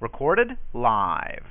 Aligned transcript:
Recorded 0.00 0.56
live. 0.72 1.44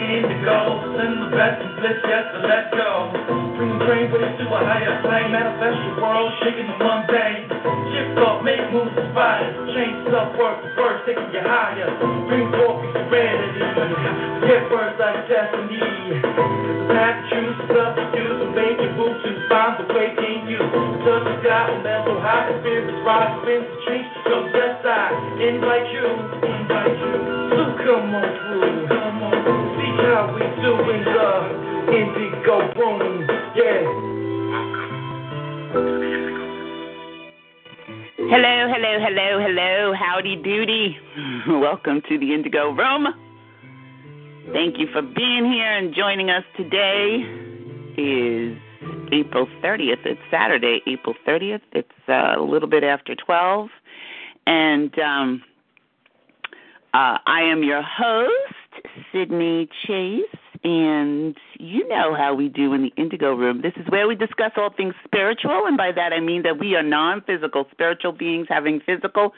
Indigo, 0.00 0.96
send 0.98 1.22
the 1.22 1.28
best 1.30 1.62
let 2.42 2.70
go. 2.72 3.39
The 3.60 3.76
brain 3.84 4.08
it 4.08 4.40
to 4.40 4.44
a 4.48 4.60
higher 4.64 5.04
plane, 5.04 5.36
manifest 5.36 5.76
your 5.84 6.00
world, 6.00 6.32
shaking 6.40 6.64
the 6.64 6.80
mundane. 6.80 7.44
Shift 7.92 8.16
up, 8.24 8.40
make 8.40 8.64
moves 8.72 8.88
inspired, 8.96 9.52
change 9.76 10.00
self 10.08 10.32
work 10.40 10.64
first, 10.72 11.04
taking 11.04 11.28
you 11.28 11.44
higher. 11.44 11.92
Bring 12.24 12.48
forth 12.56 12.80
serenity, 12.96 13.60
get 14.48 14.64
words 14.72 14.96
like 14.96 15.28
destiny. 15.28 15.76
The 15.76 17.04
choose, 17.28 17.60
self 17.68 18.00
to 18.00 18.24
and 18.48 18.56
make 18.56 18.80
your 18.80 18.96
move 18.96 19.20
to 19.28 19.30
find 19.52 19.76
the 19.76 19.84
way 19.92 20.08
in 20.08 20.48
you. 20.48 20.64
Touch 21.04 21.28
the 21.28 21.34
sky 21.44 21.68
will 21.68 21.84
never 21.84 22.16
high, 22.16 22.48
the 22.48 22.64
spirits 22.64 22.96
rise, 23.04 23.44
spins 23.44 23.68
the 23.68 23.76
change, 23.84 24.08
so 24.24 24.40
blessed 24.56 24.88
I 24.88 25.12
invite 25.36 25.84
you, 25.92 26.08
invite 26.48 26.96
you. 26.96 27.12
So 27.52 27.76
come 27.84 28.08
on 28.08 28.24
through, 28.24 28.88
come 28.88 29.20
on, 29.20 29.36
see 29.36 29.59
how 30.02 30.32
we 30.36 30.44
the 31.04 31.96
indigo 31.98 32.56
room, 32.74 33.26
yeah. 33.54 33.82
Hello, 38.30 38.68
hello, 38.72 38.98
hello, 39.00 39.40
hello. 39.40 39.92
Howdy 39.94 40.36
doody. 40.36 40.96
Welcome 41.60 42.00
to 42.08 42.18
the 42.18 42.32
Indigo 42.32 42.70
Room. 42.70 43.08
Thank 44.52 44.78
you 44.78 44.86
for 44.92 45.02
being 45.02 45.44
here 45.44 45.76
and 45.76 45.94
joining 45.94 46.30
us 46.30 46.44
today. 46.56 47.24
Is 47.98 48.56
April 49.12 49.46
30th. 49.62 50.06
It's 50.06 50.20
Saturday, 50.30 50.80
April 50.86 51.14
30th. 51.26 51.60
It's 51.72 51.88
uh, 52.08 52.38
a 52.38 52.42
little 52.42 52.68
bit 52.68 52.84
after 52.84 53.14
12. 53.14 53.68
And 54.46 54.98
um, 54.98 55.42
uh, 56.94 57.18
I 57.26 57.42
am 57.42 57.62
your 57.62 57.82
host, 57.82 58.54
Sydney 59.12 59.68
Chase, 59.86 60.22
and 60.64 61.36
you 61.58 61.86
know 61.88 62.14
how 62.14 62.34
we 62.34 62.48
do 62.48 62.72
in 62.74 62.82
the 62.82 62.92
Indigo 62.96 63.34
Room. 63.34 63.62
This 63.62 63.72
is 63.76 63.86
where 63.88 64.06
we 64.06 64.14
discuss 64.14 64.52
all 64.56 64.70
things 64.70 64.94
spiritual, 65.04 65.66
and 65.66 65.76
by 65.76 65.92
that 65.92 66.12
I 66.12 66.20
mean 66.20 66.42
that 66.42 66.58
we 66.58 66.74
are 66.74 66.82
non 66.82 67.22
physical 67.22 67.66
spiritual 67.70 68.12
beings 68.12 68.46
having 68.48 68.80
physical 68.80 69.32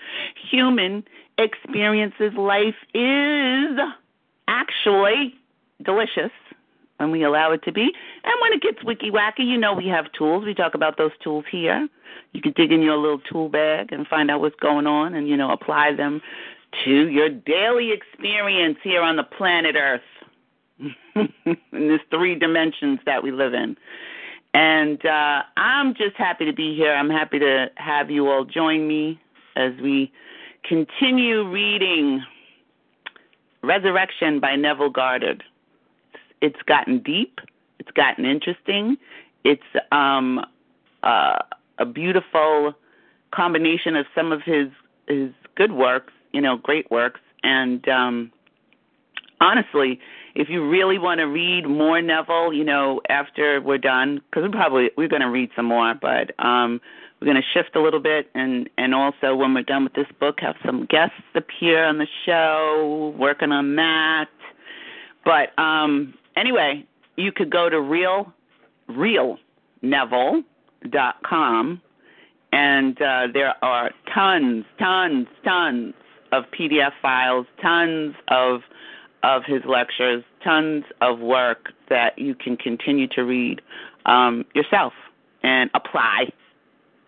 human 0.50 1.04
experiences. 1.38 2.32
Life 2.36 2.74
is 2.94 3.78
actually 4.48 5.34
delicious 5.82 6.30
when 6.98 7.10
we 7.10 7.24
allow 7.24 7.52
it 7.52 7.62
to 7.64 7.72
be. 7.72 7.92
And 8.24 8.34
when 8.40 8.52
it 8.52 8.62
gets 8.62 8.84
wiki 8.84 9.10
wacky, 9.10 9.46
you 9.46 9.58
know 9.58 9.74
we 9.74 9.88
have 9.88 10.10
tools. 10.12 10.44
We 10.44 10.54
talk 10.54 10.74
about 10.74 10.96
those 10.98 11.12
tools 11.22 11.44
here. 11.50 11.88
You 12.32 12.40
can 12.40 12.52
dig 12.52 12.72
in 12.72 12.82
your 12.82 12.96
little 12.96 13.18
tool 13.18 13.48
bag 13.48 13.92
and 13.92 14.06
find 14.06 14.30
out 14.30 14.40
what's 14.40 14.56
going 14.56 14.86
on 14.86 15.14
and, 15.14 15.28
you 15.28 15.36
know, 15.36 15.50
apply 15.50 15.94
them 15.94 16.22
to 16.84 17.08
your 17.08 17.28
daily 17.28 17.92
experience 17.92 18.78
here 18.82 19.02
on 19.02 19.16
the 19.16 19.24
planet 19.24 19.76
Earth. 19.76 20.02
in 21.14 21.88
this 21.88 22.00
three 22.10 22.34
dimensions 22.34 22.98
that 23.06 23.22
we 23.22 23.30
live 23.30 23.54
in. 23.54 23.76
And 24.54 25.04
uh, 25.04 25.42
I'm 25.56 25.94
just 25.94 26.16
happy 26.16 26.44
to 26.44 26.52
be 26.52 26.76
here. 26.76 26.92
I'm 26.92 27.10
happy 27.10 27.38
to 27.38 27.66
have 27.76 28.10
you 28.10 28.28
all 28.28 28.44
join 28.44 28.86
me 28.86 29.20
as 29.56 29.72
we 29.82 30.12
continue 30.64 31.48
reading 31.48 32.22
Resurrection 33.62 34.40
by 34.40 34.56
Neville 34.56 34.90
Goddard. 34.90 35.42
It's 36.40 36.60
gotten 36.66 36.98
deep, 36.98 37.40
it's 37.78 37.90
gotten 37.92 38.24
interesting, 38.24 38.96
it's 39.44 39.62
um, 39.92 40.44
uh, 41.02 41.38
a 41.78 41.86
beautiful 41.86 42.74
combination 43.32 43.96
of 43.96 44.06
some 44.14 44.32
of 44.32 44.42
his 44.42 44.68
his 45.06 45.30
good 45.56 45.72
works, 45.72 46.12
you 46.32 46.40
know, 46.40 46.56
great 46.56 46.90
works, 46.90 47.20
and 47.42 47.86
um, 47.88 48.32
honestly, 49.40 50.00
if 50.34 50.48
you 50.48 50.66
really 50.68 50.98
want 50.98 51.18
to 51.18 51.26
read 51.26 51.68
more 51.68 52.00
Neville, 52.00 52.54
you 52.54 52.64
know, 52.64 53.02
after 53.08 53.60
we're 53.60 53.78
done, 53.78 54.20
because 54.30 54.44
we're 54.44 54.50
probably 54.50 54.90
we're 54.96 55.08
going 55.08 55.22
to 55.22 55.30
read 55.30 55.50
some 55.54 55.66
more, 55.66 55.94
but 56.00 56.30
um, 56.44 56.80
we're 57.20 57.26
going 57.26 57.36
to 57.36 57.42
shift 57.52 57.76
a 57.76 57.82
little 57.82 58.00
bit, 58.00 58.30
and 58.34 58.70
and 58.78 58.94
also 58.94 59.34
when 59.34 59.52
we're 59.54 59.62
done 59.62 59.84
with 59.84 59.92
this 59.94 60.06
book, 60.18 60.40
have 60.40 60.56
some 60.64 60.86
guests 60.86 61.20
appear 61.34 61.84
on 61.84 61.98
the 61.98 62.06
show, 62.24 63.14
working 63.18 63.52
on 63.52 63.76
that. 63.76 64.30
But 65.24 65.56
um, 65.58 66.14
anyway, 66.36 66.86
you 67.16 67.32
could 67.32 67.50
go 67.50 67.68
to 67.68 67.78
real 67.80 68.32
realneville.com, 68.88 71.82
and 72.52 73.02
uh, 73.02 73.26
there 73.32 73.54
are 73.62 73.90
tons, 74.14 74.64
tons, 74.78 75.26
tons 75.44 75.94
of 76.32 76.44
PDF 76.58 76.92
files, 77.00 77.46
tons 77.60 78.14
of 78.28 78.62
of 79.22 79.42
his 79.46 79.62
lectures, 79.64 80.24
tons 80.42 80.84
of 81.00 81.20
work 81.20 81.68
that 81.88 82.18
you 82.18 82.34
can 82.34 82.56
continue 82.56 83.06
to 83.06 83.22
read 83.22 83.62
um, 84.04 84.44
yourself 84.52 84.92
and 85.44 85.70
apply 85.74 86.32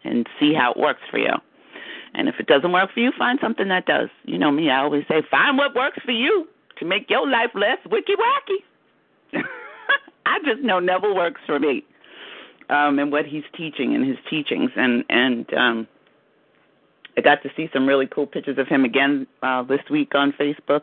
and 0.04 0.28
see 0.38 0.54
how 0.54 0.70
it 0.70 0.76
works 0.78 1.00
for 1.10 1.18
you. 1.18 1.32
And 2.14 2.28
if 2.28 2.36
it 2.38 2.46
doesn't 2.46 2.70
work 2.70 2.90
for 2.94 3.00
you, 3.00 3.10
find 3.18 3.40
something 3.42 3.68
that 3.68 3.86
does. 3.86 4.08
You 4.24 4.38
know 4.38 4.52
me, 4.52 4.70
I 4.70 4.80
always 4.82 5.04
say, 5.08 5.22
find 5.28 5.58
what 5.58 5.74
works 5.74 5.98
for 6.04 6.12
you 6.12 6.46
to 6.78 6.84
make 6.84 7.10
your 7.10 7.28
life 7.28 7.50
less 7.54 7.78
wicky 7.90 8.12
wacky. 8.12 9.42
I 10.26 10.38
just 10.44 10.62
know 10.62 10.78
Neville 10.78 11.16
works 11.16 11.40
for 11.46 11.58
me, 11.58 11.84
um, 12.70 12.98
and 12.98 13.10
what 13.10 13.26
he's 13.26 13.42
teaching 13.56 13.94
and 13.94 14.06
his 14.06 14.16
teachings, 14.30 14.70
and 14.76 15.04
and 15.08 15.52
um, 15.54 15.88
I 17.16 17.20
got 17.20 17.42
to 17.42 17.50
see 17.56 17.68
some 17.72 17.86
really 17.86 18.06
cool 18.06 18.26
pictures 18.26 18.58
of 18.58 18.66
him 18.68 18.84
again 18.84 19.26
uh, 19.42 19.62
this 19.62 19.80
week 19.90 20.14
on 20.14 20.32
Facebook. 20.32 20.82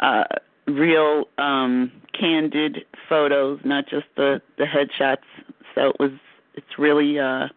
Uh, 0.00 0.24
real 0.66 1.24
um, 1.38 1.92
candid 2.18 2.84
photos, 3.08 3.60
not 3.64 3.88
just 3.88 4.06
the 4.16 4.40
the 4.58 4.64
headshots. 4.64 5.24
So 5.74 5.90
it 5.90 5.96
was 5.98 6.12
it's 6.54 6.78
really 6.78 7.18
uh, 7.18 7.48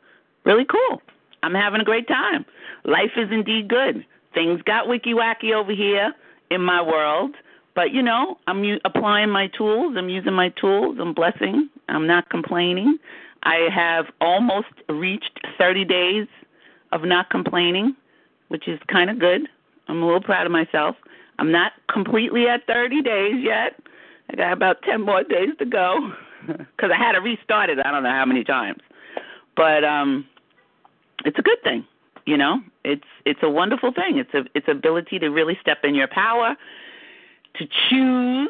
really 0.45 0.65
cool. 0.65 1.01
I'm 1.43 1.53
having 1.53 1.81
a 1.81 1.85
great 1.85 2.07
time. 2.07 2.45
Life 2.85 3.11
is 3.17 3.29
indeed 3.31 3.67
good. 3.69 4.05
Things 4.33 4.61
got 4.63 4.87
wicky 4.87 5.13
wacky 5.13 5.53
over 5.53 5.73
here 5.73 6.13
in 6.51 6.61
my 6.61 6.81
world, 6.81 7.35
but 7.75 7.91
you 7.91 8.01
know, 8.01 8.37
I'm 8.47 8.63
u- 8.63 8.79
applying 8.85 9.29
my 9.29 9.47
tools. 9.47 9.95
I'm 9.97 10.09
using 10.09 10.33
my 10.33 10.49
tools. 10.49 10.97
I'm 10.99 11.13
blessing. 11.13 11.69
I'm 11.87 12.07
not 12.07 12.29
complaining. 12.29 12.97
I 13.43 13.69
have 13.73 14.05
almost 14.19 14.67
reached 14.89 15.39
30 15.57 15.85
days 15.85 16.27
of 16.91 17.03
not 17.03 17.29
complaining, 17.29 17.95
which 18.49 18.67
is 18.67 18.79
kind 18.87 19.09
of 19.09 19.19
good. 19.19 19.47
I'm 19.87 20.01
a 20.01 20.05
little 20.05 20.21
proud 20.21 20.45
of 20.45 20.51
myself. 20.51 20.95
I'm 21.39 21.51
not 21.51 21.73
completely 21.91 22.47
at 22.47 22.65
30 22.67 23.01
days 23.01 23.35
yet. 23.39 23.79
I 24.29 24.35
got 24.35 24.53
about 24.53 24.81
10 24.83 25.01
more 25.01 25.23
days 25.23 25.49
to 25.59 25.65
go 25.65 26.11
because 26.47 26.91
I 26.93 26.97
had 26.97 27.13
to 27.13 27.19
restart 27.19 27.69
it. 27.69 27.79
I 27.83 27.91
don't 27.91 28.03
know 28.03 28.09
how 28.09 28.25
many 28.25 28.43
times, 28.43 28.81
but 29.55 29.83
um, 29.83 30.27
it's 31.25 31.39
a 31.39 31.41
good 31.41 31.61
thing. 31.63 31.85
You 32.25 32.37
know, 32.37 32.59
it's 32.83 33.07
it's 33.25 33.39
a 33.41 33.49
wonderful 33.49 33.91
thing. 33.91 34.19
It's 34.19 34.33
a 34.35 34.43
it's 34.53 34.67
ability 34.67 35.17
to 35.19 35.29
really 35.29 35.57
step 35.61 35.79
in 35.83 35.95
your 35.95 36.07
power, 36.07 36.55
to 37.55 37.65
choose, 37.89 38.49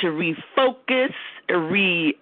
to 0.00 0.06
refocus, 0.06 1.12
re 1.50 2.16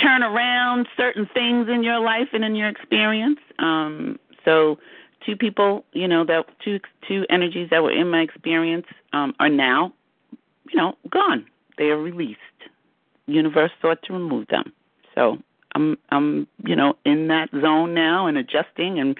turn 0.00 0.22
around 0.22 0.86
certain 0.96 1.28
things 1.34 1.68
in 1.68 1.82
your 1.82 1.98
life 1.98 2.28
and 2.32 2.44
in 2.44 2.54
your 2.54 2.68
experience. 2.68 3.40
Um, 3.58 4.18
so 4.44 4.78
two 5.24 5.36
people, 5.36 5.84
you 5.92 6.08
know, 6.08 6.24
that 6.24 6.44
two 6.64 6.80
two 7.06 7.24
energies 7.30 7.68
that 7.70 7.82
were 7.82 7.92
in 7.92 8.10
my 8.10 8.20
experience 8.20 8.86
um, 9.12 9.34
are 9.40 9.48
now, 9.48 9.92
you 10.70 10.76
know, 10.76 10.94
gone. 11.10 11.46
They 11.76 11.84
are 11.84 11.98
released. 11.98 12.38
Universe 13.26 13.70
sought 13.80 14.02
to 14.04 14.12
remove 14.12 14.48
them. 14.48 14.72
So 15.14 15.38
I'm 15.74 15.98
I'm 16.10 16.46
you 16.64 16.76
know 16.76 16.94
in 17.04 17.28
that 17.28 17.50
zone 17.50 17.94
now 17.94 18.26
and 18.26 18.38
adjusting 18.38 18.98
and 18.98 19.16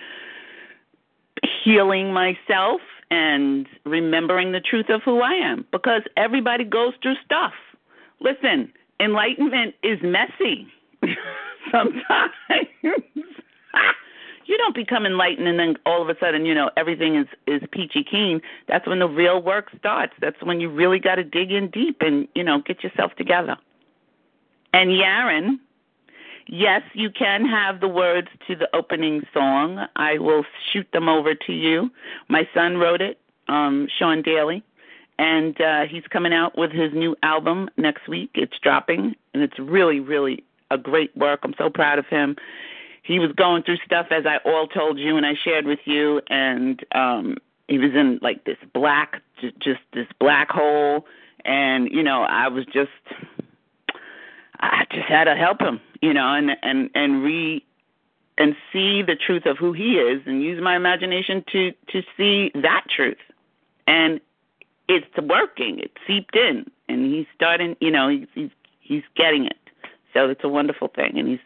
healing 1.65 2.13
myself 2.13 2.81
and 3.11 3.67
remembering 3.85 4.53
the 4.53 4.61
truth 4.61 4.87
of 4.91 5.03
who 5.05 5.21
I 5.21 5.33
am 5.33 5.65
because 5.73 6.03
everybody 6.17 6.65
goes 6.65 6.93
through 7.03 7.15
stuff. 7.25 7.53
Listen, 8.21 8.73
enlightenment 9.01 9.75
is 9.83 9.99
messy 10.03 10.67
sometimes. 11.73 12.33
you 14.49 14.57
don't 14.57 14.75
become 14.75 15.05
enlightened 15.05 15.47
and 15.47 15.59
then 15.59 15.77
all 15.85 16.01
of 16.03 16.09
a 16.09 16.19
sudden, 16.19 16.47
you 16.47 16.55
know, 16.55 16.71
everything 16.77 17.17
is 17.17 17.27
is 17.47 17.63
peachy 17.71 18.03
keen. 18.03 18.41
That's 18.67 18.87
when 18.87 18.99
the 18.99 19.09
real 19.09 19.43
work 19.43 19.67
starts. 19.79 20.15
That's 20.21 20.43
when 20.43 20.59
you 20.61 20.71
really 20.71 20.99
got 20.99 21.17
to 21.17 21.25
dig 21.25 21.53
in 21.53 21.69
deep 21.71 21.99
and, 22.01 22.27
you 22.35 22.43
know, 22.43 22.63
get 22.63 22.83
yourself 22.83 23.15
together. 23.17 23.57
And 24.73 24.91
Yaron, 24.91 25.59
yes, 26.47 26.83
you 26.95 27.11
can 27.11 27.45
have 27.47 27.81
the 27.81 27.89
words 27.89 28.29
to 28.47 28.57
the 28.57 28.75
opening 28.75 29.23
song. 29.35 29.87
I 29.97 30.19
will 30.19 30.45
shoot 30.73 30.87
them 30.93 31.09
over 31.09 31.35
to 31.35 31.53
you. 31.53 31.91
My 32.29 32.49
son 32.55 32.79
wrote 32.79 33.03
it, 33.03 33.21
um, 33.49 33.87
Sean 33.99 34.23
Daly, 34.23 34.63
and 35.19 35.61
uh, 35.61 35.83
he's 35.91 36.05
coming 36.11 36.33
out 36.33 36.57
with 36.57 36.71
his 36.71 36.93
new 36.95 37.15
album 37.23 37.69
next 37.77 38.09
week. 38.09 38.31
It's 38.35 38.59
dropping, 38.63 39.15
and 39.35 39.43
it's 39.43 39.59
really, 39.59 40.01
really 40.01 40.45
a 40.71 40.79
great 40.79 41.15
work. 41.17 41.41
I'm 41.43 41.55
so 41.59 41.69
proud 41.71 41.99
of 41.99 42.07
him. 42.07 42.37
He 43.09 43.19
was 43.19 43.33
going 43.33 43.63
through 43.63 43.79
stuff 43.87 44.09
as 44.11 44.27
I 44.27 44.37
all 44.45 44.67
told 44.67 44.99
you 44.99 45.17
and 45.17 45.25
I 45.25 45.33
shared 45.43 45.65
with 45.65 45.79
you, 45.87 46.21
and 46.29 46.85
um, 46.95 47.39
he 47.67 47.79
was 47.79 47.93
in 47.95 48.19
like 48.21 48.45
this 48.45 48.59
black, 48.75 49.23
just 49.41 49.81
this 49.95 50.07
black 50.21 50.51
hole, 50.51 51.07
and 51.47 51.89
you 51.91 52.03
know 52.03 52.23
I 52.23 52.49
was 52.49 52.67
just, 52.67 52.91
I 54.61 54.85
just 54.93 55.09
had 55.09 55.25
to 55.25 55.37
help 55.37 55.63
him, 55.63 55.81
you 56.03 56.13
know, 56.13 56.35
and 56.35 56.51
and 56.63 56.91
and 56.95 57.23
re 57.23 57.65
and 58.37 58.55
see 58.71 59.03
the 59.03 59.17
truth 59.17 59.47
of 59.47 59.57
who 59.57 59.73
he 59.73 59.95
is 59.95 60.21
and 60.27 60.43
use 60.43 60.63
my 60.63 60.77
imagination 60.77 61.43
to 61.51 61.73
to 61.91 62.03
see 62.15 62.51
that 62.57 62.85
truth. 62.95 63.17
And 63.87 64.21
it's 64.87 65.07
working. 65.17 65.79
It's 65.79 65.95
seeped 66.07 66.37
in. 66.37 66.71
And 66.91 67.07
he's 67.07 67.27
starting 67.35 67.75
you 67.81 67.91
know 67.91 68.11
he's 68.11 68.27
he's 68.35 68.51
he's 68.81 69.03
getting 69.17 69.47
it. 69.47 69.57
So 70.13 70.29
it's 70.29 70.45
a 70.45 70.49
wonderful 70.49 70.89
thing, 70.89 71.19
and 71.19 71.27
he's 71.27 71.39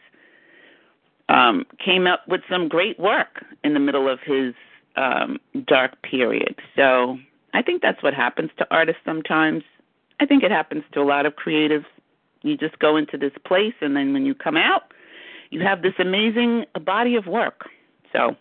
um, 1.33 1.65
came 1.85 2.07
up 2.07 2.29
with 2.29 2.43
some 2.49 2.69
great 2.69 3.01
work 3.01 3.45
in 3.65 3.73
the 3.73 3.81
middle 3.81 4.09
of 4.09 4.21
his 4.21 4.55
um, 4.97 5.41
dark 5.67 6.01
period. 6.03 6.55
So 6.77 7.19
I 7.55 7.63
think 7.63 7.81
that's 7.81 8.03
what 8.03 8.13
happens 8.13 8.51
to 8.59 8.67
artists 8.71 9.01
sometimes. 9.05 9.65
I 10.21 10.27
think 10.27 10.43
it 10.43 10.51
happens 10.51 10.85
to 10.93 11.01
a 11.01 11.05
lot 11.05 11.25
of 11.25 11.35
creatives. 11.35 11.87
You 12.43 12.57
just 12.57 12.79
go 12.79 12.97
into 12.97 13.17
this 13.17 13.33
place, 13.47 13.75
and 13.81 13.97
then 13.97 14.13
when 14.13 14.27
you 14.27 14.35
come 14.35 14.59
out, 14.59 14.93
you 15.51 15.61
have 15.61 15.81
this 15.81 15.95
amazing 15.99 16.67
body 16.85 17.17
of 17.17 17.27
work. 17.27 17.69
So 18.13 18.37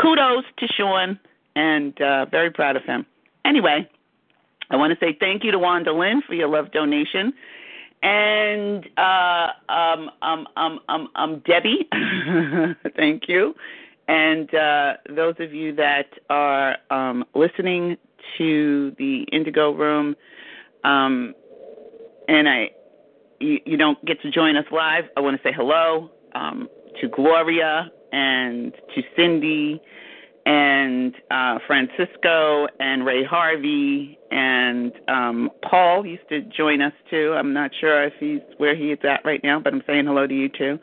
kudos 0.00 0.44
to 0.58 0.66
Sean, 0.68 1.18
and 1.56 2.00
uh, 2.00 2.26
very 2.26 2.50
proud 2.50 2.76
of 2.76 2.84
him. 2.84 3.06
Anyway, 3.44 3.88
I 4.70 4.76
want 4.76 4.92
to 4.92 5.04
say 5.04 5.16
thank 5.18 5.44
you 5.44 5.50
to 5.50 5.58
Wanda 5.58 5.92
Lynn 5.92 6.20
for 6.26 6.34
your 6.34 6.48
love 6.48 6.72
donation 6.72 7.32
and 8.02 8.88
uh, 8.96 9.48
um, 9.68 10.10
um, 10.22 10.46
um, 10.56 10.80
um, 10.88 11.08
um, 11.14 11.42
Debbie, 11.46 11.88
thank 12.96 13.28
you, 13.28 13.54
and 14.06 14.52
uh, 14.54 14.94
those 15.08 15.34
of 15.40 15.52
you 15.52 15.74
that 15.76 16.06
are 16.30 16.76
um, 16.90 17.24
listening 17.34 17.96
to 18.36 18.94
the 18.98 19.22
Indigo 19.32 19.72
Room, 19.72 20.16
um, 20.84 21.34
and 22.28 22.48
I, 22.48 22.70
you, 23.40 23.58
you 23.64 23.76
don't 23.76 24.02
get 24.04 24.20
to 24.22 24.30
join 24.30 24.56
us 24.56 24.66
live. 24.70 25.04
I 25.16 25.20
want 25.20 25.40
to 25.40 25.48
say 25.48 25.52
hello 25.54 26.10
um, 26.34 26.68
to 27.00 27.08
Gloria 27.08 27.90
and 28.12 28.72
to 28.94 29.02
Cindy 29.16 29.80
and 30.48 31.14
uh, 31.30 31.58
Francisco 31.66 32.66
and 32.80 33.04
Ray 33.04 33.22
Harvey 33.22 34.18
and 34.30 34.92
um, 35.06 35.50
Paul 35.62 36.06
used 36.06 36.26
to 36.30 36.40
join 36.40 36.80
us 36.80 36.94
too. 37.10 37.34
I'm 37.36 37.52
not 37.52 37.70
sure 37.78 38.04
if 38.04 38.14
he's 38.18 38.40
where 38.56 38.74
he 38.74 38.90
is 38.90 38.98
at 39.04 39.22
right 39.26 39.44
now, 39.44 39.60
but 39.60 39.74
I'm 39.74 39.82
saying 39.86 40.06
hello 40.06 40.26
to 40.26 40.34
you 40.34 40.48
too. 40.48 40.78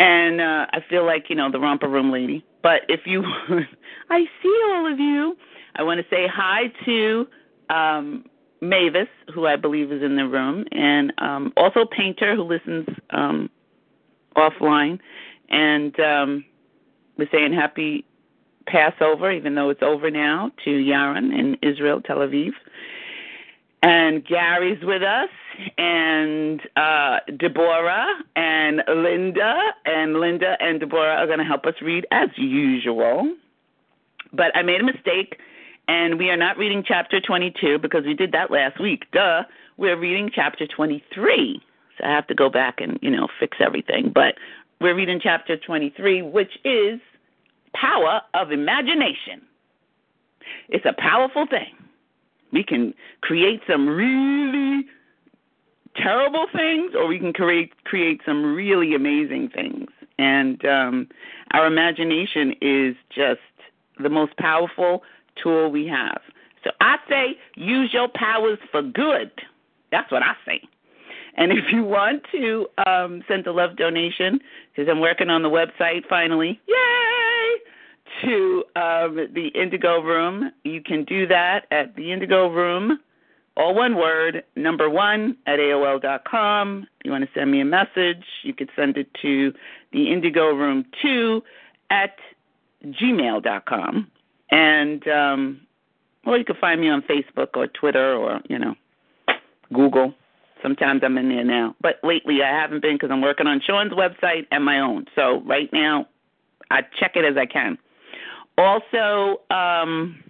And 0.00 0.40
uh, 0.40 0.66
I 0.72 0.78
feel 0.88 1.04
like 1.04 1.26
you 1.28 1.36
know 1.36 1.52
the 1.52 1.60
romper 1.60 1.88
room 1.88 2.10
lady. 2.10 2.42
But 2.62 2.82
if 2.88 3.00
you, 3.04 3.22
I 4.10 4.24
see 4.42 4.60
all 4.68 4.90
of 4.90 4.98
you. 4.98 5.36
I 5.74 5.82
want 5.82 6.00
to 6.00 6.06
say 6.08 6.26
hi 6.26 6.72
to 6.86 7.26
um, 7.68 8.24
Mavis, 8.62 9.08
who 9.34 9.46
I 9.46 9.56
believe 9.56 9.92
is 9.92 10.02
in 10.02 10.16
the 10.16 10.26
room, 10.26 10.64
and 10.72 11.12
um, 11.18 11.52
also 11.58 11.84
Painter, 11.84 12.34
who 12.34 12.44
listens 12.44 12.86
um, 13.10 13.50
offline, 14.36 14.98
and 15.50 16.00
um, 16.00 16.46
we're 17.18 17.28
saying 17.30 17.52
happy 17.52 18.06
Passover, 18.66 19.30
even 19.30 19.54
though 19.54 19.70
it's 19.70 19.82
over 19.82 20.10
now, 20.10 20.50
to 20.64 20.70
Yaron 20.70 21.32
in 21.38 21.56
Israel, 21.62 22.00
Tel 22.00 22.18
Aviv. 22.18 22.52
And 23.82 24.26
Gary's 24.26 24.82
with 24.82 25.02
us, 25.02 25.28
and 25.78 26.60
uh, 26.76 27.18
Deborah 27.36 28.08
and 28.34 28.82
Linda, 28.88 29.54
and 29.84 30.14
Linda 30.14 30.56
and 30.60 30.80
Deborah 30.80 31.16
are 31.16 31.26
going 31.26 31.38
to 31.38 31.44
help 31.44 31.66
us 31.66 31.74
read 31.80 32.06
as 32.10 32.30
usual. 32.36 33.32
But 34.32 34.56
I 34.56 34.62
made 34.62 34.80
a 34.80 34.84
mistake, 34.84 35.38
and 35.88 36.18
we 36.18 36.30
are 36.30 36.36
not 36.36 36.58
reading 36.58 36.82
chapter 36.86 37.20
22 37.20 37.78
because 37.78 38.04
we 38.04 38.14
did 38.14 38.32
that 38.32 38.50
last 38.50 38.80
week. 38.80 39.04
Duh. 39.12 39.42
We're 39.76 39.98
reading 39.98 40.30
chapter 40.34 40.66
23. 40.66 41.60
So 41.98 42.04
I 42.04 42.10
have 42.10 42.26
to 42.28 42.34
go 42.34 42.48
back 42.48 42.80
and, 42.80 42.98
you 43.02 43.10
know, 43.10 43.28
fix 43.38 43.58
everything. 43.60 44.10
But 44.12 44.34
we're 44.80 44.94
reading 44.96 45.20
chapter 45.22 45.56
23, 45.56 46.22
which 46.22 46.52
is 46.64 46.98
power 47.80 48.20
of 48.34 48.52
imagination. 48.52 49.42
It's 50.68 50.84
a 50.84 50.94
powerful 50.98 51.46
thing. 51.46 51.74
We 52.52 52.64
can 52.64 52.94
create 53.20 53.60
some 53.68 53.88
really 53.88 54.86
terrible 55.96 56.46
things, 56.52 56.92
or 56.94 57.06
we 57.06 57.18
can 57.18 57.32
create 57.32 57.72
create 57.84 58.20
some 58.24 58.54
really 58.54 58.94
amazing 58.94 59.50
things. 59.54 59.88
And 60.18 60.64
um, 60.64 61.08
our 61.52 61.66
imagination 61.66 62.54
is 62.60 62.96
just 63.14 63.40
the 64.02 64.08
most 64.08 64.36
powerful 64.36 65.02
tool 65.42 65.70
we 65.70 65.86
have. 65.86 66.20
So 66.64 66.70
I 66.80 66.96
say 67.08 67.38
use 67.54 67.90
your 67.92 68.08
powers 68.14 68.58
for 68.70 68.82
good. 68.82 69.30
That's 69.90 70.10
what 70.10 70.22
I 70.22 70.34
say. 70.44 70.60
And 71.36 71.52
if 71.52 71.70
you 71.70 71.84
want 71.84 72.22
to 72.32 72.66
um, 72.86 73.22
send 73.28 73.46
a 73.46 73.52
love 73.52 73.76
donation, 73.76 74.40
because 74.74 74.88
I'm 74.90 75.00
working 75.00 75.28
on 75.28 75.42
the 75.42 75.50
website 75.50 76.08
finally, 76.08 76.60
yay! 76.66 77.05
To 78.22 78.64
um, 78.76 79.28
the 79.34 79.48
Indigo 79.54 80.00
Room. 80.00 80.50
You 80.64 80.82
can 80.82 81.04
do 81.04 81.26
that 81.26 81.66
at 81.70 81.96
the 81.96 82.12
Indigo 82.12 82.48
Room, 82.48 82.98
all 83.56 83.74
one 83.74 83.96
word, 83.96 84.44
number 84.54 84.88
one 84.90 85.36
at 85.46 85.58
AOL 85.58 86.00
dot 86.00 86.24
com. 86.24 86.86
You 87.04 87.10
want 87.10 87.24
to 87.24 87.30
send 87.34 87.50
me 87.50 87.60
a 87.60 87.64
message, 87.64 88.24
you 88.42 88.54
could 88.54 88.70
send 88.76 88.96
it 88.96 89.08
to 89.22 89.52
the 89.92 90.12
Indigo 90.12 90.54
Room 90.54 90.84
two 91.02 91.42
at 91.90 92.16
gmail 92.84 93.42
dot 93.42 93.66
com. 93.66 94.10
And 94.50 95.06
um, 95.08 95.60
or 96.24 96.36
you 96.36 96.44
can 96.44 96.56
find 96.56 96.80
me 96.80 96.88
on 96.88 97.02
Facebook 97.02 97.48
or 97.54 97.66
Twitter 97.66 98.14
or 98.14 98.40
you 98.48 98.58
know 98.58 98.74
Google. 99.72 100.14
Sometimes 100.62 101.02
I'm 101.04 101.18
in 101.18 101.28
there 101.28 101.44
now, 101.44 101.76
but 101.80 102.00
lately 102.02 102.42
I 102.42 102.48
haven't 102.48 102.80
been 102.80 102.94
because 102.94 103.10
I'm 103.10 103.20
working 103.20 103.46
on 103.46 103.60
Sean's 103.64 103.92
website 103.92 104.46
and 104.50 104.64
my 104.64 104.80
own. 104.80 105.04
So 105.14 105.42
right 105.42 105.70
now, 105.72 106.08
I 106.70 106.80
check 106.98 107.12
it 107.14 107.24
as 107.24 107.36
I 107.36 107.46
can. 107.46 107.78
Also, 108.58 109.42
um, 109.50 110.22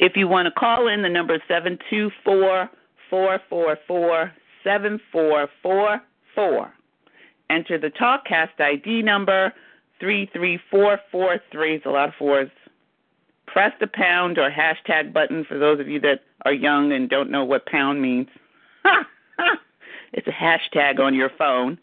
if 0.00 0.16
you 0.16 0.26
want 0.28 0.46
to 0.46 0.52
call 0.52 0.88
in, 0.88 1.02
the 1.02 1.08
number 1.08 1.34
is 1.34 1.40
seven 1.46 1.78
two 1.88 2.10
four 2.24 2.68
four 3.10 3.40
four 3.48 3.78
four 3.86 4.32
seven 4.64 5.00
four 5.12 5.48
four 5.62 6.00
four. 6.34 6.72
Enter 7.50 7.78
the 7.78 7.90
TalkCast 7.90 8.60
ID 8.60 9.02
number 9.02 9.52
three 10.00 10.26
three 10.32 10.58
four 10.70 10.98
four 11.10 11.38
three. 11.50 11.76
It's 11.76 11.86
a 11.86 11.90
lot 11.90 12.08
of 12.08 12.14
fours. 12.18 12.50
Press 13.46 13.72
the 13.80 13.86
pound 13.86 14.38
or 14.38 14.50
hashtag 14.50 15.12
button 15.12 15.44
for 15.44 15.58
those 15.58 15.80
of 15.80 15.88
you 15.88 16.00
that 16.00 16.22
are 16.44 16.52
young 16.52 16.92
and 16.92 17.08
don't 17.08 17.30
know 17.30 17.44
what 17.44 17.66
pound 17.66 18.02
means. 18.02 18.28
it's 20.12 20.26
a 20.26 20.32
hashtag 20.32 20.98
on 20.98 21.14
your 21.14 21.30
phone 21.38 21.78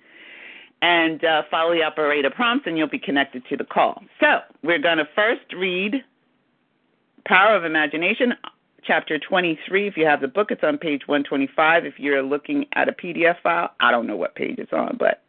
and 0.85 1.25
uh, 1.25 1.41
follow 1.49 1.73
the 1.73 1.81
operator 1.81 2.29
prompts, 2.29 2.67
and 2.67 2.77
you'll 2.77 2.87
be 2.87 2.99
connected 2.99 3.43
to 3.49 3.57
the 3.57 3.63
call. 3.63 4.03
So 4.19 4.41
we're 4.61 4.77
going 4.77 4.99
to 4.99 5.07
first 5.15 5.51
read 5.57 5.95
Power 7.25 7.55
of 7.55 7.65
Imagination, 7.65 8.33
chapter 8.85 9.17
23. 9.17 9.87
If 9.87 9.97
you 9.97 10.05
have 10.05 10.21
the 10.21 10.27
book, 10.27 10.51
it's 10.51 10.61
on 10.63 10.77
page 10.77 11.01
125. 11.07 11.87
If 11.87 11.95
you're 11.97 12.21
looking 12.21 12.65
at 12.73 12.87
a 12.87 12.91
PDF 12.91 13.41
file, 13.41 13.71
I 13.79 13.89
don't 13.89 14.05
know 14.05 14.15
what 14.15 14.35
page 14.35 14.59
it's 14.59 14.73
on, 14.73 14.99
but 14.99 15.23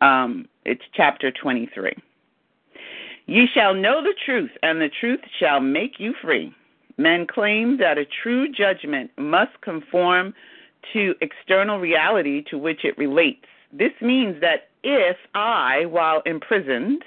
um, 0.00 0.46
it's 0.64 0.82
chapter 0.94 1.32
23. 1.32 1.92
Ye 3.26 3.48
shall 3.52 3.74
know 3.74 4.00
the 4.00 4.14
truth, 4.24 4.52
and 4.62 4.80
the 4.80 4.90
truth 5.00 5.20
shall 5.40 5.58
make 5.58 5.98
you 5.98 6.14
free. 6.22 6.54
Men 6.98 7.26
claim 7.26 7.78
that 7.78 7.98
a 7.98 8.04
true 8.22 8.46
judgment 8.52 9.10
must 9.18 9.60
conform 9.60 10.34
to 10.92 11.16
external 11.20 11.80
reality 11.80 12.44
to 12.48 12.58
which 12.58 12.84
it 12.84 12.96
relates. 12.96 13.46
This 13.72 13.90
means 14.00 14.40
that 14.40 14.68
if 14.84 15.16
I, 15.34 15.86
while 15.86 16.22
imprisoned, 16.26 17.02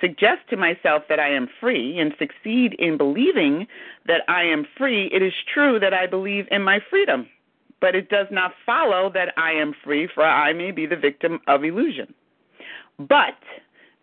suggest 0.00 0.40
to 0.50 0.56
myself 0.56 1.04
that 1.08 1.20
I 1.20 1.30
am 1.30 1.48
free 1.60 1.98
and 1.98 2.12
succeed 2.18 2.74
in 2.78 2.98
believing 2.98 3.66
that 4.06 4.22
I 4.28 4.42
am 4.42 4.66
free, 4.76 5.08
it 5.12 5.22
is 5.22 5.32
true 5.52 5.78
that 5.80 5.94
I 5.94 6.06
believe 6.06 6.46
in 6.50 6.62
my 6.62 6.80
freedom. 6.90 7.28
But 7.80 7.94
it 7.94 8.08
does 8.08 8.26
not 8.30 8.52
follow 8.64 9.10
that 9.14 9.32
I 9.36 9.52
am 9.52 9.74
free, 9.84 10.08
for 10.12 10.24
I 10.24 10.52
may 10.52 10.70
be 10.70 10.86
the 10.86 10.96
victim 10.96 11.40
of 11.46 11.64
illusion. 11.64 12.12
But 12.98 13.38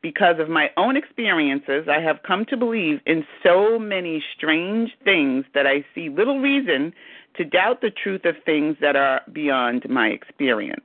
because 0.02 0.36
of 0.40 0.50
my 0.50 0.70
own 0.78 0.96
experiences, 0.96 1.88
I 1.90 2.02
have 2.02 2.24
come 2.28 2.46
to 2.46 2.58
believe 2.58 3.00
in 3.06 3.26
so 3.42 3.80
many 3.80 4.24
strange 4.36 4.92
things 5.04 5.46
that 5.54 5.66
I 5.66 5.84
see 5.96 6.10
little 6.10 6.40
reason 6.40 6.94
to 7.36 7.44
doubt 7.44 7.82
the 7.82 7.90
truth 7.90 8.26
of 8.26 8.36
things 8.46 8.78
that 8.80 8.96
are 8.96 9.22
beyond 9.32 9.90
my 9.90 10.08
experience. 10.08 10.82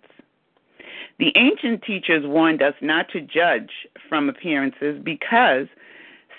The 1.19 1.33
ancient 1.37 1.83
teachers 1.83 2.25
warned 2.25 2.63
us 2.63 2.75
not 2.81 3.09
to 3.11 3.21
judge 3.21 3.71
from 4.09 4.29
appearances 4.29 5.01
because, 5.03 5.67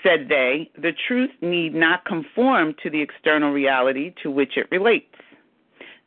said 0.01 0.27
they, 0.29 0.69
the 0.77 0.93
truth 1.07 1.31
need 1.41 1.75
not 1.75 2.05
conform 2.05 2.75
to 2.83 2.89
the 2.89 3.01
external 3.01 3.51
reality 3.51 4.13
to 4.23 4.31
which 4.31 4.55
it 4.55 4.71
relates. 4.71 5.15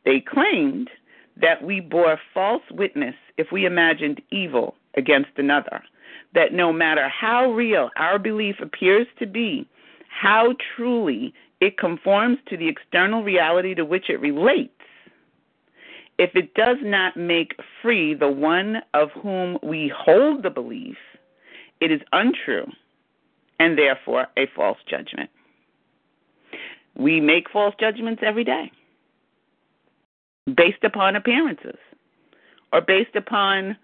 They 0.05 0.19
claimed 0.19 0.89
that 1.39 1.63
we 1.63 1.79
bore 1.79 2.19
false 2.33 2.63
witness 2.71 3.15
if 3.37 3.51
we 3.51 3.65
imagined 3.65 4.21
evil 4.31 4.75
against 4.97 5.31
another, 5.37 5.83
that 6.33 6.53
no 6.53 6.73
matter 6.73 7.07
how 7.09 7.51
real 7.51 7.89
our 7.97 8.17
belief 8.17 8.55
appears 8.59 9.07
to 9.19 9.27
be, 9.27 9.67
how 10.09 10.55
truly 10.75 11.33
it 11.61 11.77
conforms 11.77 12.37
to 12.49 12.57
the 12.57 12.67
external 12.67 13.23
reality 13.23 13.73
to 13.75 13.85
which 13.85 14.09
it 14.09 14.19
relates, 14.19 14.72
if 16.23 16.37
it 16.37 16.53
does 16.53 16.77
not 16.81 17.17
make 17.17 17.59
free 17.81 18.13
the 18.13 18.29
one 18.29 18.81
of 18.93 19.11
whom 19.11 19.59
we 19.61 19.91
hold 19.93 20.41
the 20.41 20.49
belief, 20.49 20.95
it 21.81 21.91
is 21.91 21.99
untrue 22.13 22.65
and 23.59 23.77
therefore 23.77 24.27
a 24.37 24.47
false 24.55 24.77
judgment. 24.89 25.29
We 26.95 27.19
make 27.19 27.49
false 27.49 27.75
judgments 27.77 28.23
every 28.25 28.45
day 28.45 28.71
based 30.55 30.85
upon 30.85 31.17
appearances 31.17 31.77
or 32.71 32.79
based 32.79 33.17
upon 33.17 33.75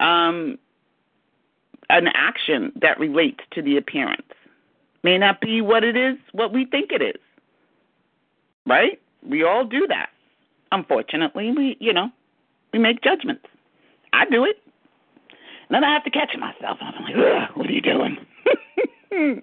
um, 0.00 0.58
an 1.88 2.08
action 2.14 2.72
that 2.82 2.98
relates 2.98 3.44
to 3.52 3.62
the 3.62 3.76
appearance. 3.76 4.26
May 5.04 5.18
not 5.18 5.40
be 5.40 5.60
what 5.60 5.84
it 5.84 5.96
is, 5.96 6.16
what 6.32 6.52
we 6.52 6.64
think 6.64 6.90
it 6.90 7.00
is. 7.00 7.22
Right? 8.66 9.00
We 9.22 9.44
all 9.44 9.64
do 9.64 9.86
that 9.86 10.08
unfortunately, 10.76 11.52
we 11.52 11.76
you 11.80 11.92
know 11.92 12.10
we 12.72 12.78
make 12.78 13.02
judgments. 13.02 13.46
I 14.12 14.24
do 14.26 14.44
it. 14.44 14.56
And 15.68 15.74
then 15.74 15.84
I 15.84 15.92
have 15.92 16.04
to 16.04 16.10
catch 16.10 16.36
myself. 16.38 16.78
I'm 16.80 17.02
like, 17.02 17.56
what 17.56 17.66
are 17.66 17.72
you 17.72 17.80
doing? 17.80 18.16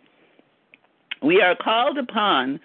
we 1.21 1.41
are 1.41 1.55
called 1.55 1.97
upon 1.97 2.59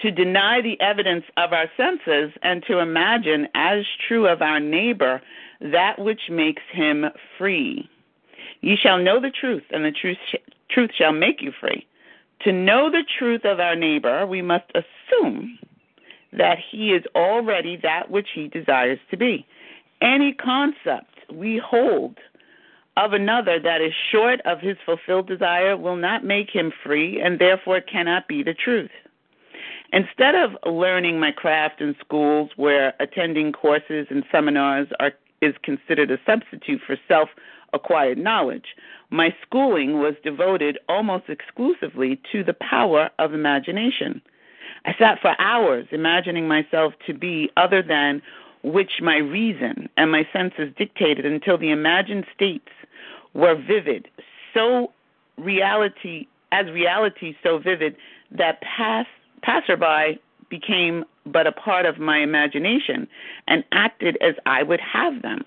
to 0.00 0.10
deny 0.10 0.60
the 0.60 0.80
evidence 0.80 1.24
of 1.36 1.52
our 1.52 1.66
senses 1.76 2.32
and 2.42 2.62
to 2.68 2.78
imagine 2.78 3.48
as 3.54 3.84
true 4.06 4.26
of 4.26 4.42
our 4.42 4.60
neighbor 4.60 5.20
that 5.60 5.98
which 5.98 6.22
makes 6.30 6.62
him 6.72 7.06
free. 7.38 7.88
Ye 8.60 8.76
shall 8.76 8.98
know 8.98 9.20
the 9.20 9.30
truth, 9.30 9.64
and 9.70 9.84
the 9.84 9.92
truth, 9.92 10.18
sh- 10.30 10.52
truth 10.70 10.90
shall 10.96 11.12
make 11.12 11.40
you 11.40 11.52
free. 11.60 11.86
To 12.42 12.52
know 12.52 12.90
the 12.90 13.04
truth 13.18 13.44
of 13.44 13.60
our 13.60 13.76
neighbor, 13.76 14.26
we 14.26 14.42
must 14.42 14.70
assume 14.74 15.58
that 16.32 16.58
he 16.70 16.90
is 16.92 17.04
already 17.14 17.76
that 17.82 18.10
which 18.10 18.28
he 18.34 18.48
desires 18.48 18.98
to 19.10 19.16
be. 19.16 19.46
Any 20.00 20.32
concept 20.32 21.14
we 21.32 21.58
hold 21.64 22.18
of 22.96 23.12
another 23.12 23.58
that 23.58 23.80
is 23.80 23.92
short 24.10 24.40
of 24.44 24.60
his 24.60 24.76
fulfilled 24.84 25.26
desire 25.26 25.76
will 25.76 25.96
not 25.96 26.24
make 26.24 26.50
him 26.50 26.72
free 26.84 27.20
and 27.20 27.38
therefore 27.38 27.80
cannot 27.80 28.28
be 28.28 28.42
the 28.42 28.54
truth. 28.54 28.90
Instead 29.92 30.34
of 30.34 30.56
learning 30.66 31.20
my 31.20 31.30
craft 31.30 31.80
in 31.80 31.94
schools 32.00 32.50
where 32.56 32.94
attending 32.98 33.52
courses 33.52 34.06
and 34.10 34.24
seminars 34.32 34.88
are, 35.00 35.12
is 35.42 35.54
considered 35.62 36.10
a 36.10 36.18
substitute 36.24 36.80
for 36.86 36.96
self 37.08 37.28
acquired 37.74 38.18
knowledge, 38.18 38.76
my 39.10 39.34
schooling 39.42 39.98
was 39.98 40.14
devoted 40.24 40.78
almost 40.88 41.24
exclusively 41.28 42.20
to 42.30 42.42
the 42.42 42.54
power 42.54 43.10
of 43.18 43.34
imagination. 43.34 44.22
I 44.84 44.94
sat 44.98 45.20
for 45.20 45.34
hours 45.40 45.86
imagining 45.92 46.48
myself 46.48 46.94
to 47.06 47.14
be 47.14 47.50
other 47.56 47.82
than 47.82 48.22
which 48.62 49.00
my 49.00 49.16
reason 49.16 49.88
and 49.96 50.10
my 50.10 50.26
senses 50.32 50.72
dictated 50.76 51.26
until 51.26 51.58
the 51.58 51.70
imagined 51.70 52.26
states 52.34 52.68
were 53.34 53.54
vivid, 53.54 54.08
so 54.54 54.92
reality 55.36 56.26
as 56.52 56.66
reality 56.66 57.34
so 57.42 57.58
vivid 57.58 57.96
that 58.30 58.60
pass, 58.60 59.06
passerby 59.42 60.20
became 60.50 61.04
but 61.24 61.46
a 61.46 61.52
part 61.52 61.86
of 61.86 61.98
my 61.98 62.18
imagination 62.18 63.08
and 63.48 63.64
acted 63.72 64.18
as 64.20 64.34
I 64.44 64.62
would 64.62 64.80
have 64.80 65.22
them. 65.22 65.44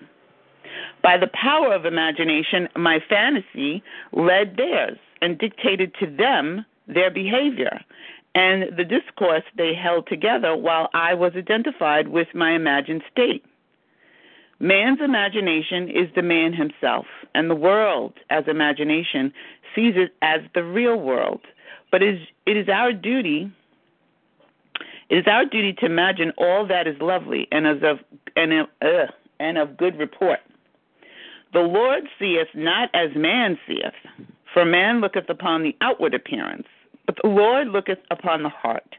By 1.02 1.16
the 1.16 1.28
power 1.28 1.72
of 1.72 1.86
imagination, 1.86 2.68
my 2.76 2.98
fantasy 3.08 3.82
led 4.12 4.56
theirs 4.56 4.98
and 5.22 5.38
dictated 5.38 5.94
to 6.00 6.06
them 6.06 6.64
their 6.88 7.10
behavior, 7.10 7.80
and 8.36 8.76
the 8.76 8.84
discourse 8.84 9.44
they 9.56 9.72
held 9.74 10.06
together 10.06 10.54
while 10.54 10.90
I 10.92 11.14
was 11.14 11.32
identified 11.34 12.08
with 12.08 12.28
my 12.34 12.54
imagined 12.54 13.02
state. 13.10 13.42
Man's 14.60 15.00
imagination 15.02 15.88
is 15.88 16.08
the 16.14 16.20
man 16.20 16.52
himself, 16.52 17.06
and 17.34 17.48
the 17.48 17.54
world, 17.54 18.12
as 18.28 18.44
imagination, 18.46 19.32
sees 19.74 19.94
it 19.96 20.12
as 20.20 20.40
the 20.54 20.62
real 20.62 21.00
world. 21.00 21.40
But 21.90 22.02
it 22.02 22.16
is, 22.16 22.20
it 22.44 22.58
is 22.58 22.68
our 22.68 22.92
duty. 22.92 23.50
It 25.08 25.16
is 25.16 25.26
our 25.26 25.46
duty 25.46 25.72
to 25.80 25.86
imagine 25.86 26.32
all 26.36 26.66
that 26.66 26.86
is 26.86 26.96
lovely 27.00 27.48
and 27.50 27.66
of 27.66 28.00
and, 28.36 28.52
uh, 28.82 29.06
and 29.40 29.56
of 29.56 29.78
good 29.78 29.98
report. 29.98 30.40
The 31.54 31.60
Lord 31.60 32.04
seeth 32.18 32.48
not 32.54 32.90
as 32.92 33.16
man 33.16 33.58
seeth, 33.66 34.26
for 34.52 34.66
man 34.66 35.00
looketh 35.00 35.30
upon 35.30 35.62
the 35.62 35.74
outward 35.80 36.12
appearance, 36.12 36.66
but 37.06 37.16
the 37.22 37.28
Lord 37.28 37.68
looketh 37.68 37.98
upon 38.10 38.42
the 38.42 38.48
heart. 38.48 38.96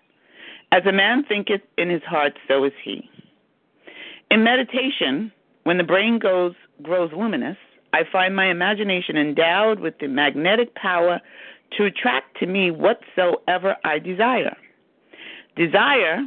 As 0.72 0.84
a 0.86 0.92
man 0.92 1.24
thinketh 1.28 1.62
in 1.78 1.90
his 1.90 2.04
heart, 2.04 2.34
so 2.48 2.64
is 2.64 2.74
he. 2.84 3.10
In 4.32 4.44
meditation, 4.44 5.32
when 5.64 5.78
the 5.78 5.84
brain 5.84 6.20
goes 6.20 6.54
grows 6.82 7.12
luminous, 7.12 7.58
I 7.94 8.02
find 8.12 8.36
my 8.36 8.50
imagination 8.52 9.18
endowed 9.18 9.80
with 9.80 9.96
the 10.00 10.08
magnetic 10.08 10.76
power 10.76 11.20
to 11.78 11.86
attract 11.86 12.38
to 12.40 12.46
me 12.46 12.72
whatsoever 12.72 13.76
I 13.84 14.00
desire. 14.00 14.56
Desire 15.56 16.22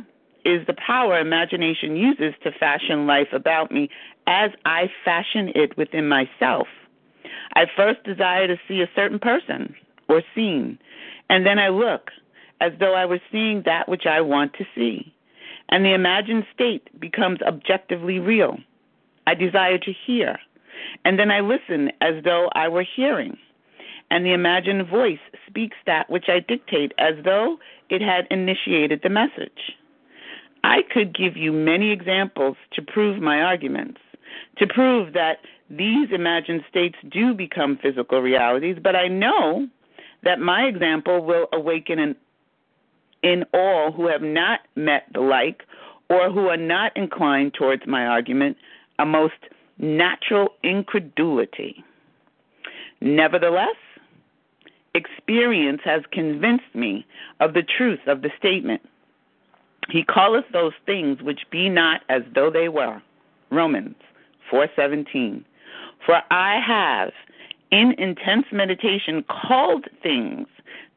is 0.44 0.66
the 0.66 0.75
power 0.75 1.20
imagination 1.20 1.96
uses 1.96 2.34
to 2.42 2.50
fashion 2.58 3.06
life 3.06 3.28
about 3.32 3.70
me 3.70 3.88
as 4.26 4.50
I 4.64 4.90
fashion 5.04 5.52
it 5.54 5.76
within 5.76 6.08
myself. 6.08 6.66
I 7.54 7.66
first 7.76 8.02
desire 8.04 8.46
to 8.46 8.56
see 8.66 8.80
a 8.80 8.90
certain 8.94 9.18
person 9.18 9.75
or 10.08 10.22
scene, 10.34 10.78
and 11.30 11.46
then 11.46 11.60
I 11.60 11.68
look 11.68 12.10
as 12.60 12.72
though 12.78 12.94
I 12.94 13.06
were 13.06 13.20
seeing 13.30 13.62
that 13.64 13.88
which 13.88 14.04
I 14.04 14.20
want 14.20 14.52
to 14.54 14.66
see. 14.75 15.14
And 15.70 15.84
the 15.84 15.94
imagined 15.94 16.44
state 16.52 16.88
becomes 17.00 17.40
objectively 17.40 18.18
real. 18.18 18.58
I 19.28 19.34
desire 19.34 19.78
to 19.78 19.92
hear. 20.06 20.38
And 21.04 21.18
then 21.18 21.30
I 21.30 21.40
listen 21.40 21.92
as 22.00 22.25
though 22.25 22.50
I 22.52 22.66
were 22.66 22.84
hearing. 22.96 23.38
And 24.10 24.26
the 24.26 24.32
imagined 24.32 24.88
voice 24.88 25.20
speaks 25.46 25.76
that 25.87 26.10
which 26.10 26.25
I 26.28 26.40
dictate 26.40 26.92
as 26.99 27.14
though 27.25 27.58
it 27.88 28.02
had 28.02 28.26
initiated 28.28 29.02
the 29.02 29.08
message. 29.08 29.76
I 30.64 30.82
could 30.82 31.16
give 31.16 31.37
you 31.37 31.52
many 31.52 31.92
examples 31.92 32.56
to 32.72 32.82
prove 32.82 33.22
my 33.22 33.40
arguments, 33.40 34.00
to 34.58 34.66
prove 34.66 35.12
that 35.12 35.38
these 35.70 36.08
imagined 36.10 36.64
states 36.68 36.96
do 37.08 37.34
become 37.34 37.78
physical 37.80 38.20
realities, 38.20 38.78
but 38.82 38.96
I 38.96 39.06
know 39.06 39.68
that 40.22 40.38
my 40.38 40.62
example 40.62 41.24
will 41.24 41.46
awaken 41.52 41.98
in, 41.98 42.16
in 43.22 43.44
all 43.54 43.92
who 43.92 44.06
have 44.08 44.22
not 44.22 44.60
met 44.76 45.04
the 45.12 45.20
like 45.20 45.62
or 46.08 46.30
who 46.30 46.48
are 46.48 46.56
not 46.56 46.96
inclined 46.96 47.54
towards 47.54 47.86
my 47.86 48.06
argument 48.06 48.56
a 48.98 49.06
most 49.06 49.34
natural 49.78 50.50
incredulity. 50.62 51.84
Nevertheless, 53.00 53.76
experience 54.94 55.80
has 55.84 56.02
convinced 56.12 56.74
me 56.74 57.06
of 57.38 57.54
the 57.54 57.62
truth 57.62 58.00
of 58.06 58.22
the 58.22 58.30
statement. 58.38 58.82
He 59.88 60.04
calleth 60.04 60.44
those 60.52 60.72
things 60.84 61.22
which 61.22 61.40
be 61.50 61.68
not 61.68 62.02
as 62.08 62.22
though 62.34 62.50
they 62.50 62.68
were. 62.68 63.00
Romans 63.50 63.96
4:17. 64.50 65.44
For 66.04 66.20
I 66.30 66.60
have 66.60 67.12
in 67.70 67.92
intense 67.98 68.46
meditation 68.52 69.24
called 69.28 69.86
things 70.02 70.46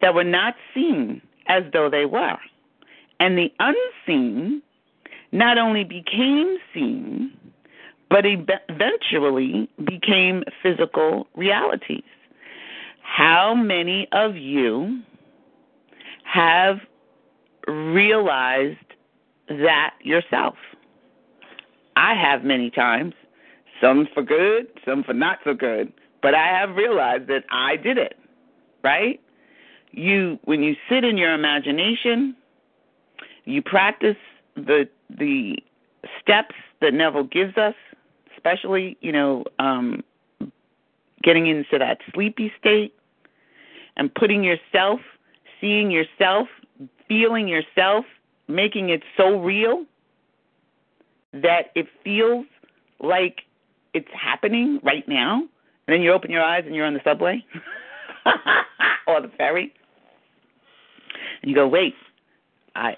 that 0.02 0.14
were 0.14 0.24
not 0.24 0.56
seen 0.74 1.22
as 1.48 1.64
though 1.72 1.90
they 1.90 2.06
were. 2.06 2.38
And 3.20 3.38
the 3.38 3.52
unseen 3.60 4.62
not 5.32 5.58
only 5.58 5.84
became 5.84 6.58
seen, 6.74 7.32
but 8.10 8.26
eventually 8.26 9.70
became 9.84 10.44
physical 10.62 11.28
realities. 11.36 12.04
How 13.02 13.56
many 13.56 14.08
of 14.12 14.36
you 14.36 15.02
have 16.24 16.78
realized 17.68 18.78
that 19.48 19.94
yourself? 20.02 20.56
I 21.96 22.16
have 22.16 22.44
many 22.44 22.70
times, 22.70 23.14
some 23.82 24.08
for 24.14 24.24
good, 24.24 24.68
some 24.86 25.04
for 25.04 25.14
not 25.14 25.40
so 25.44 25.54
good, 25.54 25.92
but 26.24 26.34
I 26.34 26.48
have 26.48 26.76
realized 26.76 27.28
that 27.28 27.44
I 27.52 27.76
did 27.76 28.00
it, 28.00 28.18
right? 28.84 29.20
You 29.92 30.40
when 30.46 30.64
you 30.64 30.76
sit 30.90 31.04
in 31.04 31.18
your 31.18 31.34
imagination, 31.36 32.36
you 33.46 33.62
practice 33.62 34.16
the 34.56 34.90
the 35.10 35.58
steps 36.20 36.56
that 36.82 36.94
Neville 36.94 37.26
gives 37.26 37.58
us, 37.58 37.76
especially, 38.36 38.98
you 39.02 39.12
know, 39.12 39.44
um, 39.60 40.04
getting 41.22 41.48
into 41.48 41.78
that 41.78 42.00
sleepy 42.14 42.52
state 42.60 42.96
and 43.96 44.14
putting 44.16 44.44
yourself, 44.44 45.02
seeing 45.62 45.92
yourself, 45.92 46.48
feeling 47.08 47.48
yourself, 47.48 48.06
making 48.48 48.90
it 48.90 49.04
so 49.16 49.40
real 49.40 49.86
that 51.34 51.72
it 51.76 51.88
feels 52.04 52.46
like 53.00 53.42
it's 53.94 54.10
happening 54.14 54.80
right 54.84 55.08
now. 55.08 55.44
And 55.88 55.94
then 55.94 56.02
you 56.02 56.14
open 56.14 56.32
your 56.32 56.44
eyes 56.44 56.64
and 56.66 56.76
you're 56.76 56.86
on 56.86 56.94
the 56.94 57.02
subway 57.04 57.44
or 59.08 59.22
the 59.22 59.30
ferry. 59.38 59.74
And 61.42 61.50
you 61.50 61.56
go, 61.56 61.68
wait, 61.68 61.96
I 62.76 62.96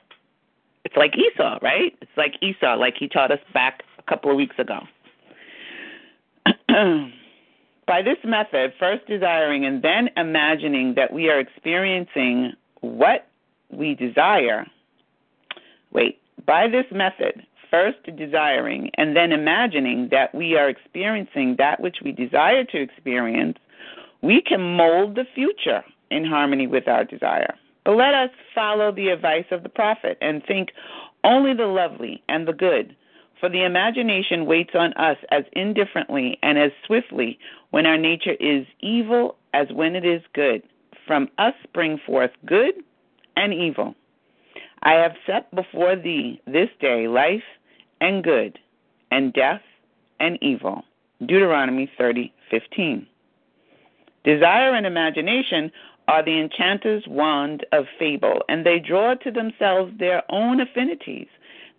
it's 0.84 0.96
like 0.96 1.14
Esau, 1.18 1.58
right? 1.62 1.98
It's 2.02 2.12
like 2.16 2.36
Esau, 2.42 2.76
like 2.76 2.94
he 2.98 3.08
taught 3.08 3.32
us 3.32 3.40
back 3.54 3.82
a 3.98 4.04
couple 4.04 4.30
of 4.30 4.38
weeks 4.38 4.56
ago. 4.60 4.82
By 7.88 8.02
this 8.02 8.18
method, 8.24 8.74
first 8.80 9.06
desiring 9.08 9.66
and 9.66 9.82
then 9.82 10.10
imagining 10.16 10.94
that 10.96 11.12
we 11.12 11.30
are 11.30 11.40
experiencing 11.40 12.54
what 12.82 13.28
we 13.70 13.96
desire. 13.96 14.66
Wait, 15.92 16.20
by 16.46 16.68
this 16.68 16.86
method, 16.92 17.46
first 17.70 17.98
desiring 18.18 18.92
and 18.96 19.16
then 19.16 19.32
imagining 19.32 20.10
that 20.12 20.34
we 20.34 20.56
are 20.56 20.70
experiencing 20.70 21.56
that 21.58 21.80
which 21.80 21.98
we 22.04 22.12
desire 22.12 22.64
to 22.66 22.82
experience, 22.82 23.58
we 24.22 24.42
can 24.42 24.62
mold 24.76 25.16
the 25.16 25.26
future 25.34 25.84
in 26.12 26.26
harmony 26.26 26.68
with 26.68 26.88
our 26.88 27.04
desire. 27.04 27.56
But 27.84 27.98
let 27.98 28.14
us 28.14 28.32
follow 28.54 28.92
the 28.92 29.10
advice 29.10 29.46
of 29.52 29.64
the 29.64 29.70
prophet 29.70 30.18
and 30.22 30.44
think 30.44 30.70
only 31.24 31.54
the 31.54 31.68
lovely 31.68 32.24
and 32.30 32.48
the 32.48 32.54
good, 32.54 32.96
for 33.40 33.50
the 33.50 33.64
imagination 33.64 34.46
waits 34.46 34.72
on 34.74 34.94
us 34.94 35.18
as 35.32 35.44
indifferently 35.54 36.40
and 36.42 36.58
as 36.58 36.72
swiftly 36.86 37.38
when 37.72 37.86
our 37.86 37.98
nature 37.98 38.36
is 38.40 38.66
evil 38.80 39.36
as 39.54 39.68
when 39.72 39.96
it 39.96 40.06
is 40.06 40.22
good. 40.34 40.64
From 41.06 41.30
us 41.38 41.54
spring 41.64 42.00
forth 42.06 42.32
good 42.46 42.74
and 43.36 43.54
evil. 43.54 43.96
I 44.86 44.94
have 44.94 45.16
set 45.26 45.54
before 45.54 45.96
thee 45.96 46.40
this 46.46 46.70
day 46.80 47.08
life 47.08 47.44
and 48.00 48.24
good, 48.24 48.60
and 49.10 49.34
death 49.34 49.64
and 50.20 50.38
evil. 50.42 50.86
Deuteronomy 51.20 51.90
30:15. 52.00 53.08
Desire 54.24 54.76
and 54.76 54.86
imagination 54.86 55.72
are 56.08 56.22
the 56.22 56.40
enchanter's 56.40 57.08
wand 57.08 57.66
of 57.72 57.88
fable, 57.98 58.44
and 58.48 58.64
they 58.64 58.78
draw 58.78 59.16
to 59.16 59.32
themselves 59.32 59.92
their 59.98 60.22
own 60.30 60.62
affinities. 60.62 61.28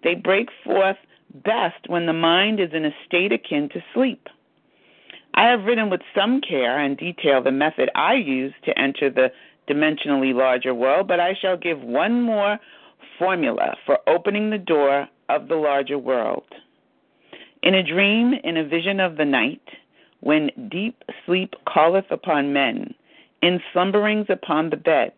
They 0.03 0.17
break 0.17 0.51
forth 0.65 0.99
best 1.45 1.89
when 1.89 2.07
the 2.07 2.13
mind 2.13 2.59
is 2.59 2.73
in 2.73 2.85
a 2.85 2.95
state 3.05 3.33
akin 3.33 3.69
to 3.69 3.85
sleep. 3.95 4.29
I 5.35 5.49
have 5.49 5.65
written 5.65 5.91
with 5.91 6.01
some 6.13 6.41
care 6.41 6.79
and 6.79 6.97
detail 6.97 7.41
the 7.41 7.53
method 7.53 7.89
I 7.95 8.15
use 8.15 8.55
to 8.65 8.77
enter 8.77 9.11
the 9.11 9.31
dimensionally 9.69 10.35
larger 10.35 10.75
world, 10.75 11.07
but 11.07 11.21
I 11.21 11.35
shall 11.35 11.57
give 11.57 11.83
one 11.83 12.23
more 12.23 12.59
formula 13.19 13.77
for 13.85 13.99
opening 14.07 14.51
the 14.51 14.59
door 14.59 15.09
of 15.29 15.49
the 15.49 15.57
larger 15.57 15.99
world. 15.99 16.45
In 17.63 17.75
a 17.75 17.83
dream, 17.83 18.35
in 18.45 18.57
a 18.57 18.65
vision 18.65 19.01
of 19.01 19.17
the 19.17 19.25
night, 19.25 19.63
when 20.21 20.51
deep 20.71 21.03
sleep 21.25 21.55
calleth 21.73 22.11
upon 22.11 22.53
men, 22.53 22.95
in 23.43 23.61
slumberings 23.73 24.27
upon 24.29 24.71
the 24.71 24.77
bed. 24.77 25.13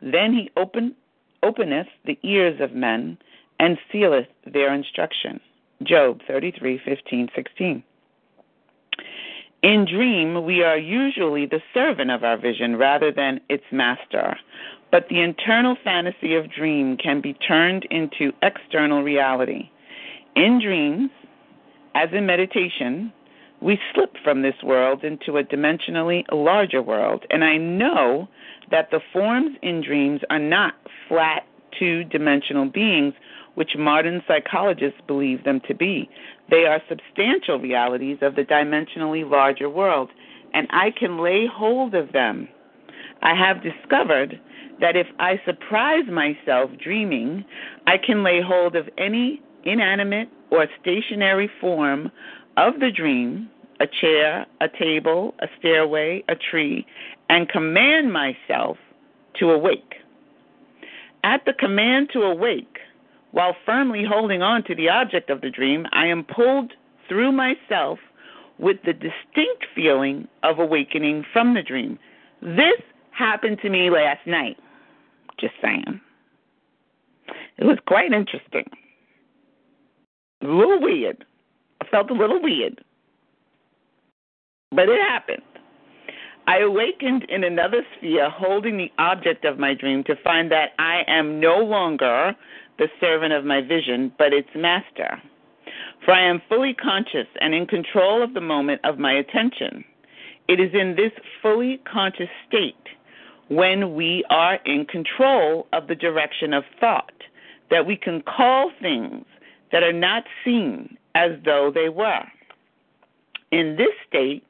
Then 0.00 0.32
he 0.32 0.50
open, 0.56 0.94
openeth 1.42 1.88
the 2.04 2.18
ears 2.22 2.60
of 2.60 2.72
men 2.72 3.18
and 3.60 3.78
sealeth 3.90 4.26
their 4.46 4.74
instruction. 4.74 5.40
Job 5.82 6.20
33:15, 6.28 7.30
16. 7.34 7.82
In 9.62 9.84
dream, 9.84 10.44
we 10.44 10.62
are 10.62 10.76
usually 10.76 11.46
the 11.46 11.62
servant 11.72 12.10
of 12.10 12.24
our 12.24 12.36
vision 12.36 12.76
rather 12.76 13.12
than 13.12 13.40
its 13.48 13.64
master. 13.70 14.36
But 14.92 15.08
the 15.08 15.20
internal 15.20 15.76
fantasy 15.82 16.36
of 16.36 16.52
dream 16.52 16.96
can 16.98 17.20
be 17.20 17.32
turned 17.32 17.86
into 17.90 18.32
external 18.42 19.02
reality. 19.02 19.70
In 20.36 20.60
dreams, 20.62 21.10
as 21.94 22.10
in 22.12 22.26
meditation, 22.26 23.12
we 23.62 23.78
slip 23.94 24.14
from 24.22 24.42
this 24.42 24.54
world 24.62 25.02
into 25.02 25.38
a 25.38 25.44
dimensionally 25.44 26.24
larger 26.30 26.82
world. 26.82 27.24
And 27.30 27.42
I 27.42 27.56
know 27.56 28.28
that 28.70 28.90
the 28.90 29.00
forms 29.12 29.56
in 29.62 29.82
dreams 29.82 30.20
are 30.30 30.38
not 30.38 30.74
flat 31.08 31.46
two 31.78 32.04
dimensional 32.04 32.66
beings, 32.66 33.14
which 33.54 33.76
modern 33.78 34.22
psychologists 34.28 35.00
believe 35.06 35.44
them 35.44 35.60
to 35.68 35.74
be. 35.74 36.08
They 36.50 36.66
are 36.66 36.82
substantial 36.88 37.58
realities 37.58 38.18
of 38.20 38.34
the 38.34 38.44
dimensionally 38.44 39.28
larger 39.28 39.70
world, 39.70 40.10
and 40.52 40.66
I 40.70 40.90
can 40.90 41.22
lay 41.22 41.46
hold 41.46 41.94
of 41.94 42.12
them. 42.12 42.48
I 43.22 43.34
have 43.34 43.62
discovered 43.62 44.40
that 44.80 44.96
if 44.96 45.06
I 45.18 45.40
surprise 45.44 46.04
myself 46.10 46.70
dreaming, 46.82 47.44
I 47.86 47.96
can 47.98 48.22
lay 48.22 48.40
hold 48.42 48.74
of 48.74 48.88
any 48.98 49.40
inanimate 49.64 50.28
or 50.50 50.66
stationary 50.80 51.50
form 51.60 52.10
of 52.56 52.80
the 52.80 52.90
dream, 52.90 53.48
a 53.80 53.86
chair, 53.86 54.46
a 54.60 54.68
table, 54.68 55.34
a 55.40 55.46
stairway, 55.58 56.24
a 56.28 56.34
tree, 56.34 56.84
and 57.28 57.48
command 57.48 58.12
myself 58.12 58.76
to 59.38 59.50
awake. 59.50 59.94
At 61.24 61.44
the 61.46 61.52
command 61.52 62.10
to 62.12 62.22
awake, 62.22 62.78
while 63.30 63.56
firmly 63.64 64.04
holding 64.04 64.42
on 64.42 64.64
to 64.64 64.74
the 64.74 64.88
object 64.88 65.30
of 65.30 65.40
the 65.40 65.50
dream, 65.50 65.86
I 65.92 66.06
am 66.06 66.24
pulled 66.24 66.72
through 67.08 67.32
myself 67.32 67.98
with 68.58 68.78
the 68.84 68.92
distinct 68.92 69.66
feeling 69.74 70.28
of 70.42 70.58
awakening 70.58 71.24
from 71.32 71.54
the 71.54 71.62
dream. 71.62 71.98
This 72.42 72.80
happened 73.12 73.58
to 73.62 73.70
me 73.70 73.90
last 73.90 74.26
night. 74.26 74.56
Just 75.38 75.54
saying. 75.62 76.00
It 77.58 77.64
was 77.64 77.78
quite 77.86 78.12
interesting. 78.12 78.68
A 80.42 80.46
little 80.46 80.80
weird. 80.80 81.24
I 81.80 81.86
felt 81.86 82.10
a 82.10 82.14
little 82.14 82.42
weird. 82.42 82.82
But 84.70 84.88
it 84.88 85.00
happened. 85.00 85.42
I 86.46 86.58
awakened 86.58 87.24
in 87.28 87.44
another 87.44 87.82
sphere, 87.96 88.28
holding 88.28 88.76
the 88.76 88.90
object 88.98 89.44
of 89.44 89.58
my 89.58 89.74
dream, 89.74 90.02
to 90.04 90.16
find 90.24 90.50
that 90.50 90.70
I 90.78 91.02
am 91.06 91.38
no 91.38 91.58
longer 91.58 92.34
the 92.78 92.88
servant 93.00 93.32
of 93.32 93.44
my 93.44 93.60
vision, 93.60 94.12
but 94.18 94.32
its 94.32 94.48
master. 94.56 95.22
For 96.04 96.12
I 96.12 96.28
am 96.28 96.42
fully 96.48 96.74
conscious 96.74 97.28
and 97.40 97.54
in 97.54 97.66
control 97.66 98.22
of 98.22 98.34
the 98.34 98.40
moment 98.40 98.80
of 98.82 98.98
my 98.98 99.12
attention. 99.12 99.84
It 100.48 100.58
is 100.58 100.70
in 100.74 100.96
this 100.96 101.12
fully 101.40 101.80
conscious 101.90 102.28
state, 102.48 102.74
when 103.56 103.94
we 103.94 104.24
are 104.30 104.58
in 104.64 104.86
control 104.86 105.66
of 105.74 105.86
the 105.86 105.94
direction 105.94 106.54
of 106.54 106.64
thought, 106.80 107.12
that 107.70 107.86
we 107.86 107.96
can 107.96 108.22
call 108.22 108.70
things 108.80 109.26
that 109.72 109.82
are 109.82 109.92
not 109.92 110.24
seen 110.44 110.96
as 111.14 111.32
though 111.44 111.70
they 111.74 111.90
were. 111.90 112.24
In 113.50 113.76
this 113.76 113.92
state, 114.08 114.42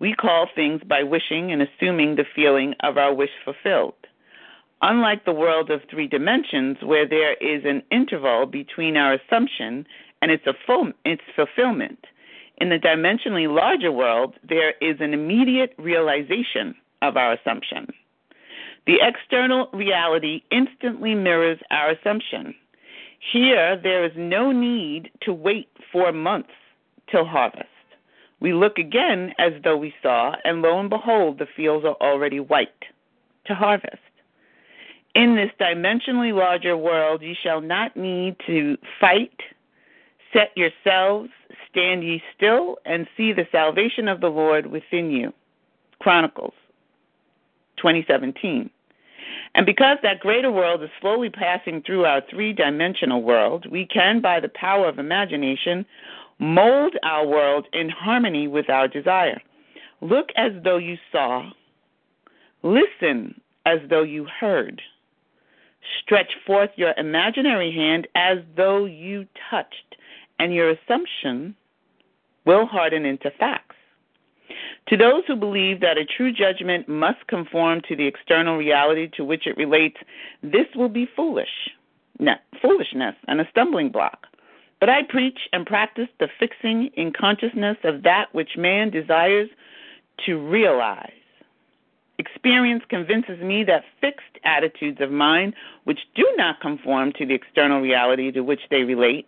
we 0.00 0.12
call 0.12 0.48
things 0.54 0.80
by 0.88 1.04
wishing 1.04 1.52
and 1.52 1.62
assuming 1.62 2.16
the 2.16 2.24
feeling 2.34 2.74
of 2.82 2.98
our 2.98 3.14
wish 3.14 3.30
fulfilled. 3.44 3.94
Unlike 4.82 5.24
the 5.24 5.32
world 5.32 5.70
of 5.70 5.80
three 5.90 6.06
dimensions, 6.06 6.78
where 6.82 7.08
there 7.08 7.34
is 7.34 7.64
an 7.64 7.82
interval 7.90 8.46
between 8.46 8.96
our 8.96 9.14
assumption 9.14 9.86
and 10.22 10.30
its, 10.32 10.44
fulfillment, 11.36 12.04
in 12.60 12.70
the 12.70 12.78
dimensionally 12.78 13.52
larger 13.52 13.92
world, 13.92 14.34
there 14.48 14.74
is 14.80 14.96
an 15.00 15.14
immediate 15.14 15.74
realization 15.78 16.74
of 17.02 17.16
our 17.16 17.32
assumption. 17.34 17.88
The 18.88 19.00
external 19.02 19.68
reality 19.74 20.44
instantly 20.50 21.14
mirrors 21.14 21.58
our 21.70 21.90
assumption. 21.90 22.54
Here, 23.32 23.76
there 23.76 24.02
is 24.02 24.12
no 24.16 24.50
need 24.50 25.10
to 25.24 25.32
wait 25.34 25.68
four 25.92 26.10
months 26.10 26.54
till 27.10 27.26
harvest. 27.26 27.66
We 28.40 28.54
look 28.54 28.78
again 28.78 29.34
as 29.38 29.52
though 29.62 29.76
we 29.76 29.92
saw, 30.02 30.36
and 30.42 30.62
lo 30.62 30.80
and 30.80 30.88
behold, 30.88 31.38
the 31.38 31.48
fields 31.54 31.84
are 31.84 31.98
already 32.00 32.40
white 32.40 32.82
to 33.44 33.54
harvest. 33.54 33.98
In 35.14 35.36
this 35.36 35.50
dimensionally 35.60 36.32
larger 36.32 36.74
world, 36.74 37.20
ye 37.20 37.36
shall 37.42 37.60
not 37.60 37.94
need 37.94 38.36
to 38.46 38.78
fight. 38.98 39.38
Set 40.32 40.56
yourselves, 40.56 41.28
stand 41.70 42.04
ye 42.04 42.22
still, 42.34 42.78
and 42.86 43.06
see 43.18 43.34
the 43.34 43.48
salvation 43.52 44.08
of 44.08 44.22
the 44.22 44.30
Lord 44.30 44.64
within 44.64 45.10
you. 45.10 45.34
Chronicles 45.98 46.54
2017. 47.76 48.70
And 49.54 49.66
because 49.66 49.98
that 50.02 50.20
greater 50.20 50.50
world 50.50 50.82
is 50.82 50.90
slowly 51.00 51.30
passing 51.30 51.82
through 51.82 52.04
our 52.04 52.22
three 52.30 52.52
dimensional 52.52 53.22
world, 53.22 53.66
we 53.70 53.86
can, 53.86 54.20
by 54.20 54.40
the 54.40 54.50
power 54.50 54.88
of 54.88 54.98
imagination, 54.98 55.84
mold 56.38 56.94
our 57.02 57.26
world 57.26 57.66
in 57.72 57.88
harmony 57.88 58.46
with 58.46 58.70
our 58.70 58.88
desire. 58.88 59.40
Look 60.00 60.28
as 60.36 60.52
though 60.62 60.76
you 60.76 60.96
saw, 61.10 61.50
listen 62.62 63.40
as 63.66 63.78
though 63.90 64.02
you 64.02 64.26
heard. 64.40 64.80
Stretch 66.02 66.30
forth 66.46 66.70
your 66.76 66.94
imaginary 66.96 67.72
hand 67.72 68.06
as 68.14 68.38
though 68.56 68.84
you 68.84 69.26
touched, 69.50 69.96
and 70.38 70.54
your 70.54 70.70
assumption 70.70 71.56
will 72.44 72.66
harden 72.66 73.04
into 73.04 73.30
facts. 73.38 73.76
To 74.88 74.96
those 74.96 75.24
who 75.26 75.36
believe 75.36 75.80
that 75.80 75.98
a 75.98 76.04
true 76.04 76.32
judgment 76.32 76.88
must 76.88 77.26
conform 77.26 77.82
to 77.88 77.96
the 77.96 78.06
external 78.06 78.56
reality 78.56 79.08
to 79.16 79.24
which 79.24 79.46
it 79.46 79.56
relates, 79.56 79.96
this 80.42 80.66
will 80.74 80.88
be 80.88 81.08
foolish, 81.14 81.70
foolishness 82.60 83.14
and 83.26 83.40
a 83.40 83.48
stumbling 83.50 83.90
block. 83.90 84.26
But 84.80 84.88
I 84.88 85.02
preach 85.08 85.38
and 85.52 85.66
practice 85.66 86.08
the 86.20 86.28
fixing 86.38 86.90
in 86.94 87.12
consciousness 87.12 87.76
of 87.84 88.02
that 88.04 88.26
which 88.32 88.56
man 88.56 88.90
desires 88.90 89.48
to 90.26 90.38
realize. 90.38 91.12
Experience 92.18 92.82
convinces 92.88 93.40
me 93.40 93.64
that 93.64 93.84
fixed 94.00 94.38
attitudes 94.44 95.00
of 95.00 95.10
mind, 95.10 95.54
which 95.84 96.00
do 96.14 96.26
not 96.36 96.60
conform 96.60 97.12
to 97.12 97.26
the 97.26 97.34
external 97.34 97.80
reality 97.80 98.32
to 98.32 98.40
which 98.40 98.62
they 98.70 98.82
relate, 98.82 99.26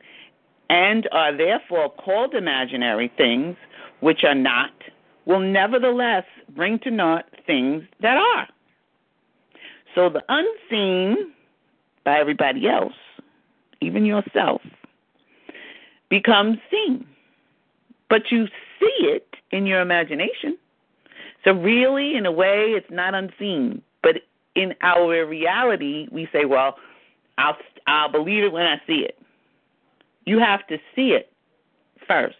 and 0.68 1.08
are 1.12 1.36
therefore 1.36 1.90
called 1.90 2.34
imaginary 2.34 3.12
things, 3.16 3.56
which 4.00 4.24
are 4.24 4.34
not, 4.34 4.72
will 5.30 5.38
nevertheless 5.38 6.24
bring 6.56 6.80
to 6.80 6.90
naught 6.90 7.24
things 7.46 7.84
that 8.02 8.16
are. 8.16 8.48
So 9.94 10.08
the 10.08 10.22
unseen 10.28 11.32
by 12.04 12.18
everybody 12.18 12.68
else, 12.68 12.94
even 13.80 14.04
yourself, 14.04 14.60
becomes 16.08 16.58
seen. 16.68 17.06
But 18.08 18.32
you 18.32 18.46
see 18.80 18.96
it 19.02 19.28
in 19.52 19.66
your 19.66 19.80
imagination. 19.80 20.58
So, 21.44 21.52
really, 21.52 22.16
in 22.16 22.26
a 22.26 22.32
way, 22.32 22.72
it's 22.76 22.90
not 22.90 23.14
unseen. 23.14 23.82
But 24.02 24.16
in 24.56 24.74
our 24.82 25.24
reality, 25.24 26.08
we 26.10 26.28
say, 26.32 26.44
well, 26.44 26.76
I'll, 27.38 27.56
I'll 27.86 28.10
believe 28.10 28.42
it 28.42 28.52
when 28.52 28.66
I 28.66 28.80
see 28.86 29.06
it. 29.08 29.16
You 30.26 30.40
have 30.40 30.66
to 30.66 30.78
see 30.96 31.10
it 31.12 31.32
first. 32.06 32.36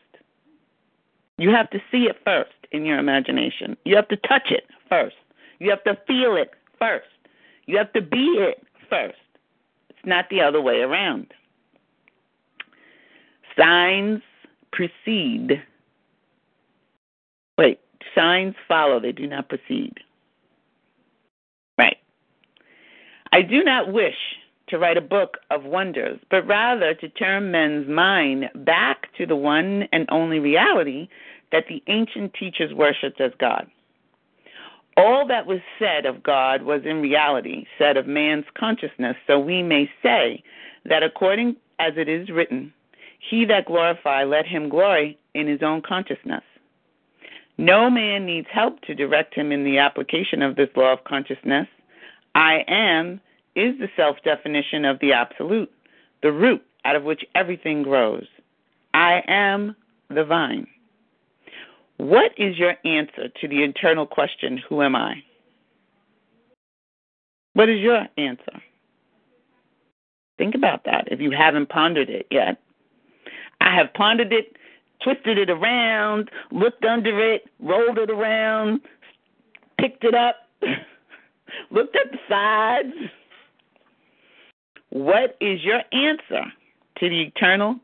You 1.41 1.49
have 1.53 1.71
to 1.71 1.79
see 1.91 2.05
it 2.05 2.17
first 2.23 2.53
in 2.71 2.85
your 2.85 2.99
imagination. 2.99 3.75
You 3.87 3.97
have 3.97 4.09
to 4.09 4.17
touch 4.17 4.51
it 4.51 4.65
first. 4.91 5.17
You 5.59 5.71
have 5.71 5.83
to 5.85 5.99
feel 6.07 6.37
it 6.37 6.51
first. 6.79 7.09
You 7.65 7.79
have 7.79 7.91
to 7.95 8.03
be 8.03 8.27
it 8.39 8.63
first. 8.91 9.17
It's 9.89 9.99
not 10.05 10.27
the 10.29 10.43
other 10.43 10.61
way 10.61 10.81
around. 10.81 11.33
Signs 13.59 14.21
precede. 14.71 15.63
Wait, 17.57 17.81
signs 18.15 18.55
follow, 18.69 19.01
they 19.01 19.13
do 19.13 19.27
not 19.27 19.49
precede. 19.49 19.97
Right. 21.79 21.97
I 23.33 23.41
do 23.41 23.65
not 23.65 23.91
wish 23.91 24.17
to 24.69 24.79
write 24.79 24.99
a 24.99 25.03
book 25.03 25.39
of 25.51 25.65
wonders, 25.65 26.21
but 26.31 26.47
rather 26.47 26.95
to 26.95 27.09
turn 27.09 27.51
men's 27.51 27.89
mind 27.89 28.51
back 28.55 29.09
to 29.17 29.27
the 29.27 29.37
one 29.37 29.89
and 29.93 30.07
only 30.11 30.39
reality 30.39 31.09
that 31.53 31.65
the 31.69 31.83
ancient 31.87 32.35
teachers 32.35 32.73
worshipped 32.73 33.21
as 33.21 33.33
God. 33.39 33.67
All 34.97 35.27
that 35.29 35.47
was 35.47 35.61
said 35.79 36.05
of 36.05 36.23
God 36.23 36.63
was 36.63 36.83
in 36.85 37.01
reality 37.01 37.67
said 37.79 37.97
of 37.97 38.07
man's 38.07 38.45
consciousness, 38.59 39.17
so 39.27 39.39
we 39.39 39.63
may 39.63 39.91
say 40.03 40.43
that 40.85 41.03
according 41.03 41.57
as 41.79 41.95
it 41.97 42.09
is 42.09 42.29
written, 42.29 42.73
he 43.19 43.45
that 43.47 43.67
glorify, 43.67 44.25
let 44.25 44.47
him 44.47 44.69
glory 44.69 45.19
in 45.35 45.47
his 45.47 45.63
own 45.63 45.83
consciousness. 45.83 46.43
No 47.59 47.91
man 47.91 48.25
needs 48.25 48.49
help 48.51 48.81
to 48.83 48.95
direct 48.95 49.35
him 49.35 49.53
in 49.53 49.65
the 49.65 49.79
application 49.79 50.43
of 50.43 50.57
this 50.57 50.71
law 50.75 50.93
of 50.93 51.05
consciousness. 51.05 51.69
I 52.35 52.65
am 52.69 53.21
is 53.55 53.79
the 53.79 53.89
self 53.97 54.17
definition 54.25 54.85
of 54.85 54.99
the 55.01 55.13
absolute, 55.13 55.71
the 56.23 56.33
root 56.33 56.63
out 56.85 56.97
of 56.97 57.05
which 57.05 57.25
everything 57.35 57.83
grows. 57.83 58.27
I 58.95 59.23
am 59.27 59.77
the 60.09 60.25
vine. 60.25 60.67
What 62.01 62.33
is 62.39 62.57
your 62.57 62.77
answer 62.87 63.29
to 63.29 63.47
the 63.47 63.63
internal 63.63 64.07
question, 64.07 64.57
Who 64.71 64.81
am 64.81 64.97
I? 64.97 65.23
What 67.53 67.69
is 67.69 67.79
your 67.81 68.07
answer? 68.17 68.63
Think 70.39 70.55
about 70.55 70.85
that 70.87 71.09
if 71.11 71.21
you 71.21 71.31
haven't 71.31 71.69
pondered 71.69 72.09
it 72.09 72.27
yet. 72.31 72.57
I 73.61 73.77
have 73.77 73.93
pondered 73.93 74.33
it, 74.33 74.57
twisted 75.05 75.37
it 75.37 75.51
around, 75.51 76.31
looked 76.51 76.87
under 76.87 77.21
it, 77.35 77.45
rolled 77.61 77.99
it 77.99 78.09
around, 78.09 78.81
picked 79.79 80.03
it 80.03 80.15
up, 80.15 80.37
looked 81.71 81.97
at 81.97 82.13
the 82.13 82.19
sides. 82.31 82.95
What 84.89 85.37
is 85.39 85.63
your 85.63 85.83
answer 85.93 86.51
to 86.99 87.09
the 87.11 87.25
eternal 87.25 87.77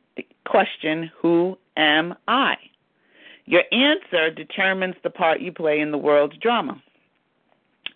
question, 0.46 1.10
Who 1.20 1.58
am 1.76 2.14
I? 2.26 2.56
Your 3.46 3.62
answer 3.72 4.30
determines 4.30 4.96
the 5.02 5.10
part 5.10 5.40
you 5.40 5.52
play 5.52 5.80
in 5.80 5.92
the 5.92 5.98
world's 5.98 6.36
drama. 6.38 6.82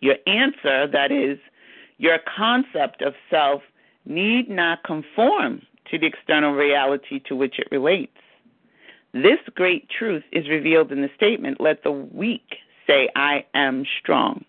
Your 0.00 0.16
answer, 0.26 0.86
that 0.86 1.10
is, 1.12 1.38
your 1.98 2.18
concept 2.36 3.02
of 3.02 3.14
self, 3.28 3.62
need 4.06 4.48
not 4.48 4.82
conform 4.84 5.62
to 5.90 5.98
the 5.98 6.06
external 6.06 6.52
reality 6.52 7.20
to 7.26 7.36
which 7.36 7.58
it 7.58 7.68
relates. 7.70 8.16
This 9.12 9.40
great 9.54 9.88
truth 9.90 10.22
is 10.32 10.48
revealed 10.48 10.92
in 10.92 11.02
the 11.02 11.10
statement, 11.16 11.60
Let 11.60 11.82
the 11.82 11.90
weak 11.90 12.56
say, 12.86 13.08
I 13.16 13.44
am 13.54 13.84
strong. 14.00 14.44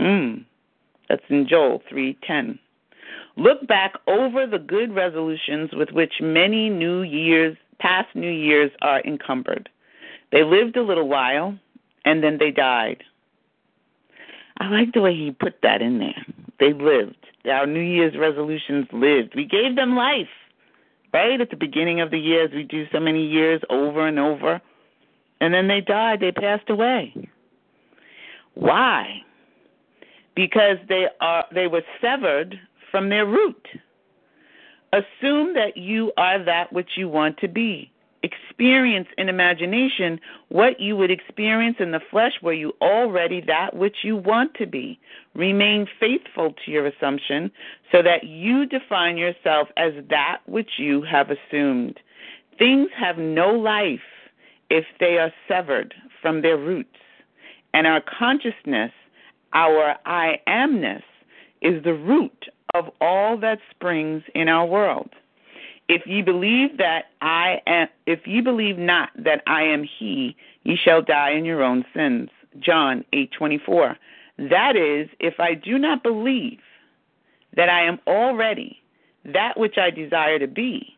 Mm, 0.00 0.44
that's 1.08 1.22
in 1.28 1.46
Joel 1.46 1.82
3:10. 1.90 2.58
Look 3.36 3.66
back 3.66 3.94
over 4.06 4.46
the 4.46 4.58
good 4.58 4.94
resolutions 4.94 5.72
with 5.72 5.90
which 5.92 6.20
many 6.20 6.70
new 6.70 7.02
years 7.02 7.56
past 7.78 8.14
New 8.14 8.30
Year's 8.30 8.70
are 8.82 9.00
encumbered. 9.02 9.68
They 10.32 10.42
lived 10.42 10.76
a 10.76 10.82
little 10.82 11.08
while 11.08 11.58
and 12.04 12.22
then 12.22 12.38
they 12.38 12.50
died. 12.50 13.02
I 14.58 14.68
like 14.68 14.92
the 14.92 15.00
way 15.00 15.14
he 15.14 15.30
put 15.30 15.60
that 15.62 15.82
in 15.82 15.98
there. 15.98 16.24
They 16.60 16.72
lived. 16.72 17.16
Our 17.44 17.66
New 17.66 17.80
Year's 17.80 18.16
resolutions 18.16 18.86
lived. 18.92 19.34
We 19.34 19.44
gave 19.44 19.76
them 19.76 19.96
life, 19.96 20.28
right? 21.12 21.40
At 21.40 21.50
the 21.50 21.56
beginning 21.56 22.00
of 22.00 22.10
the 22.10 22.18
year, 22.18 22.44
as 22.44 22.52
we 22.52 22.62
do 22.62 22.86
so 22.92 23.00
many 23.00 23.26
years 23.26 23.60
over 23.68 24.06
and 24.06 24.18
over. 24.18 24.60
And 25.40 25.52
then 25.52 25.68
they 25.68 25.80
died, 25.80 26.20
they 26.20 26.32
passed 26.32 26.70
away. 26.70 27.12
Why? 28.54 29.22
Because 30.34 30.78
they 30.88 31.06
are 31.20 31.44
they 31.52 31.66
were 31.66 31.82
severed 32.00 32.58
from 32.90 33.08
their 33.08 33.26
root. 33.26 33.66
Assume 34.94 35.54
that 35.54 35.76
you 35.76 36.12
are 36.16 36.42
that 36.44 36.72
which 36.72 36.90
you 36.96 37.08
want 37.08 37.38
to 37.38 37.48
be. 37.48 37.90
Experience 38.22 39.08
in 39.18 39.28
imagination 39.28 40.20
what 40.50 40.78
you 40.78 40.96
would 40.96 41.10
experience 41.10 41.76
in 41.80 41.90
the 41.90 42.00
flesh 42.12 42.34
were 42.40 42.52
you 42.52 42.72
already 42.80 43.40
that 43.40 43.74
which 43.74 43.96
you 44.04 44.16
want 44.16 44.54
to 44.54 44.66
be. 44.66 45.00
Remain 45.34 45.88
faithful 45.98 46.54
to 46.64 46.70
your 46.70 46.86
assumption 46.86 47.50
so 47.90 48.02
that 48.02 48.22
you 48.22 48.66
define 48.66 49.16
yourself 49.16 49.66
as 49.76 49.92
that 50.10 50.42
which 50.46 50.70
you 50.78 51.02
have 51.02 51.26
assumed. 51.30 51.98
Things 52.56 52.88
have 52.96 53.18
no 53.18 53.50
life 53.50 53.98
if 54.70 54.84
they 55.00 55.18
are 55.18 55.32
severed 55.48 55.92
from 56.22 56.40
their 56.40 56.56
roots. 56.56 56.96
And 57.74 57.88
our 57.88 58.00
consciousness, 58.00 58.92
our 59.52 59.96
I 60.06 60.36
amness, 60.46 61.02
is 61.64 61.82
the 61.82 61.94
root 61.94 62.46
of 62.74 62.90
all 63.00 63.36
that 63.38 63.58
springs 63.70 64.22
in 64.34 64.48
our 64.48 64.66
world. 64.66 65.10
If 65.88 66.06
ye 66.06 66.22
believe 66.22 66.78
that 66.78 67.06
I 67.20 67.60
am, 67.66 67.88
if 68.06 68.26
ye 68.26 68.40
believe 68.40 68.78
not 68.78 69.10
that 69.16 69.42
I 69.46 69.62
am 69.62 69.82
He, 69.82 70.36
ye 70.62 70.76
shall 70.76 71.02
die 71.02 71.30
in 71.30 71.44
your 71.44 71.62
own 71.62 71.84
sins. 71.92 72.30
John 72.60 73.04
eight 73.12 73.32
twenty 73.32 73.58
four. 73.58 73.96
That 74.38 74.76
is, 74.76 75.08
if 75.20 75.40
I 75.40 75.54
do 75.54 75.78
not 75.78 76.02
believe 76.02 76.60
that 77.56 77.68
I 77.68 77.84
am 77.84 77.98
already 78.06 78.80
that 79.24 79.58
which 79.58 79.78
I 79.78 79.90
desire 79.90 80.38
to 80.38 80.46
be, 80.46 80.96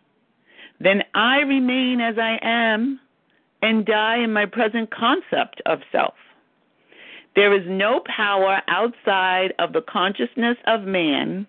then 0.81 1.03
I 1.15 1.41
remain 1.41 2.01
as 2.01 2.19
I 2.19 2.39
am 2.43 3.01
and 3.63 3.87
die 3.87 4.19
in 4.19 4.33
my 4.33 4.47
present 4.47 4.91
concept 4.91 5.63
of 5.67 5.81
self. 5.91 6.15
There 7.37 7.55
is 7.55 7.67
no 7.69 8.01
power 8.17 8.63
outside 8.67 9.53
of 9.59 9.75
the 9.75 9.83
consciousness 9.83 10.57
of 10.67 10.83
man 10.83 11.47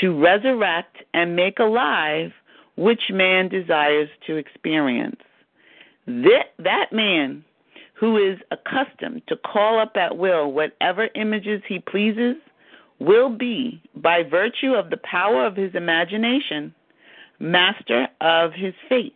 to 0.00 0.20
resurrect 0.22 0.98
and 1.14 1.34
make 1.34 1.58
alive 1.58 2.32
which 2.76 3.00
man 3.10 3.48
desires 3.48 4.10
to 4.26 4.36
experience. 4.36 5.20
That, 6.06 6.92
man 6.92 7.44
who 7.94 8.16
is 8.18 8.38
accustomed 8.50 9.22
to 9.28 9.36
call 9.36 9.78
up 9.78 9.96
at 9.96 10.18
will 10.18 10.52
whatever 10.52 11.08
images 11.14 11.62
he 11.66 11.78
pleases, 11.78 12.36
will 12.98 13.30
be, 13.30 13.80
by 13.96 14.22
virtue 14.22 14.74
of 14.74 14.90
the 14.90 14.96
power 14.98 15.46
of 15.46 15.56
his 15.56 15.74
imagination, 15.74 16.74
master 17.38 18.06
of 18.20 18.52
his 18.52 18.74
fate. 18.88 19.14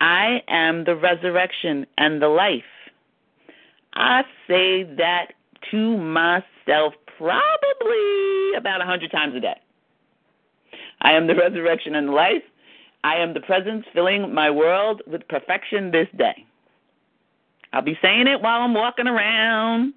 I 0.00 0.42
am 0.48 0.84
the 0.84 0.96
resurrection 0.96 1.86
and 1.96 2.20
the 2.20 2.28
life. 2.28 2.64
I 3.96 4.22
say 4.46 4.84
that 4.98 5.32
to 5.70 5.96
myself 5.96 6.94
probably 7.16 8.54
about 8.56 8.82
a 8.82 8.84
hundred 8.84 9.10
times 9.10 9.34
a 9.34 9.40
day. 9.40 9.58
I 11.00 11.12
am 11.12 11.26
the 11.26 11.34
resurrection 11.34 11.94
and 11.94 12.10
life. 12.10 12.42
I 13.04 13.16
am 13.16 13.32
the 13.32 13.40
presence 13.40 13.86
filling 13.94 14.34
my 14.34 14.50
world 14.50 15.02
with 15.06 15.26
perfection 15.28 15.90
this 15.90 16.08
day. 16.16 16.44
I'll 17.72 17.82
be 17.82 17.98
saying 18.02 18.26
it 18.26 18.40
while 18.40 18.60
I'm 18.60 18.74
walking 18.74 19.06
around. 19.06 19.94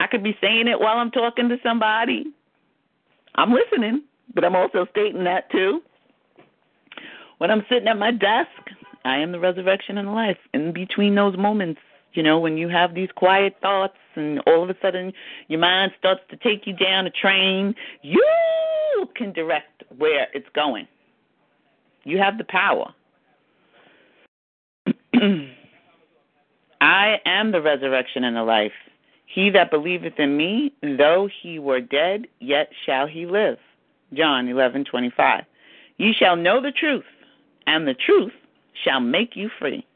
I 0.00 0.06
could 0.06 0.22
be 0.22 0.36
saying 0.40 0.68
it 0.68 0.80
while 0.80 0.96
I'm 0.96 1.10
talking 1.10 1.48
to 1.48 1.56
somebody. 1.62 2.24
I'm 3.34 3.52
listening, 3.52 4.02
but 4.34 4.44
I'm 4.44 4.56
also 4.56 4.86
stating 4.90 5.24
that 5.24 5.50
too. 5.50 5.82
When 7.38 7.50
I'm 7.50 7.64
sitting 7.68 7.88
at 7.88 7.98
my 7.98 8.12
desk, 8.12 8.48
I 9.04 9.18
am 9.18 9.32
the 9.32 9.40
resurrection 9.40 9.98
and 9.98 10.14
life. 10.14 10.38
In 10.54 10.72
between 10.72 11.14
those 11.14 11.36
moments, 11.36 11.80
you 12.14 12.22
know, 12.22 12.38
when 12.38 12.56
you 12.56 12.68
have 12.68 12.94
these 12.94 13.08
quiet 13.14 13.56
thoughts 13.60 13.96
and 14.14 14.40
all 14.46 14.62
of 14.62 14.70
a 14.70 14.76
sudden 14.82 15.12
your 15.48 15.60
mind 15.60 15.92
starts 15.98 16.20
to 16.30 16.36
take 16.36 16.66
you 16.66 16.72
down 16.74 17.06
a 17.06 17.10
train, 17.10 17.74
you 18.02 18.24
can 19.14 19.32
direct 19.32 19.84
where 19.96 20.28
it's 20.34 20.48
going. 20.54 20.86
You 22.04 22.18
have 22.18 22.38
the 22.38 22.44
power. 22.44 22.92
I 26.80 27.20
am 27.24 27.52
the 27.52 27.62
resurrection 27.62 28.24
and 28.24 28.36
the 28.36 28.42
life. 28.42 28.72
He 29.26 29.50
that 29.50 29.70
believeth 29.70 30.18
in 30.18 30.36
me, 30.36 30.72
though 30.82 31.28
he 31.42 31.58
were 31.58 31.80
dead, 31.80 32.26
yet 32.40 32.70
shall 32.84 33.06
he 33.06 33.24
live. 33.24 33.58
John 34.12 34.46
11:25. 34.46 35.44
Ye 35.96 36.12
shall 36.12 36.36
know 36.36 36.60
the 36.60 36.72
truth, 36.72 37.04
and 37.66 37.86
the 37.86 37.94
truth 37.94 38.32
shall 38.84 39.00
make 39.00 39.36
you 39.36 39.48
free. 39.58 39.86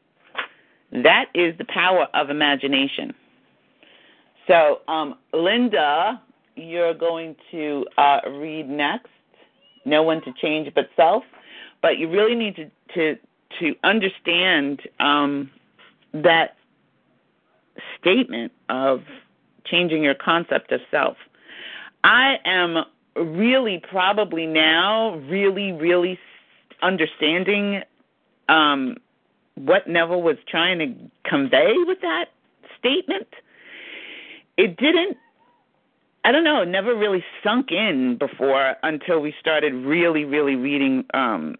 That 0.91 1.25
is 1.33 1.57
the 1.57 1.65
power 1.65 2.07
of 2.13 2.29
imagination. 2.29 3.13
So, 4.47 4.79
um, 4.87 5.15
Linda, 5.33 6.21
you're 6.55 6.93
going 6.93 7.35
to 7.51 7.85
uh, 7.97 8.19
read 8.29 8.69
next. 8.69 9.09
No 9.85 10.03
one 10.03 10.21
to 10.23 10.33
change 10.41 10.73
but 10.73 10.89
self. 10.95 11.23
But 11.81 11.97
you 11.97 12.09
really 12.09 12.35
need 12.35 12.55
to 12.55 12.71
to 12.95 13.17
to 13.59 13.75
understand 13.83 14.81
um, 14.99 15.49
that 16.13 16.57
statement 17.99 18.51
of 18.69 19.01
changing 19.65 20.03
your 20.03 20.15
concept 20.15 20.71
of 20.71 20.81
self. 20.89 21.17
I 22.03 22.37
am 22.45 22.77
really 23.15 23.81
probably 23.89 24.45
now 24.45 25.15
really 25.29 25.71
really 25.71 26.19
understanding 26.81 27.81
um, 28.49 28.97
what 29.57 29.87
Neville 29.87 30.21
was 30.21 30.37
trying 30.47 30.79
to 30.79 31.29
convey 31.29 31.73
with 31.85 31.99
that 32.01 32.25
statement. 32.79 33.27
It 34.57 34.77
didn't 34.77 35.17
I 36.23 36.31
don't 36.33 36.43
know, 36.43 36.65
never 36.65 36.93
really 36.93 37.23
sunk 37.41 37.71
in 37.71 38.17
before 38.17 38.75
until 38.83 39.21
we 39.21 39.33
started 39.39 39.73
really, 39.73 40.25
really 40.25 40.55
reading 40.55 41.05
um 41.13 41.55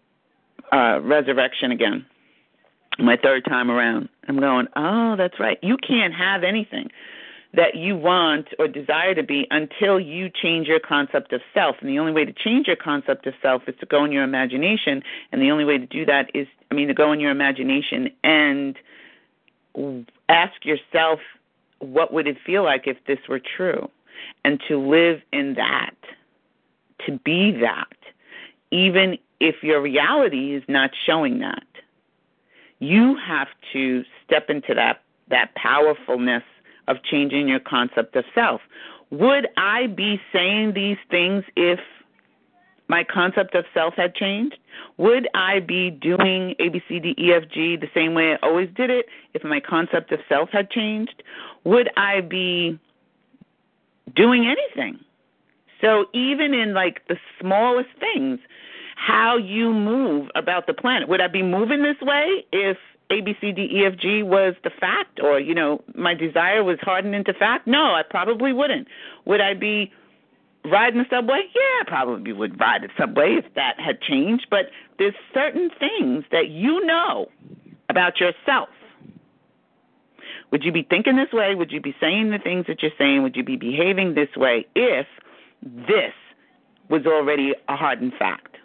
uh 0.72 1.00
Resurrection 1.02 1.72
again. 1.72 2.06
My 2.98 3.16
third 3.16 3.44
time 3.44 3.70
around. 3.70 4.08
I'm 4.28 4.38
going, 4.40 4.66
Oh, 4.76 5.14
that's 5.16 5.38
right. 5.40 5.58
You 5.62 5.76
can't 5.76 6.14
have 6.14 6.42
anything 6.44 6.90
that 7.54 7.74
you 7.74 7.96
want 7.96 8.48
or 8.58 8.68
desire 8.68 9.14
to 9.14 9.22
be 9.22 9.46
until 9.50 9.98
you 9.98 10.30
change 10.30 10.66
your 10.66 10.80
concept 10.80 11.32
of 11.32 11.40
self. 11.54 11.76
And 11.80 11.88
the 11.88 11.98
only 11.98 12.12
way 12.12 12.24
to 12.24 12.32
change 12.32 12.66
your 12.66 12.76
concept 12.76 13.26
of 13.26 13.34
self 13.40 13.62
is 13.66 13.74
to 13.80 13.86
go 13.86 14.04
in 14.04 14.12
your 14.12 14.22
imagination. 14.22 15.02
And 15.32 15.40
the 15.40 15.50
only 15.50 15.64
way 15.64 15.78
to 15.78 15.86
do 15.86 16.04
that 16.04 16.30
is, 16.34 16.46
I 16.70 16.74
mean, 16.74 16.88
to 16.88 16.94
go 16.94 17.10
in 17.12 17.20
your 17.20 17.30
imagination 17.30 18.10
and 18.22 18.76
ask 20.28 20.64
yourself, 20.64 21.20
what 21.78 22.12
would 22.12 22.26
it 22.26 22.36
feel 22.44 22.64
like 22.64 22.86
if 22.86 22.98
this 23.06 23.20
were 23.28 23.40
true? 23.40 23.90
And 24.44 24.60
to 24.68 24.78
live 24.78 25.22
in 25.32 25.54
that, 25.54 25.96
to 27.06 27.12
be 27.24 27.52
that, 27.52 27.96
even 28.70 29.16
if 29.40 29.62
your 29.62 29.80
reality 29.80 30.54
is 30.54 30.62
not 30.68 30.90
showing 31.06 31.38
that. 31.38 31.62
You 32.80 33.16
have 33.16 33.48
to 33.72 34.04
step 34.24 34.50
into 34.50 34.74
that 34.74 35.02
that 35.30 35.54
powerfulness 35.54 36.42
of 36.88 37.02
changing 37.02 37.48
your 37.48 37.60
concept 37.60 38.16
of 38.16 38.24
self. 38.34 38.60
Would 39.10 39.48
I 39.56 39.86
be 39.86 40.20
saying 40.32 40.72
these 40.74 40.98
things 41.10 41.44
if 41.56 41.78
my 42.88 43.04
concept 43.04 43.54
of 43.54 43.64
self 43.72 43.94
had 43.94 44.14
changed? 44.14 44.58
Would 44.96 45.28
I 45.34 45.60
be 45.60 45.90
doing 45.90 46.54
A, 46.58 46.68
B, 46.68 46.82
C, 46.88 46.98
D, 46.98 47.14
E, 47.18 47.32
F, 47.32 47.44
G 47.52 47.76
the 47.76 47.88
same 47.94 48.14
way 48.14 48.32
I 48.32 48.46
always 48.46 48.68
did 48.74 48.90
it 48.90 49.06
if 49.34 49.44
my 49.44 49.60
concept 49.60 50.10
of 50.12 50.20
self 50.28 50.48
had 50.50 50.70
changed? 50.70 51.22
Would 51.64 51.90
I 51.96 52.20
be 52.22 52.78
doing 54.14 54.46
anything? 54.46 54.98
So 55.80 56.06
even 56.12 56.54
in 56.54 56.74
like 56.74 57.06
the 57.08 57.16
smallest 57.40 57.90
things, 58.00 58.40
how 58.96 59.36
you 59.36 59.72
move 59.72 60.28
about 60.34 60.66
the 60.66 60.74
planet. 60.74 61.08
Would 61.08 61.20
I 61.20 61.28
be 61.28 61.42
moving 61.42 61.82
this 61.82 62.00
way 62.02 62.44
if 62.52 62.76
a, 63.10 63.20
B, 63.20 63.34
C, 63.40 63.52
D, 63.52 63.62
E, 63.62 63.86
F, 63.86 63.98
G 63.98 64.22
was 64.22 64.54
the 64.64 64.70
fact, 64.70 65.20
or, 65.22 65.40
you 65.40 65.54
know, 65.54 65.82
my 65.94 66.14
desire 66.14 66.62
was 66.62 66.78
hardened 66.82 67.14
into 67.14 67.32
fact? 67.32 67.66
No, 67.66 67.94
I 67.94 68.02
probably 68.08 68.52
wouldn't. 68.52 68.86
Would 69.24 69.40
I 69.40 69.54
be 69.54 69.90
riding 70.64 70.98
the 70.98 71.06
subway? 71.08 71.40
Yeah, 71.54 71.82
I 71.82 71.84
probably 71.86 72.32
would 72.32 72.60
ride 72.60 72.82
the 72.82 72.88
subway 72.98 73.36
if 73.38 73.46
that 73.54 73.80
had 73.80 74.00
changed. 74.02 74.48
But 74.50 74.66
there's 74.98 75.14
certain 75.32 75.70
things 75.78 76.24
that 76.30 76.48
you 76.48 76.84
know 76.84 77.28
about 77.88 78.20
yourself. 78.20 78.68
Would 80.50 80.64
you 80.64 80.72
be 80.72 80.82
thinking 80.82 81.16
this 81.16 81.32
way? 81.32 81.54
Would 81.54 81.72
you 81.72 81.80
be 81.80 81.94
saying 82.00 82.30
the 82.30 82.38
things 82.38 82.66
that 82.68 82.82
you're 82.82 82.92
saying? 82.98 83.22
Would 83.22 83.36
you 83.36 83.44
be 83.44 83.56
behaving 83.56 84.14
this 84.14 84.34
way 84.36 84.66
if 84.74 85.06
this 85.62 86.12
was 86.88 87.06
already 87.06 87.54
a 87.68 87.76
hardened 87.76 88.12
fact? 88.18 88.56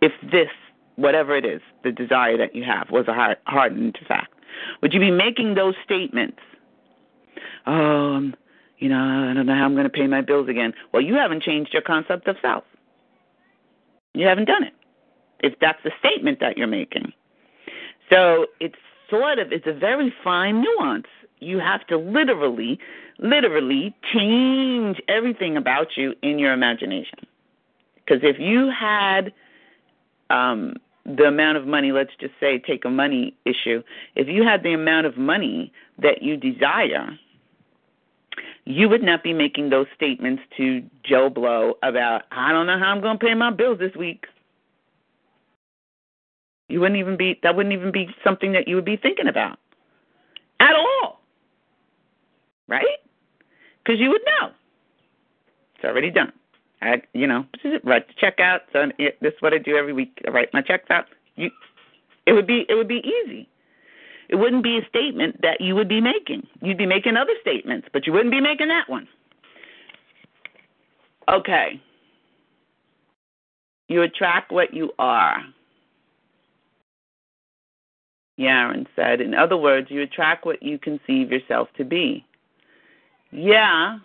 If 0.00 0.12
this 0.22 0.48
whatever 0.96 1.36
it 1.36 1.44
is, 1.44 1.60
the 1.84 1.92
desire 1.92 2.36
that 2.38 2.54
you 2.54 2.64
have 2.64 2.90
was 2.90 3.06
a 3.08 3.36
hardened 3.46 3.98
fact. 4.06 4.34
Would 4.80 4.92
you 4.92 5.00
be 5.00 5.10
making 5.10 5.54
those 5.54 5.74
statements? 5.84 6.38
Oh, 7.66 8.14
um, 8.14 8.34
you 8.78 8.88
know, 8.88 9.30
I 9.30 9.34
don't 9.34 9.46
know 9.46 9.54
how 9.54 9.64
I'm 9.64 9.74
going 9.74 9.84
to 9.84 9.90
pay 9.90 10.06
my 10.08 10.22
bills 10.22 10.48
again. 10.48 10.74
Well, 10.92 11.02
you 11.02 11.14
haven't 11.14 11.44
changed 11.44 11.72
your 11.72 11.82
concept 11.82 12.26
of 12.26 12.36
self. 12.42 12.64
You 14.12 14.26
haven't 14.26 14.46
done 14.46 14.64
it. 14.64 14.74
If 15.40 15.54
that's 15.60 15.78
the 15.84 15.92
statement 16.00 16.40
that 16.40 16.58
you're 16.58 16.66
making. 16.66 17.12
So 18.10 18.46
it's 18.60 18.76
sort 19.08 19.38
of 19.38 19.52
it's 19.52 19.66
a 19.66 19.72
very 19.72 20.12
fine 20.22 20.62
nuance. 20.62 21.06
You 21.38 21.58
have 21.58 21.86
to 21.88 21.96
literally, 21.96 22.78
literally 23.18 23.94
change 24.12 25.00
everything 25.08 25.56
about 25.56 25.96
you 25.96 26.14
in 26.22 26.38
your 26.38 26.52
imagination. 26.52 27.20
Because 27.96 28.22
if 28.22 28.38
you 28.38 28.70
had 28.70 29.32
um, 30.30 30.74
the 31.04 31.24
amount 31.24 31.56
of 31.58 31.66
money, 31.66 31.92
let's 31.92 32.12
just 32.20 32.34
say, 32.40 32.58
take 32.58 32.84
a 32.84 32.90
money 32.90 33.34
issue. 33.44 33.82
If 34.14 34.28
you 34.28 34.44
had 34.44 34.62
the 34.62 34.72
amount 34.72 35.06
of 35.06 35.16
money 35.16 35.72
that 35.98 36.22
you 36.22 36.36
desire, 36.36 37.18
you 38.64 38.88
would 38.88 39.02
not 39.02 39.22
be 39.22 39.32
making 39.32 39.70
those 39.70 39.86
statements 39.94 40.42
to 40.56 40.82
Joe 41.04 41.28
Blow 41.28 41.74
about, 41.82 42.22
I 42.30 42.52
don't 42.52 42.66
know 42.66 42.78
how 42.78 42.86
I'm 42.86 43.00
going 43.00 43.18
to 43.18 43.24
pay 43.24 43.34
my 43.34 43.50
bills 43.50 43.78
this 43.78 43.94
week. 43.96 44.26
You 46.68 46.80
wouldn't 46.80 46.98
even 46.98 47.16
be, 47.16 47.38
that 47.42 47.56
wouldn't 47.56 47.74
even 47.74 47.92
be 47.92 48.08
something 48.24 48.52
that 48.52 48.68
you 48.68 48.76
would 48.76 48.84
be 48.84 48.96
thinking 48.96 49.26
about 49.28 49.58
at 50.60 50.74
all. 50.74 51.20
Right? 52.68 52.86
Because 53.84 54.00
you 54.00 54.10
would 54.10 54.22
know. 54.24 54.50
It's 55.74 55.84
already 55.84 56.10
done. 56.10 56.32
I, 56.82 57.02
you 57.12 57.26
know, 57.26 57.46
write 57.84 58.08
the 58.08 58.14
check 58.18 58.40
out. 58.40 58.62
So 58.72 58.90
this 58.98 59.14
is 59.22 59.40
what 59.40 59.54
I 59.54 59.58
do 59.58 59.76
every 59.76 59.92
week. 59.92 60.20
I 60.26 60.30
write 60.30 60.52
my 60.52 60.62
checks 60.62 60.90
out. 60.90 61.06
You, 61.36 61.50
it 62.26 62.32
would 62.32 62.46
be 62.46 62.66
it 62.68 62.74
would 62.74 62.88
be 62.88 63.02
easy. 63.24 63.48
It 64.28 64.36
wouldn't 64.36 64.62
be 64.62 64.78
a 64.78 64.88
statement 64.88 65.42
that 65.42 65.60
you 65.60 65.74
would 65.74 65.88
be 65.88 66.00
making. 66.00 66.46
You'd 66.60 66.78
be 66.78 66.86
making 66.86 67.16
other 67.16 67.34
statements, 67.40 67.88
but 67.92 68.06
you 68.06 68.12
wouldn't 68.12 68.32
be 68.32 68.40
making 68.40 68.68
that 68.68 68.88
one. 68.88 69.06
Okay. 71.28 71.80
You 73.88 74.02
attract 74.02 74.50
what 74.50 74.72
you 74.72 74.92
are. 74.98 75.42
Yaron 78.38 78.86
said. 78.96 79.20
In 79.20 79.34
other 79.34 79.56
words, 79.56 79.88
you 79.90 80.00
attract 80.00 80.46
what 80.46 80.62
you 80.62 80.78
conceive 80.78 81.30
yourself 81.30 81.68
to 81.76 81.84
be. 81.84 82.24
Yeah, 83.30 83.98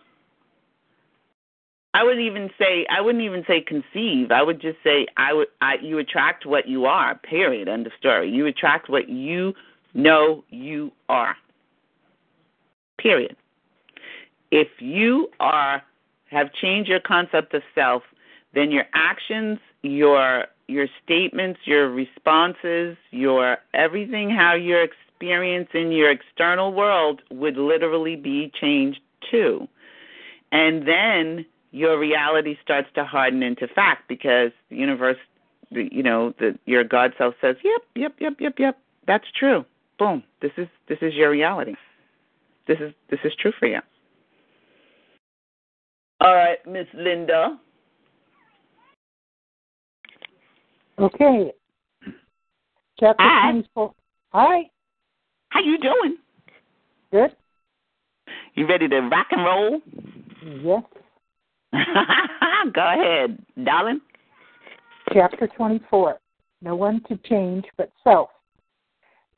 I 1.98 2.04
would 2.04 2.20
even 2.20 2.52
say 2.60 2.86
I 2.92 3.02
wouldn't 3.02 3.24
even 3.24 3.44
say 3.48 3.60
conceive. 3.60 4.32
I 4.32 4.44
would 4.44 4.62
just 4.62 4.78
say 4.84 5.08
I 5.18 5.34
would 5.34 5.48
I 5.62 5.78
you 5.82 5.98
attract 5.98 6.46
what 6.46 6.68
you 6.68 6.86
are. 6.86 7.16
Period. 7.16 7.68
End 7.68 7.88
of 7.88 7.94
story. 7.98 8.30
You 8.30 8.46
attract 8.46 8.88
what 8.88 9.10
you 9.10 9.56
know 9.96 10.44
you 10.52 10.92
are. 11.10 11.36
Period. 13.00 13.36
If 14.52 14.68
you 14.78 15.30
are 15.40 15.82
have 16.30 16.54
changed 16.54 16.88
your 16.88 17.00
concept 17.00 17.56
of 17.56 17.64
self, 17.74 18.04
then 18.54 18.70
your 18.70 18.86
actions, 18.94 19.58
your 19.82 20.46
your 20.68 20.86
statements, 21.04 21.62
your 21.66 21.90
responses, 21.90 22.96
your 23.10 23.58
everything 23.74 24.30
how 24.30 24.54
you're 24.54 24.84
experiencing 24.84 25.92
your 25.92 26.12
external 26.12 26.74
world 26.74 27.24
would 27.32 27.58
literally 27.58 28.16
be 28.16 28.52
changed 28.62 29.00
too. 29.32 29.68
And 30.52 30.88
then 30.88 31.44
your 31.78 32.00
reality 32.00 32.58
starts 32.64 32.90
to 32.96 33.06
harden 33.06 33.44
into 33.44 33.68
fact 33.68 34.08
because 34.08 34.52
the 34.70 34.76
universe 34.76 35.18
you 35.70 36.02
know, 36.02 36.34
the 36.40 36.58
your 36.66 36.84
God 36.84 37.14
self 37.18 37.36
says, 37.42 37.56
"Yep, 37.64 37.82
yep, 37.96 38.14
yep, 38.20 38.34
yep, 38.40 38.54
yep. 38.58 38.80
That's 39.06 39.26
true." 39.38 39.66
Boom. 40.00 40.24
This 40.42 40.52
is 40.58 40.68
this 40.88 40.98
is 41.02 41.14
your 41.14 41.30
reality. 41.30 41.76
This 42.68 42.80
is 42.80 42.94
this 43.10 43.20
is 43.24 43.34
true 43.40 43.52
for 43.60 43.68
you. 43.68 43.80
All 46.22 46.34
right, 46.34 46.58
Miss 46.66 46.88
Linda. 46.94 47.60
Okay. 51.00 51.52
Chapter 53.00 53.24
Hi. 53.24 53.52
24. 53.52 53.94
Hi. 54.34 54.70
How 55.50 55.60
you 55.60 55.78
doing? 55.78 56.18
Good. 57.12 57.36
You 58.56 58.68
ready 58.68 58.88
to 58.88 59.02
rock 59.02 59.28
and 59.32 59.46
roll? 59.46 59.82
Yes. 60.64 60.84
Go 62.74 62.82
ahead, 62.82 63.38
darling. 63.64 64.02
Chapter 65.14 65.48
24. 65.48 66.20
No 66.62 66.76
one 66.76 67.02
to 67.10 67.18
change 67.18 67.66
but 67.78 67.92
self. 68.04 68.30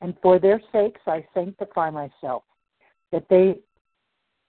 And 0.00 0.14
for 0.22 0.38
their 0.38 0.60
sakes 0.72 1.00
I 1.06 1.26
sanctify 1.34 1.90
myself, 1.90 2.42
that 3.12 3.26
they 3.28 3.56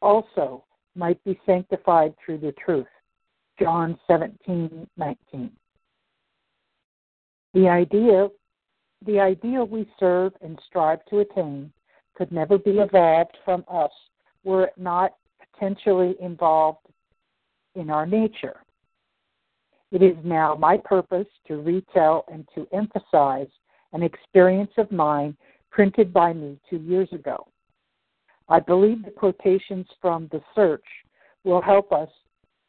also 0.01 0.63
might 0.95 1.21
be 1.23 1.39
sanctified 1.45 2.13
through 2.23 2.39
the 2.39 2.53
truth. 2.53 2.87
John 3.59 3.99
17:19. 4.09 5.51
The 7.53 7.67
idea 7.67 8.29
the 9.05 9.19
ideal 9.19 9.65
we 9.65 9.91
serve 9.99 10.33
and 10.41 10.59
strive 10.67 11.03
to 11.05 11.19
attain 11.19 11.73
could 12.13 12.31
never 12.31 12.57
be 12.57 12.79
evolved 12.79 13.35
from 13.43 13.65
us 13.67 13.91
were 14.43 14.65
it 14.65 14.77
not 14.77 15.15
potentially 15.53 16.15
involved 16.19 16.85
in 17.75 17.89
our 17.89 18.05
nature. 18.05 18.57
It 19.91 20.01
is 20.01 20.15
now 20.23 20.55
my 20.55 20.77
purpose 20.77 21.27
to 21.47 21.61
retell 21.61 22.25
and 22.31 22.47
to 22.55 22.67
emphasize 22.71 23.49
an 23.93 24.03
experience 24.03 24.71
of 24.77 24.91
mine 24.91 25.35
printed 25.69 26.13
by 26.13 26.33
me 26.33 26.57
two 26.69 26.77
years 26.77 27.09
ago. 27.11 27.47
I 28.47 28.59
believe 28.59 29.03
the 29.03 29.11
quotations 29.11 29.87
from 30.01 30.29
the 30.31 30.41
search 30.55 30.85
will 31.43 31.61
help 31.61 31.91
us 31.91 32.09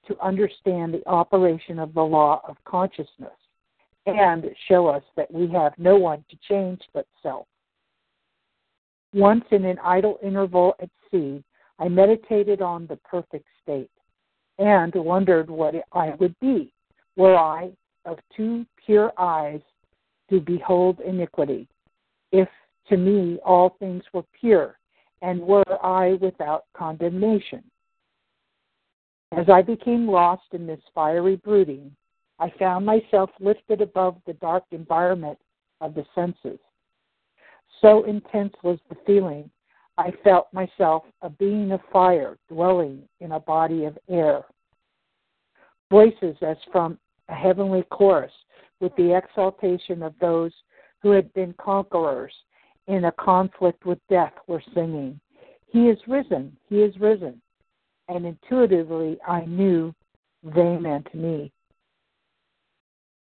to 0.07 0.19
understand 0.21 0.95
the 0.95 1.07
operation 1.09 1.79
of 1.79 1.95
the 1.95 2.03
law 2.03 2.43
of 2.49 2.57
consciousness 2.65 3.31
and 4.07 4.45
show 4.69 4.89
us 4.89 5.03
that 5.17 5.33
we 5.33 5.49
have 5.49 5.73
no 5.79 5.97
one 5.97 6.25
to 6.29 6.37
change 6.49 6.81
but 6.93 7.07
self. 7.23 7.47
Once 9.15 9.45
in 9.51 9.65
an 9.65 9.79
idle 9.85 10.19
interval 10.25 10.75
at 10.81 10.91
sea, 11.11 11.45
I 11.79 11.89
meditated 11.89 12.63
on 12.63 12.87
the 12.87 12.97
perfect 12.97 13.47
state 13.63 13.91
and 14.59 14.95
wondered 14.95 15.51
what 15.51 15.75
I 15.93 16.11
would 16.21 16.39
be 16.41 16.73
were 17.17 17.37
I 17.37 17.73
of 18.05 18.19
too 18.37 18.67
pure 18.85 19.13
eyes 19.19 19.61
to 20.31 20.41
behold 20.41 21.01
iniquity, 21.01 21.69
if 22.33 22.49
to 22.89 22.97
me 22.97 23.39
all 23.45 23.77
things 23.79 24.03
were 24.13 24.25
pure, 24.39 24.79
and 25.21 25.41
were 25.41 25.85
I 25.85 26.15
without 26.15 26.65
condemnation. 26.75 27.63
As 29.33 29.49
I 29.49 29.63
became 29.63 30.09
lost 30.09 30.43
in 30.53 30.67
this 30.67 30.81
fiery 30.95 31.37
brooding, 31.37 31.95
I 32.39 32.53
found 32.59 32.85
myself 32.85 33.31
lifted 33.41 33.81
above 33.81 34.17
the 34.27 34.35
dark 34.35 34.65
environment 34.73 35.39
of 35.81 35.95
the 35.95 36.05
senses. 36.15 36.59
So 37.81 38.05
intense 38.05 38.55
was 38.63 38.79
the 38.89 38.97
feeling, 39.07 39.51
I 39.99 40.13
felt 40.25 40.53
myself 40.53 41.05
a 41.21 41.29
being 41.29 41.73
of 41.73 41.81
fire 41.93 42.39
dwelling 42.49 43.03
in 43.21 43.33
a 43.33 43.41
body 43.41 43.85
of 43.85 43.99
air. 44.09 44.43
Voices 45.91 46.37
as 46.41 46.57
from 46.71 46.99
a 47.29 47.35
heavenly 47.35 47.85
chorus 47.91 48.33
with 48.81 48.95
the 48.97 49.15
exaltation 49.15 50.03
of 50.03 50.15
those 50.21 50.53
who 51.03 51.11
had 51.11 51.33
been 51.35 51.55
conquerors 51.55 52.33
in 52.87 53.05
a 53.05 53.13
conflict 53.13 53.85
with 53.85 53.99
death 54.09 54.33
were 54.47 54.63
singing, 54.75 55.21
He 55.67 55.89
is 55.89 55.99
risen, 56.09 56.57
He 56.69 56.83
is 56.83 56.99
risen. 56.99 57.41
And 58.09 58.27
intuitively 58.27 59.19
I 59.27 59.45
knew 59.45 59.95
they 60.43 60.77
meant 60.79 61.15
me. 61.15 61.53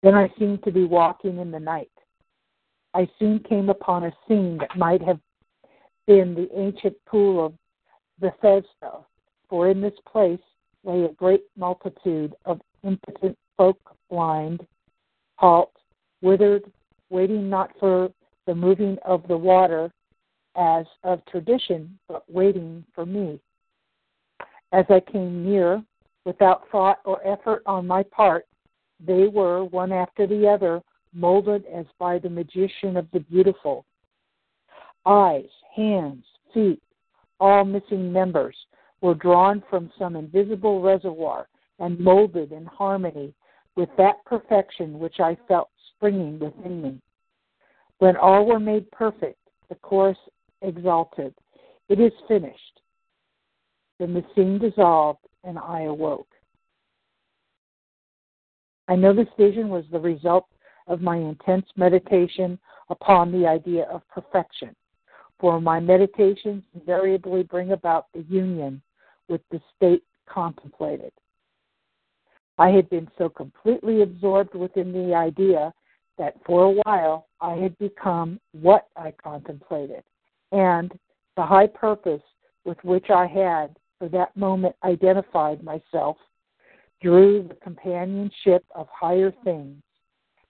Then 0.04 0.16
I 0.16 0.32
seemed 0.38 0.64
to 0.64 0.72
be 0.72 0.84
walking 0.84 1.40
in 1.40 1.52
the 1.52 1.60
night. 1.60 1.92
I 2.94 3.08
soon 3.20 3.40
came 3.40 3.70
upon 3.70 4.06
a 4.06 4.14
scene 4.28 4.58
that 4.58 4.78
might 4.78 5.02
have 5.02 5.20
been 6.08 6.34
the 6.34 6.50
ancient 6.58 6.96
pool 7.06 7.46
of 7.46 7.54
Bethesda, 8.20 9.06
for 9.50 9.70
in 9.70 9.82
this 9.82 9.94
place 10.12 10.40
lay 10.84 11.04
a 11.04 11.14
great 11.14 11.44
multitude 11.56 12.34
of 12.46 12.60
impotent 12.84 13.38
folk, 13.58 13.80
blind, 14.10 14.66
halt, 15.36 15.72
withered, 16.22 16.64
waiting 17.10 17.50
not 17.50 17.72
for 17.80 18.10
the 18.46 18.56
moving 18.56 18.98
of 19.06 19.28
the 19.28 19.38
water 19.38 19.92
as 20.56 20.86
of 21.04 21.24
tradition, 21.26 21.98
but 22.08 22.24
waiting 22.30 22.84
for 22.96 23.06
me. 23.06 23.40
As 24.72 24.86
I 24.90 25.00
came 25.00 25.46
near, 25.46 25.84
without 26.26 26.64
thought 26.72 27.00
or 27.06 27.26
effort 27.26 27.62
on 27.66 27.86
my 27.86 28.04
part, 28.04 28.48
they 29.06 29.28
were, 29.28 29.64
one 29.64 29.92
after 29.92 30.26
the 30.26 30.48
other, 30.48 30.82
molded 31.14 31.66
as 31.74 31.86
by 32.00 32.18
the 32.18 32.30
magician 32.30 32.98
of 32.98 33.08
the 33.14 33.20
beautiful. 33.20 33.86
Eyes, 35.08 35.48
hands, 35.74 36.26
feet, 36.54 36.82
all 37.40 37.64
missing 37.64 38.12
members, 38.12 38.58
were 39.00 39.16
drawn 39.16 39.64
from 39.70 39.90
some 39.98 40.18
invisible 40.18 40.82
reservoir 40.82 41.48
and 41.80 41.98
molded 41.98 42.52
in 42.52 42.66
harmony 42.66 43.34
with 43.78 43.88
that 43.98 44.24
perfection 44.26 45.00
which 45.00 45.22
I 45.22 45.38
felt 45.48 45.70
springing 45.96 46.40
within 46.40 46.82
me. 46.82 47.02
When 48.00 48.18
all 48.18 48.46
were 48.46 48.60
made 48.60 48.92
perfect, 48.92 49.40
the 49.70 49.76
chorus 49.76 50.18
exalted, 50.62 51.34
It 51.88 52.02
is 52.02 52.12
finished. 52.28 52.82
Then 54.00 54.14
the 54.14 54.26
scene 54.36 54.60
dissolved, 54.60 55.26
and 55.46 55.58
I 55.58 55.84
awoke. 55.84 56.28
I 58.90 58.98
know 58.98 59.14
this 59.14 59.28
vision 59.38 59.70
was 59.70 59.86
the 59.90 60.00
result 60.00 60.48
of 60.88 61.02
my 61.02 61.16
intense 61.16 61.66
meditation 61.78 62.60
upon 62.90 63.32
the 63.32 63.48
idea 63.48 63.84
of 63.86 64.08
perfection, 64.10 64.76
for 65.40 65.62
my 65.62 65.80
meditations 65.80 66.64
invariably 66.74 67.44
bring 67.44 67.72
about 67.72 68.08
the 68.14 68.24
union 68.24 68.82
with 69.28 69.42
the 69.52 69.62
state 69.76 70.04
contemplated. 70.28 71.12
I 72.58 72.70
had 72.70 72.90
been 72.90 73.08
so 73.18 73.30
completely 73.30 74.02
absorbed 74.02 74.56
within 74.56 74.92
the 74.92 75.14
idea 75.14 75.74
that 76.18 76.36
for 76.46 76.64
a 76.64 76.82
while 76.84 77.28
I 77.40 77.54
had 77.54 77.78
become 77.78 78.40
what 78.54 78.88
I 78.96 79.12
contemplated, 79.12 80.04
and 80.52 80.92
the 81.36 81.46
high 81.46 81.68
purpose 81.68 82.24
with 82.66 82.84
which 82.84 83.10
I 83.10 83.28
had 83.28 83.78
for 84.00 84.10
that 84.10 84.36
moment 84.36 84.76
identified 84.84 85.64
myself 85.64 86.18
drew 87.02 87.48
the 87.48 87.56
companionship 87.56 88.66
of 88.74 88.88
higher 88.92 89.32
things 89.44 89.82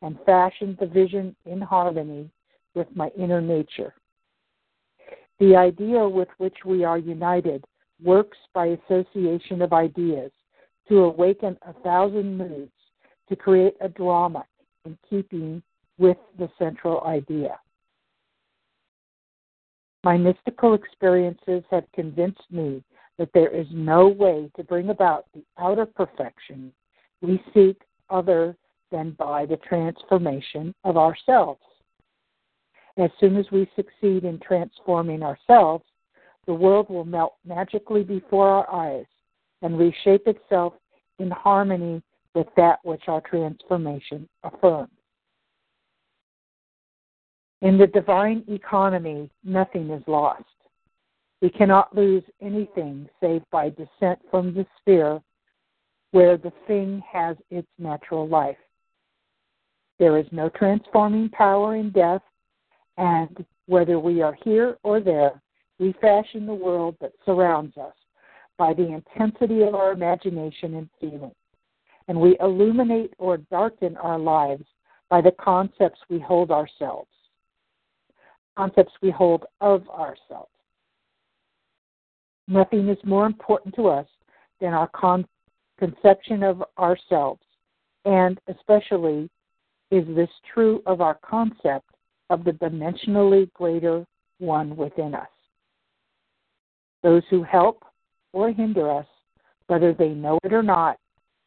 and 0.01 0.17
fashioned 0.25 0.77
the 0.79 0.85
vision 0.85 1.35
in 1.45 1.59
harmony 1.61 2.29
with 2.73 2.87
my 2.95 3.09
inner 3.17 3.41
nature. 3.41 3.93
The 5.39 5.55
idea 5.55 6.07
with 6.07 6.29
which 6.37 6.57
we 6.65 6.83
are 6.83 6.97
united 6.97 7.63
works 8.03 8.37
by 8.53 8.77
association 8.87 9.61
of 9.61 9.73
ideas 9.73 10.31
to 10.89 10.99
awaken 11.03 11.57
a 11.67 11.73
thousand 11.81 12.37
moods 12.37 12.71
to 13.29 13.35
create 13.35 13.75
a 13.81 13.89
drama 13.89 14.45
in 14.85 14.97
keeping 15.09 15.61
with 15.97 16.17
the 16.37 16.49
central 16.57 17.03
idea. 17.03 17.59
My 20.03 20.17
mystical 20.17 20.73
experiences 20.73 21.63
have 21.69 21.83
convinced 21.93 22.45
me 22.49 22.83
that 23.17 23.29
there 23.33 23.49
is 23.49 23.67
no 23.71 24.07
way 24.07 24.49
to 24.55 24.63
bring 24.63 24.89
about 24.89 25.25
the 25.33 25.43
outer 25.57 25.85
perfection 25.85 26.71
we 27.21 27.43
seek 27.53 27.81
other 28.09 28.55
than 28.91 29.11
by 29.11 29.45
the 29.45 29.57
transformation 29.57 30.73
of 30.83 30.97
ourselves. 30.97 31.61
As 32.97 33.11
soon 33.19 33.37
as 33.37 33.45
we 33.51 33.69
succeed 33.75 34.23
in 34.23 34.39
transforming 34.39 35.21
ourselves, 35.21 35.85
the 36.47 36.53
world 36.53 36.89
will 36.89 37.05
melt 37.05 37.35
magically 37.45 38.03
before 38.03 38.47
our 38.49 38.71
eyes 38.73 39.05
and 39.61 39.77
reshape 39.77 40.27
itself 40.27 40.73
in 41.19 41.29
harmony 41.29 42.01
with 42.33 42.47
that 42.55 42.79
which 42.83 43.03
our 43.07 43.21
transformation 43.21 44.27
affirms. 44.43 44.91
In 47.61 47.77
the 47.77 47.87
divine 47.87 48.43
economy, 48.47 49.29
nothing 49.43 49.89
is 49.89 50.03
lost. 50.07 50.43
We 51.41 51.49
cannot 51.49 51.95
lose 51.95 52.23
anything 52.41 53.09
save 53.19 53.43
by 53.51 53.69
descent 53.69 54.19
from 54.29 54.53
the 54.53 54.65
sphere 54.79 55.21
where 56.11 56.37
the 56.37 56.53
thing 56.67 57.03
has 57.11 57.35
its 57.51 57.67
natural 57.77 58.27
life. 58.27 58.57
There 59.99 60.17
is 60.17 60.25
no 60.31 60.49
transforming 60.49 61.29
power 61.29 61.75
in 61.75 61.89
death, 61.91 62.21
and 62.97 63.45
whether 63.67 63.99
we 63.99 64.21
are 64.21 64.37
here 64.43 64.77
or 64.83 64.99
there, 64.99 65.41
we 65.79 65.93
fashion 66.01 66.45
the 66.45 66.53
world 66.53 66.95
that 67.01 67.13
surrounds 67.25 67.77
us 67.77 67.93
by 68.57 68.73
the 68.73 68.87
intensity 68.87 69.61
of 69.61 69.75
our 69.75 69.91
imagination 69.91 70.75
and 70.75 70.89
feeling, 70.99 71.35
and 72.07 72.19
we 72.19 72.37
illuminate 72.39 73.13
or 73.19 73.37
darken 73.37 73.95
our 73.97 74.17
lives 74.17 74.65
by 75.09 75.21
the 75.21 75.31
concepts 75.39 75.99
we 76.09 76.19
hold 76.19 76.51
ourselves, 76.51 77.09
concepts 78.57 78.93
we 79.01 79.11
hold 79.11 79.45
of 79.61 79.87
ourselves. 79.89 80.49
Nothing 82.47 82.89
is 82.89 82.97
more 83.03 83.25
important 83.25 83.75
to 83.75 83.87
us 83.87 84.07
than 84.59 84.73
our 84.73 84.89
con- 84.95 85.27
conception 85.77 86.41
of 86.41 86.63
ourselves, 86.79 87.41
and 88.05 88.39
especially 88.47 89.29
is 89.91 90.05
this 90.15 90.29
true 90.53 90.81
of 90.85 90.99
our 91.01 91.19
concept 91.23 91.89
of 92.29 92.43
the 92.43 92.51
dimensionally 92.51 93.51
greater 93.53 94.05
one 94.39 94.75
within 94.75 95.15
us. 95.15 95.27
Those 97.03 97.23
who 97.29 97.43
help 97.43 97.83
or 98.33 98.51
hinder 98.51 98.91
us, 98.91 99.05
whether 99.67 99.93
they 99.93 100.09
know 100.09 100.37
it 100.43 100.53
or 100.53 100.63
not, 100.63 100.97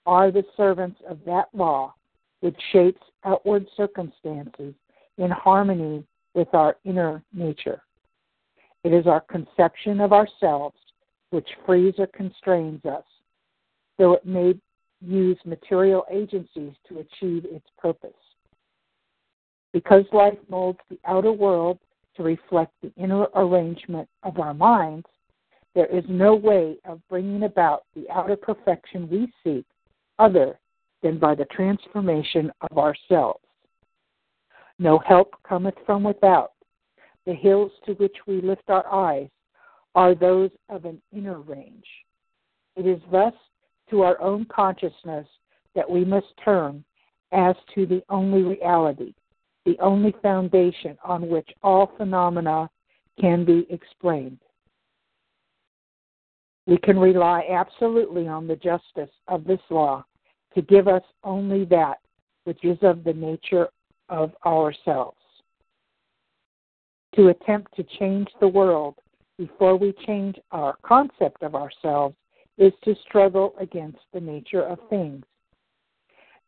are 0.06 0.30
the 0.30 0.44
servants 0.56 1.00
of 1.08 1.18
that 1.26 1.48
law 1.52 1.94
which 2.40 2.56
shapes 2.72 3.02
outward 3.24 3.66
circumstances 3.76 4.74
in 5.18 5.30
harmony 5.30 6.04
with 6.34 6.48
our 6.54 6.76
inner 6.84 7.22
nature. 7.32 7.82
It 8.82 8.94
is 8.94 9.06
our 9.06 9.20
conception 9.20 10.00
of 10.00 10.12
ourselves 10.12 10.76
which 11.30 11.48
frees 11.66 11.94
or 11.98 12.06
constrains 12.08 12.84
us, 12.84 13.04
though 13.98 14.14
it 14.14 14.24
may 14.24 14.54
use 15.00 15.38
material 15.44 16.04
agencies 16.10 16.72
to 16.88 16.98
achieve 16.98 17.44
its 17.44 17.66
purpose. 17.78 18.10
Because 19.72 20.04
life 20.12 20.38
molds 20.48 20.80
the 20.88 20.98
outer 21.06 21.32
world 21.32 21.78
to 22.16 22.22
reflect 22.22 22.72
the 22.82 22.92
inner 22.96 23.26
arrangement 23.34 24.08
of 24.22 24.38
our 24.38 24.54
minds, 24.54 25.06
there 25.74 25.86
is 25.86 26.04
no 26.08 26.34
way 26.34 26.76
of 26.84 27.00
bringing 27.08 27.44
about 27.44 27.84
the 27.94 28.08
outer 28.10 28.36
perfection 28.36 29.08
we 29.08 29.32
seek 29.44 29.64
other 30.18 30.58
than 31.02 31.18
by 31.18 31.34
the 31.34 31.44
transformation 31.46 32.50
of 32.62 32.78
ourselves. 32.78 33.44
No 34.78 34.98
help 34.98 35.34
cometh 35.46 35.76
from 35.86 36.02
without. 36.02 36.52
The 37.26 37.34
hills 37.34 37.70
to 37.86 37.92
which 37.94 38.16
we 38.26 38.40
lift 38.40 38.68
our 38.68 38.86
eyes 38.92 39.28
are 39.94 40.14
those 40.14 40.50
of 40.68 40.84
an 40.84 41.00
inner 41.12 41.40
range. 41.40 41.84
It 42.76 42.86
is 42.86 43.00
thus 43.10 43.34
to 43.90 44.02
our 44.02 44.20
own 44.20 44.46
consciousness 44.46 45.26
that 45.74 45.88
we 45.88 46.04
must 46.04 46.26
turn 46.44 46.84
as 47.32 47.54
to 47.74 47.86
the 47.86 48.02
only 48.08 48.42
reality, 48.42 49.14
the 49.64 49.78
only 49.80 50.14
foundation 50.22 50.96
on 51.04 51.28
which 51.28 51.48
all 51.62 51.92
phenomena 51.96 52.70
can 53.20 53.44
be 53.44 53.66
explained. 53.70 54.38
We 56.66 56.78
can 56.78 56.98
rely 56.98 57.44
absolutely 57.50 58.28
on 58.28 58.46
the 58.46 58.56
justice 58.56 59.10
of 59.28 59.44
this 59.44 59.60
law 59.70 60.04
to 60.54 60.62
give 60.62 60.88
us 60.88 61.02
only 61.24 61.64
that 61.66 61.98
which 62.44 62.64
is 62.64 62.78
of 62.82 63.04
the 63.04 63.12
nature 63.12 63.68
of 64.08 64.32
ourselves. 64.46 65.16
To 67.16 67.28
attempt 67.28 67.74
to 67.76 67.84
change 67.98 68.28
the 68.40 68.48
world 68.48 68.94
before 69.36 69.76
we 69.76 69.92
change 70.06 70.36
our 70.52 70.76
concept 70.82 71.42
of 71.42 71.54
ourselves 71.54 72.14
is 72.56 72.72
to 72.84 72.94
struggle 73.06 73.54
against 73.58 73.98
the 74.12 74.20
nature 74.20 74.62
of 74.62 74.78
things. 74.88 75.24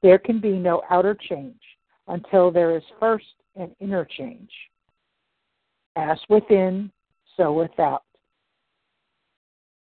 There 0.03 0.19
can 0.19 0.41
be 0.41 0.53
no 0.53 0.83
outer 0.91 1.15
change 1.15 1.61
until 2.09 2.51
there 2.51 2.77
is 2.77 2.83
first 2.99 3.27
an 3.57 3.75
interchange. 3.81 4.51
As 5.97 6.19
within, 6.29 6.91
so 7.37 7.53
without. 7.53 8.03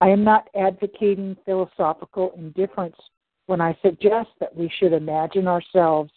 I 0.01 0.09
am 0.09 0.25
not 0.25 0.49
advocating 0.55 1.37
philosophical 1.45 2.33
indifference 2.37 2.97
when 3.47 3.61
I 3.61 3.77
suggest 3.83 4.31
that 4.41 4.55
we 4.55 4.71
should 4.79 4.93
imagine 4.93 5.47
ourselves 5.47 6.11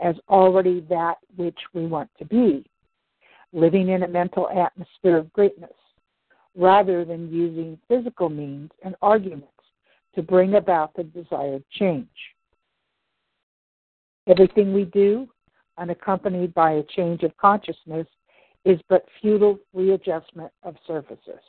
as 0.00 0.16
already 0.28 0.80
that 0.88 1.18
which 1.36 1.58
we 1.74 1.86
want 1.86 2.10
to 2.18 2.24
be, 2.24 2.64
living 3.52 3.88
in 3.88 4.02
a 4.02 4.08
mental 4.08 4.48
atmosphere 4.48 5.16
of 5.16 5.32
greatness, 5.32 5.72
rather 6.56 7.04
than 7.04 7.32
using 7.32 7.78
physical 7.88 8.28
means 8.28 8.70
and 8.84 8.94
arguments 9.02 9.46
to 10.14 10.22
bring 10.22 10.54
about 10.54 10.94
the 10.94 11.04
desired 11.04 11.62
change. 11.70 12.08
Everything 14.26 14.72
we 14.72 14.84
do, 14.84 15.28
unaccompanied 15.78 16.52
by 16.54 16.72
a 16.72 16.82
change 16.82 17.22
of 17.22 17.36
consciousness, 17.36 18.06
is 18.64 18.80
but 18.88 19.06
futile 19.20 19.58
readjustment 19.72 20.52
of 20.62 20.74
surfaces. 20.86 21.40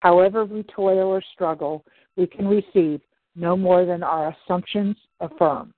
However, 0.00 0.44
we 0.44 0.62
toil 0.64 1.08
or 1.08 1.22
struggle, 1.34 1.84
we 2.16 2.26
can 2.26 2.48
receive 2.48 3.00
no 3.36 3.56
more 3.56 3.84
than 3.84 4.02
our 4.02 4.34
assumptions 4.34 4.96
affirm. 5.20 5.72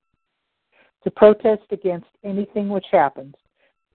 To 1.03 1.11
protest 1.11 1.63
against 1.71 2.07
anything 2.23 2.69
which 2.69 2.85
happens 2.91 3.35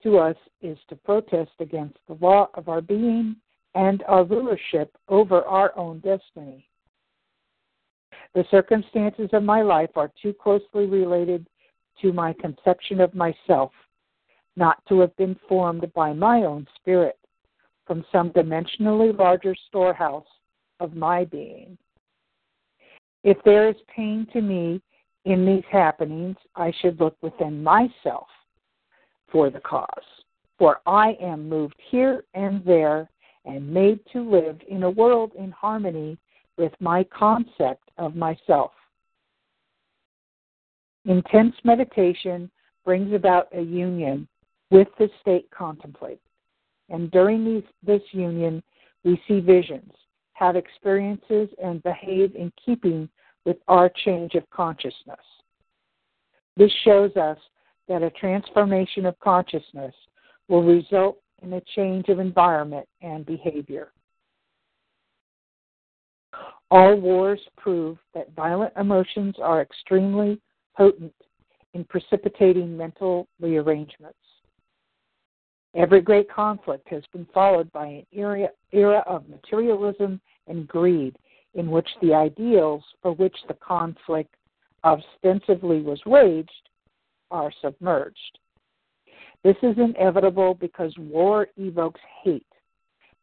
to 0.03 0.19
us 0.19 0.37
is 0.63 0.79
to 0.89 0.97
protest 0.97 1.51
against 1.61 1.97
the 2.07 2.19
law 2.21 2.51
of 2.55 2.69
our 2.69 2.81
being 2.81 3.37
and 3.75 4.03
our 4.07 4.25
rulership 4.25 4.97
over 5.09 5.43
our 5.43 5.77
own 5.77 6.01
destiny. 6.01 6.67
The 8.35 8.45
circumstances 8.51 9.31
of 9.33 9.43
my 9.43 9.63
life 9.63 9.91
are 9.97 10.11
too 10.23 10.35
closely 10.35 10.87
related 10.87 11.47
to 12.03 12.13
my 12.13 12.33
conception 12.35 13.01
of 13.01 13.15
myself 13.15 13.73
not 14.57 14.85
to 14.89 15.01
have 15.01 15.17
been 15.17 15.37
formed 15.49 15.91
by 15.95 16.13
my 16.13 16.43
own 16.43 16.67
spirit 16.77 17.19
from 17.87 18.05
some 18.13 18.31
dimensionally 18.31 19.17
larger 19.17 19.55
storehouse 19.69 20.27
of 20.81 20.95
my 20.95 21.25
being. 21.25 21.79
If 23.25 23.39
there 23.45 23.69
is 23.69 23.77
pain 23.95 24.27
to 24.33 24.41
me 24.41 24.83
in 25.25 25.47
these 25.47 25.65
happenings, 25.71 26.37
I 26.57 26.73
should 26.81 27.01
look 27.01 27.17
within 27.23 27.63
myself 27.63 28.27
for 29.31 29.51
the 29.51 29.61
cause. 29.61 29.87
For 30.59 30.81
I 30.87 31.17
am 31.21 31.49
moved 31.49 31.77
here 31.91 32.25
and 32.35 32.65
there 32.65 33.09
and 33.45 33.73
made 33.73 34.01
to 34.13 34.29
live 34.29 34.59
in 34.69 34.83
a 34.83 34.91
world 34.91 35.33
in 35.39 35.51
harmony 35.53 36.19
with 36.57 36.73
my 36.81 37.05
concept 37.05 37.91
of 37.97 38.17
myself. 38.17 38.73
Intense 41.09 41.55
meditation 41.65 42.51
brings 42.85 43.15
about 43.15 43.49
a 43.55 43.63
union 43.63 44.29
with 44.71 44.89
the 44.99 45.09
state 45.23 45.51
contemplated. 45.51 46.19
And 46.91 47.11
during 47.11 47.47
these, 47.47 47.63
this 47.83 48.03
union, 48.13 48.63
we 49.05 49.21
see 49.27 49.41
visions, 49.41 49.91
have 50.35 50.55
experiences, 50.55 51.49
and 51.63 51.83
behave 51.83 52.37
in 52.37 52.53
keeping 52.63 53.09
with 53.47 53.57
our 53.69 53.91
change 54.05 54.35
of 54.35 54.49
consciousness. 54.51 55.17
This 56.59 56.73
shows 56.85 57.17
us 57.17 57.39
that 57.89 58.03
a 58.03 58.11
transformation 58.11 59.07
of 59.07 59.19
consciousness 59.21 59.95
will 60.49 60.63
result 60.63 61.19
in 61.43 61.55
a 61.55 61.63
change 61.75 62.11
of 62.11 62.19
environment 62.19 62.87
and 63.01 63.25
behavior. 63.25 63.93
All 66.71 66.97
wars 66.97 67.41
prove 67.57 67.97
that 68.13 68.35
violent 68.37 68.75
emotions 68.77 69.37
are 69.43 69.63
extremely 69.63 70.39
potent 70.79 71.12
in 71.74 71.85
precipitating 71.85 72.76
mental 72.76 73.26
rearrangements. 73.41 74.16
Every 75.74 76.01
great 76.01 76.31
conflict 76.31 76.89
has 76.89 77.03
been 77.12 77.26
followed 77.35 77.70
by 77.72 77.87
an 77.87 78.07
era, 78.12 78.49
era 78.72 79.03
of 79.07 79.29
materialism 79.29 80.20
and 80.47 80.66
greed 80.66 81.16
in 81.55 81.70
which 81.70 81.89
the 82.01 82.14
ideals 82.14 82.83
for 83.03 83.12
which 83.12 83.37
the 83.49 83.55
conflict 83.55 84.35
ostensibly 84.85 85.83
was 85.83 86.01
waged 86.07 86.70
are 87.31 87.53
submerged. 87.61 88.39
This 89.45 89.57
is 89.62 89.76
inevitable 89.76 90.55
because 90.55 90.95
war 90.99 91.49
evokes 91.57 92.01
hate, 92.22 92.47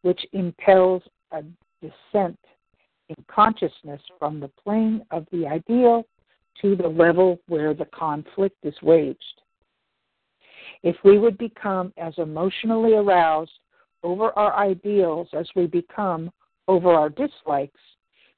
which 0.02 0.22
impels 0.34 1.02
a 1.32 1.44
descent 1.82 2.40
in 3.10 3.16
consciousness 3.28 4.02
from 4.20 4.40
the 4.40 4.50
plane 4.64 5.04
of 5.12 5.26
the 5.32 5.48
ideal 5.48 6.06
to 6.62 6.76
the 6.76 6.88
level 6.88 7.40
where 7.48 7.74
the 7.74 7.86
conflict 7.86 8.58
is 8.64 8.76
waged. 8.82 9.20
If 10.84 10.96
we 11.04 11.18
would 11.18 11.38
become 11.38 11.94
as 11.98 12.14
emotionally 12.18 12.94
aroused 12.94 13.52
over 14.04 14.32
our 14.38 14.56
ideals 14.56 15.28
as 15.34 15.48
we 15.56 15.68
become 15.68 16.32
over 16.68 16.92
our 16.92 17.10
dislikes, 17.10 17.80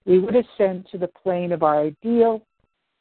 we 0.06 0.20
would 0.20 0.36
ascend 0.36 0.88
to 0.92 0.98
the 0.98 1.10
plane 1.10 1.52
of 1.52 1.64
our 1.64 1.82
ideal 1.82 2.46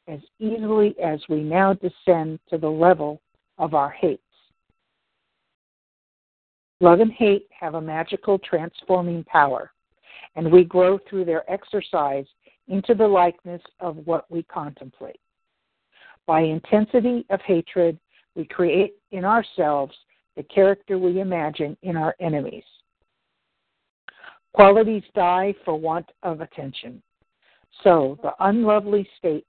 as 0.07 0.19
easily 0.39 0.95
as 1.03 1.19
we 1.29 1.41
now 1.41 1.73
descend 1.73 2.39
to 2.49 2.57
the 2.57 2.69
level 2.69 3.21
of 3.57 3.73
our 3.73 3.89
hates. 3.89 4.21
Love 6.79 6.99
and 6.99 7.11
hate 7.11 7.47
have 7.57 7.73
a 7.73 7.81
magical 7.81 8.37
transforming 8.39 9.23
power, 9.23 9.71
and 10.35 10.51
we 10.51 10.63
grow 10.63 10.99
through 11.09 11.25
their 11.25 11.49
exercise 11.51 12.25
into 12.67 12.93
the 12.93 13.07
likeness 13.07 13.61
of 13.79 13.97
what 14.05 14.29
we 14.29 14.43
contemplate. 14.43 15.19
By 16.25 16.41
intensity 16.41 17.25
of 17.29 17.39
hatred, 17.41 17.97
we 18.35 18.45
create 18.45 18.95
in 19.11 19.25
ourselves 19.25 19.95
the 20.35 20.43
character 20.43 20.97
we 20.97 21.19
imagine 21.19 21.77
in 21.81 21.97
our 21.97 22.15
enemies. 22.19 22.63
Qualities 24.53 25.03
die 25.15 25.53
for 25.63 25.79
want 25.79 26.11
of 26.23 26.41
attention. 26.41 27.01
So 27.83 28.17
the 28.21 28.33
unlovely 28.39 29.07
states 29.17 29.45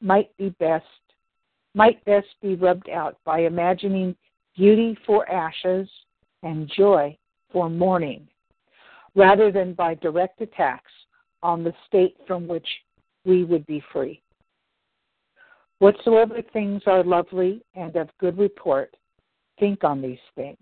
might 0.00 0.34
be 0.36 0.50
best 0.60 0.84
might 1.74 2.02
best 2.04 2.26
be 2.42 2.54
rubbed 2.54 2.88
out 2.88 3.18
by 3.24 3.40
imagining 3.40 4.16
beauty 4.56 4.96
for 5.06 5.30
ashes 5.30 5.88
and 6.42 6.68
joy 6.76 7.16
for 7.52 7.68
mourning, 7.70 8.26
rather 9.14 9.52
than 9.52 9.74
by 9.74 9.94
direct 9.94 10.40
attacks 10.40 10.90
on 11.42 11.64
the 11.64 11.72
state 11.86 12.16
from 12.26 12.46
which 12.46 12.66
we 13.24 13.44
would 13.44 13.66
be 13.66 13.82
free. 13.92 14.20
Whatsoever 15.78 16.42
things 16.52 16.82
are 16.86 17.04
lovely 17.04 17.62
and 17.74 17.94
of 17.96 18.08
good 18.18 18.36
report, 18.36 18.94
think 19.60 19.84
on 19.84 20.02
these 20.02 20.18
things. 20.34 20.58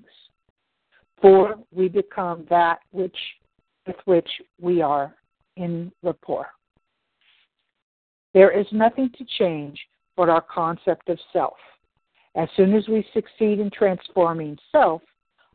For 1.22 1.56
we 1.72 1.88
become 1.88 2.46
that 2.50 2.80
which 2.90 3.16
with 3.86 3.96
which 4.04 4.28
we 4.60 4.82
are 4.82 5.14
in 5.56 5.92
rapport. 6.02 6.48
There 8.34 8.50
is 8.50 8.66
nothing 8.72 9.10
to 9.16 9.24
change 9.38 9.78
but 10.16 10.28
our 10.28 10.42
concept 10.42 11.08
of 11.08 11.18
self. 11.32 11.56
As 12.34 12.48
soon 12.56 12.74
as 12.74 12.86
we 12.88 13.06
succeed 13.14 13.60
in 13.60 13.70
transforming 13.70 14.58
self, 14.70 15.00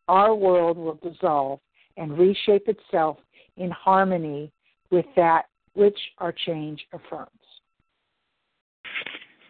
our 0.07 0.34
world 0.34 0.78
will 0.78 0.99
dissolve 1.03 1.59
and 1.97 2.17
reshape 2.17 2.67
itself 2.67 3.17
in 3.57 3.69
harmony 3.69 4.51
with 4.92 5.06
that 5.16 5.46
which 5.74 5.98
our 6.18 6.34
change 6.34 6.86
affirms. 6.94 7.30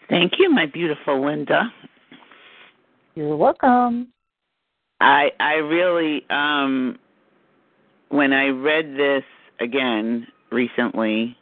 Thank 0.10 0.34
you, 0.38 0.50
my 0.50 0.66
beautiful 0.66 1.26
Linda. 1.26 1.72
You're 3.16 3.36
welcome. 3.36 4.10
I 5.00 5.32
I 5.40 5.54
really 5.56 6.24
um 6.30 6.98
when 8.10 8.34
I 8.34 8.48
read 8.48 8.96
this 8.96 9.24
again 9.60 10.28
recently, 10.52 11.36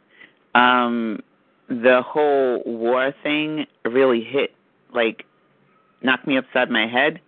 um 0.54 1.20
the 1.68 2.02
whole 2.04 2.62
war 2.64 3.12
thing 3.22 3.66
really 3.84 4.24
hit 4.24 4.54
like 4.94 5.24
knocked 6.02 6.26
me 6.26 6.38
upside 6.38 6.70
my 6.70 6.86
head 6.86 7.20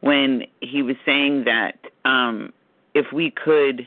when 0.00 0.42
he 0.60 0.82
was 0.82 0.96
saying 1.06 1.44
that 1.44 1.78
um 2.04 2.52
if 2.94 3.06
we 3.12 3.30
could 3.30 3.86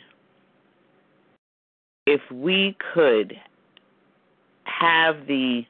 if 2.09 2.21
we 2.31 2.75
could 2.93 3.39
have 4.63 5.27
the 5.27 5.61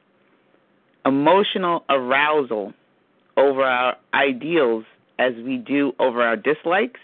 emotional 1.04 1.84
arousal 1.88 2.72
over 3.36 3.62
our 3.62 3.96
ideals 4.14 4.84
as 5.18 5.34
we 5.44 5.56
do 5.56 5.92
over 5.98 6.22
our 6.22 6.36
dislikes 6.36 7.00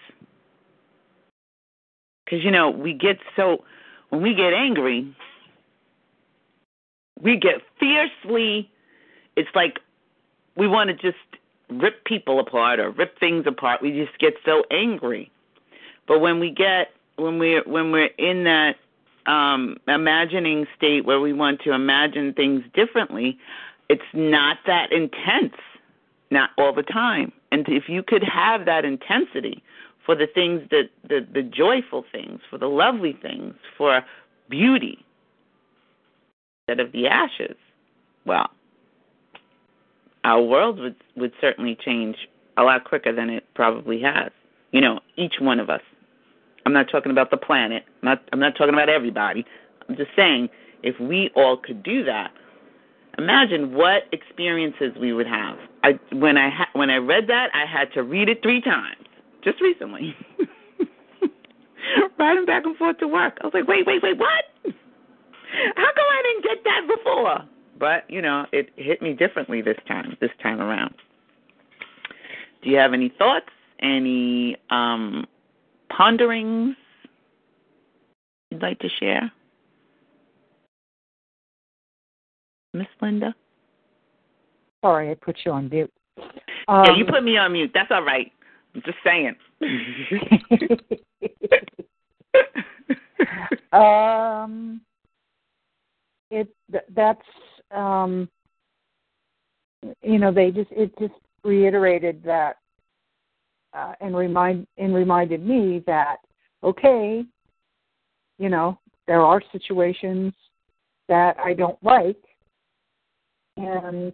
because 2.24 2.42
you 2.44 2.50
know 2.50 2.70
we 2.70 2.92
get 2.92 3.18
so 3.36 3.64
when 4.10 4.22
we 4.22 4.34
get 4.34 4.52
angry 4.52 5.14
we 7.22 7.36
get 7.36 7.62
fiercely 7.78 8.70
it's 9.36 9.48
like 9.54 9.78
we 10.56 10.66
want 10.66 10.88
to 10.88 10.94
just 10.94 11.16
rip 11.70 12.04
people 12.04 12.40
apart 12.40 12.80
or 12.80 12.90
rip 12.90 13.18
things 13.18 13.44
apart. 13.46 13.82
We 13.82 13.92
just 13.92 14.18
get 14.18 14.34
so 14.44 14.64
angry. 14.70 15.30
But 16.06 16.20
when 16.20 16.40
we 16.40 16.50
get 16.50 16.88
when 17.16 17.38
we 17.38 17.60
when 17.66 17.92
we're 17.92 18.10
in 18.18 18.44
that 18.44 18.76
um 19.26 19.76
imagining 19.88 20.66
state 20.76 21.04
where 21.04 21.20
we 21.20 21.32
want 21.32 21.60
to 21.60 21.72
imagine 21.72 22.32
things 22.32 22.62
differently 22.74 23.38
it's 23.88 24.02
not 24.12 24.58
that 24.66 24.92
intense 24.92 25.54
not 26.30 26.50
all 26.58 26.72
the 26.72 26.82
time. 26.82 27.32
And 27.52 27.66
if 27.68 27.88
you 27.88 28.02
could 28.02 28.24
have 28.24 28.64
that 28.66 28.84
intensity 28.84 29.62
for 30.04 30.14
the 30.14 30.26
things 30.26 30.62
that 30.70 30.90
the 31.08 31.26
the 31.32 31.42
joyful 31.42 32.04
things 32.12 32.40
for 32.48 32.58
the 32.58 32.68
lovely 32.68 33.12
things 33.12 33.54
for 33.76 34.02
beauty 34.48 35.04
instead 36.68 36.84
of 36.84 36.92
the 36.92 37.08
ashes 37.08 37.56
well 38.24 38.48
our 40.22 40.40
world 40.40 40.78
would 40.78 40.94
would 41.16 41.32
certainly 41.40 41.76
change 41.84 42.28
a 42.56 42.62
lot 42.62 42.84
quicker 42.84 43.12
than 43.12 43.30
it 43.30 43.44
probably 43.54 44.00
has. 44.00 44.30
You 44.70 44.80
know 44.80 45.00
each 45.16 45.40
one 45.40 45.58
of 45.58 45.70
us 45.70 45.82
i'm 46.66 46.72
not 46.74 46.86
talking 46.90 47.10
about 47.10 47.30
the 47.30 47.36
planet 47.38 47.84
i'm 48.02 48.08
not 48.08 48.22
i'm 48.32 48.40
not 48.40 48.54
talking 48.56 48.74
about 48.74 48.90
everybody 48.90 49.46
i'm 49.88 49.96
just 49.96 50.10
saying 50.14 50.48
if 50.82 50.98
we 51.00 51.30
all 51.34 51.56
could 51.56 51.82
do 51.82 52.04
that 52.04 52.30
imagine 53.18 53.74
what 53.74 54.04
experiences 54.12 54.92
we 55.00 55.12
would 55.12 55.26
have. 55.26 55.58
I 55.82 55.98
when 56.12 56.36
I 56.36 56.50
ha- 56.50 56.70
when 56.74 56.90
I 56.90 56.96
read 56.96 57.26
that, 57.28 57.48
I 57.54 57.64
had 57.66 57.92
to 57.94 58.02
read 58.02 58.28
it 58.28 58.42
three 58.42 58.60
times 58.60 59.06
just 59.42 59.60
recently. 59.60 60.14
Riding 62.18 62.46
back 62.46 62.64
and 62.64 62.76
forth 62.76 62.98
to 62.98 63.08
work, 63.08 63.38
I 63.40 63.46
was 63.46 63.54
like, 63.54 63.68
wait, 63.68 63.86
wait, 63.86 64.02
wait, 64.02 64.18
what? 64.18 64.44
How 64.64 64.72
come 65.94 66.04
I 66.10 66.22
didn't 66.22 66.44
get 66.44 66.64
that 66.64 66.88
before? 66.96 67.44
But 67.78 68.10
you 68.10 68.22
know, 68.22 68.46
it 68.52 68.70
hit 68.76 69.00
me 69.02 69.12
differently 69.12 69.62
this 69.62 69.78
time. 69.86 70.16
This 70.20 70.30
time 70.42 70.60
around. 70.60 70.94
Do 72.62 72.70
you 72.70 72.76
have 72.76 72.92
any 72.92 73.12
thoughts? 73.18 73.46
Any 73.80 74.56
um, 74.70 75.26
ponderings 75.96 76.76
you'd 78.50 78.62
like 78.62 78.78
to 78.80 78.88
share? 79.00 79.32
Miss 82.74 82.86
Linda? 83.00 83.34
Sorry, 84.84 85.10
I 85.10 85.14
put 85.14 85.38
you 85.44 85.52
on 85.52 85.68
mute. 85.68 85.92
Um, 86.68 86.84
yeah, 86.84 86.96
you 86.96 87.04
put 87.06 87.24
me 87.24 87.38
on 87.38 87.52
mute. 87.52 87.70
That's 87.72 87.90
all 87.90 88.04
right. 88.04 88.30
I'm 88.74 88.82
just 88.82 88.98
saying. 89.02 89.36
um, 93.72 94.82
it 96.30 96.48
th- 96.70 96.84
that's 96.94 97.22
um, 97.74 98.28
you 100.02 100.18
know 100.18 100.30
they 100.32 100.50
just 100.50 100.70
it 100.72 100.92
just 100.98 101.14
reiterated 101.44 102.22
that 102.24 102.58
uh, 103.76 103.92
and 104.00 104.16
remind 104.16 104.66
and 104.78 104.94
reminded 104.94 105.44
me 105.44 105.82
that 105.86 106.16
okay, 106.64 107.24
you 108.38 108.48
know 108.48 108.78
there 109.06 109.20
are 109.22 109.42
situations 109.52 110.32
that 111.08 111.36
I 111.38 111.52
don't 111.54 111.78
like, 111.82 112.20
and 113.56 114.12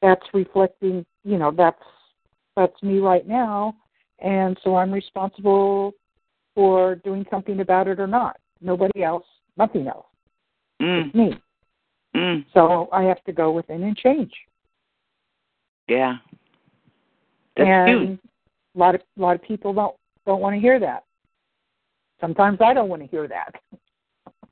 that's 0.00 0.26
reflecting 0.32 1.04
you 1.24 1.38
know 1.38 1.52
that's 1.56 1.82
that's 2.56 2.82
me 2.82 2.98
right 2.98 3.26
now, 3.26 3.76
and 4.20 4.58
so 4.64 4.76
I'm 4.76 4.92
responsible 4.92 5.92
for 6.54 6.96
doing 6.96 7.26
something 7.30 7.60
about 7.60 7.88
it 7.88 8.00
or 8.00 8.06
not. 8.06 8.36
Nobody 8.60 9.02
else, 9.02 9.24
nothing 9.56 9.88
else. 9.88 10.06
mm, 10.80 11.06
It's 11.06 11.14
me. 11.14 11.42
mm, 12.14 12.44
So 12.54 12.88
I 12.92 13.02
have 13.04 13.22
to 13.24 13.32
go 13.32 13.50
within 13.52 13.82
and 13.82 13.96
change. 13.96 14.32
yeah. 15.88 16.16
That's 17.56 17.68
and 17.68 18.08
huge. 18.08 18.18
A 18.74 18.78
lot 18.78 18.94
of 18.94 19.02
a 19.18 19.20
lot 19.20 19.34
of 19.34 19.42
people 19.42 19.72
don't 19.72 19.94
don't 20.26 20.40
want 20.40 20.54
to 20.54 20.60
hear 20.60 20.78
that. 20.80 21.04
Sometimes 22.20 22.58
I 22.64 22.72
don't 22.74 22.88
want 22.88 23.02
to 23.02 23.08
hear 23.08 23.28
that. 23.28 23.54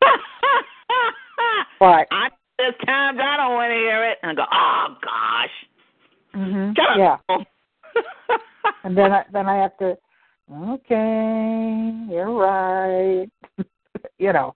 But 1.79 2.07
I 2.11 2.29
there's 2.59 2.75
times 2.85 3.19
I 3.23 3.39
don't 3.39 3.55
want 3.55 3.71
to 3.71 3.77
hear 3.77 4.05
it 4.05 4.19
and 4.23 4.33
I 4.33 4.35
go, 4.35 4.45
oh 4.53 4.97
gosh, 5.03 5.51
mm-hmm. 6.37 6.73
shut 6.77 6.99
yeah, 6.99 7.17
and 8.85 8.97
then 8.97 9.13
I 9.13 9.25
then 9.33 9.49
I 9.49 9.57
have 9.57 9.77
to 9.79 9.97
okay, 10.53 12.07
you're 12.11 12.33
right. 12.33 13.29
you 14.19 14.33
know. 14.33 14.55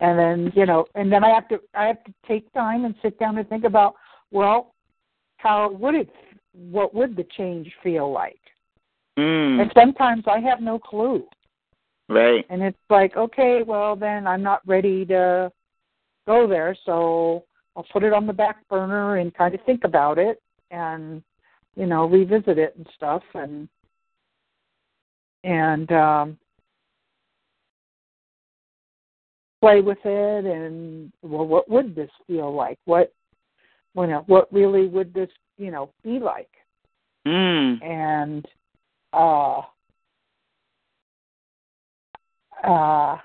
And 0.00 0.18
then, 0.18 0.52
you 0.56 0.66
know, 0.66 0.86
and 0.96 1.12
then 1.12 1.22
I 1.22 1.30
have 1.30 1.48
to 1.48 1.60
I 1.74 1.86
have 1.86 2.02
to 2.04 2.12
take 2.26 2.52
time 2.52 2.84
and 2.84 2.94
sit 3.02 3.18
down 3.18 3.38
and 3.38 3.48
think 3.48 3.64
about, 3.64 3.94
well, 4.30 4.74
how 5.36 5.70
would 5.72 5.94
it 5.94 6.10
what 6.52 6.94
would 6.94 7.16
the 7.16 7.24
change 7.36 7.72
feel 7.82 8.10
like? 8.12 8.40
Mm, 9.18 9.60
And 9.60 9.70
sometimes 9.74 10.24
I 10.26 10.40
have 10.40 10.60
no 10.60 10.78
clue. 10.78 11.24
right. 12.08 12.44
And 12.50 12.62
it's 12.62 12.78
like, 12.90 13.16
okay, 13.16 13.62
well 13.66 13.96
then 13.96 14.26
I'm 14.26 14.42
not 14.42 14.60
ready 14.66 15.04
to 15.06 15.50
go 16.26 16.46
there, 16.46 16.76
so 16.84 17.44
I'll 17.76 17.86
put 17.92 18.04
it 18.04 18.12
on 18.12 18.26
the 18.26 18.32
back 18.32 18.66
burner 18.68 19.16
and 19.16 19.34
kind 19.34 19.54
of 19.54 19.60
think 19.64 19.84
about 19.84 20.18
it 20.18 20.40
and 20.70 21.22
you 21.76 21.86
know, 21.86 22.06
revisit 22.06 22.58
it 22.58 22.74
and 22.76 22.86
stuff 22.96 23.22
and 23.34 23.68
and 25.44 25.90
um 25.92 26.38
play 29.60 29.80
with 29.80 29.98
it 30.04 30.44
and 30.44 31.12
well 31.22 31.46
what 31.46 31.68
would 31.68 31.94
this 31.94 32.10
feel 32.26 32.54
like? 32.54 32.78
What 32.84 33.12
you 33.96 34.06
know, 34.06 34.24
what 34.26 34.52
really 34.52 34.86
would 34.88 35.12
this, 35.14 35.30
you 35.58 35.70
know, 35.70 35.90
be 36.02 36.18
like? 36.18 36.50
Mm, 37.26 37.82
and 37.82 38.46
uh 39.12 39.62
uh, 42.62 43.16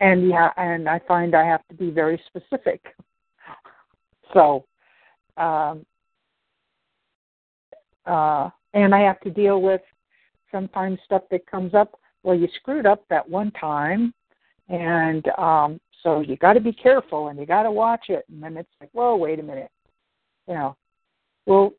and 0.00 0.28
yeah, 0.28 0.50
and 0.56 0.88
I 0.88 1.00
find 1.06 1.34
I 1.34 1.44
have 1.46 1.66
to 1.68 1.74
be 1.74 1.90
very 1.90 2.20
specific. 2.26 2.82
So, 4.32 4.64
um, 5.36 5.86
uh, 8.06 8.50
and 8.74 8.94
I 8.94 9.00
have 9.00 9.20
to 9.20 9.30
deal 9.30 9.62
with 9.62 9.80
sometimes 10.50 10.98
stuff 11.04 11.22
that 11.30 11.46
comes 11.46 11.74
up. 11.74 11.98
Well, 12.22 12.36
you 12.36 12.48
screwed 12.56 12.86
up 12.86 13.04
that 13.08 13.28
one 13.28 13.50
time, 13.52 14.12
and 14.68 15.26
um, 15.38 15.80
so 16.02 16.20
you 16.20 16.36
got 16.36 16.54
to 16.54 16.60
be 16.60 16.72
careful 16.72 17.28
and 17.28 17.38
you 17.38 17.46
got 17.46 17.62
to 17.62 17.70
watch 17.70 18.06
it. 18.08 18.24
And 18.30 18.42
then 18.42 18.56
it's 18.56 18.70
like, 18.80 18.90
well, 18.92 19.18
wait 19.18 19.38
a 19.38 19.42
minute, 19.42 19.70
you 20.48 20.54
know, 20.54 20.76
well, 21.46 21.72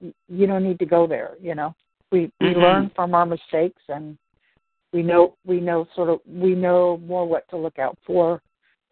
you 0.00 0.46
don't 0.46 0.64
need 0.64 0.78
to 0.78 0.86
go 0.86 1.06
there. 1.06 1.32
You 1.42 1.54
know, 1.54 1.74
we 2.14 2.30
we 2.40 2.54
Mhm. 2.54 2.62
learn 2.62 2.90
from 2.90 3.12
our 3.12 3.26
mistakes 3.26 3.82
and 3.88 4.16
we 4.92 5.02
know 5.02 5.36
we 5.44 5.60
know 5.60 5.84
sort 5.96 6.08
of 6.08 6.20
we 6.24 6.54
know 6.54 6.98
more 6.98 7.26
what 7.26 7.48
to 7.48 7.56
look 7.56 7.80
out 7.80 7.98
for 8.06 8.40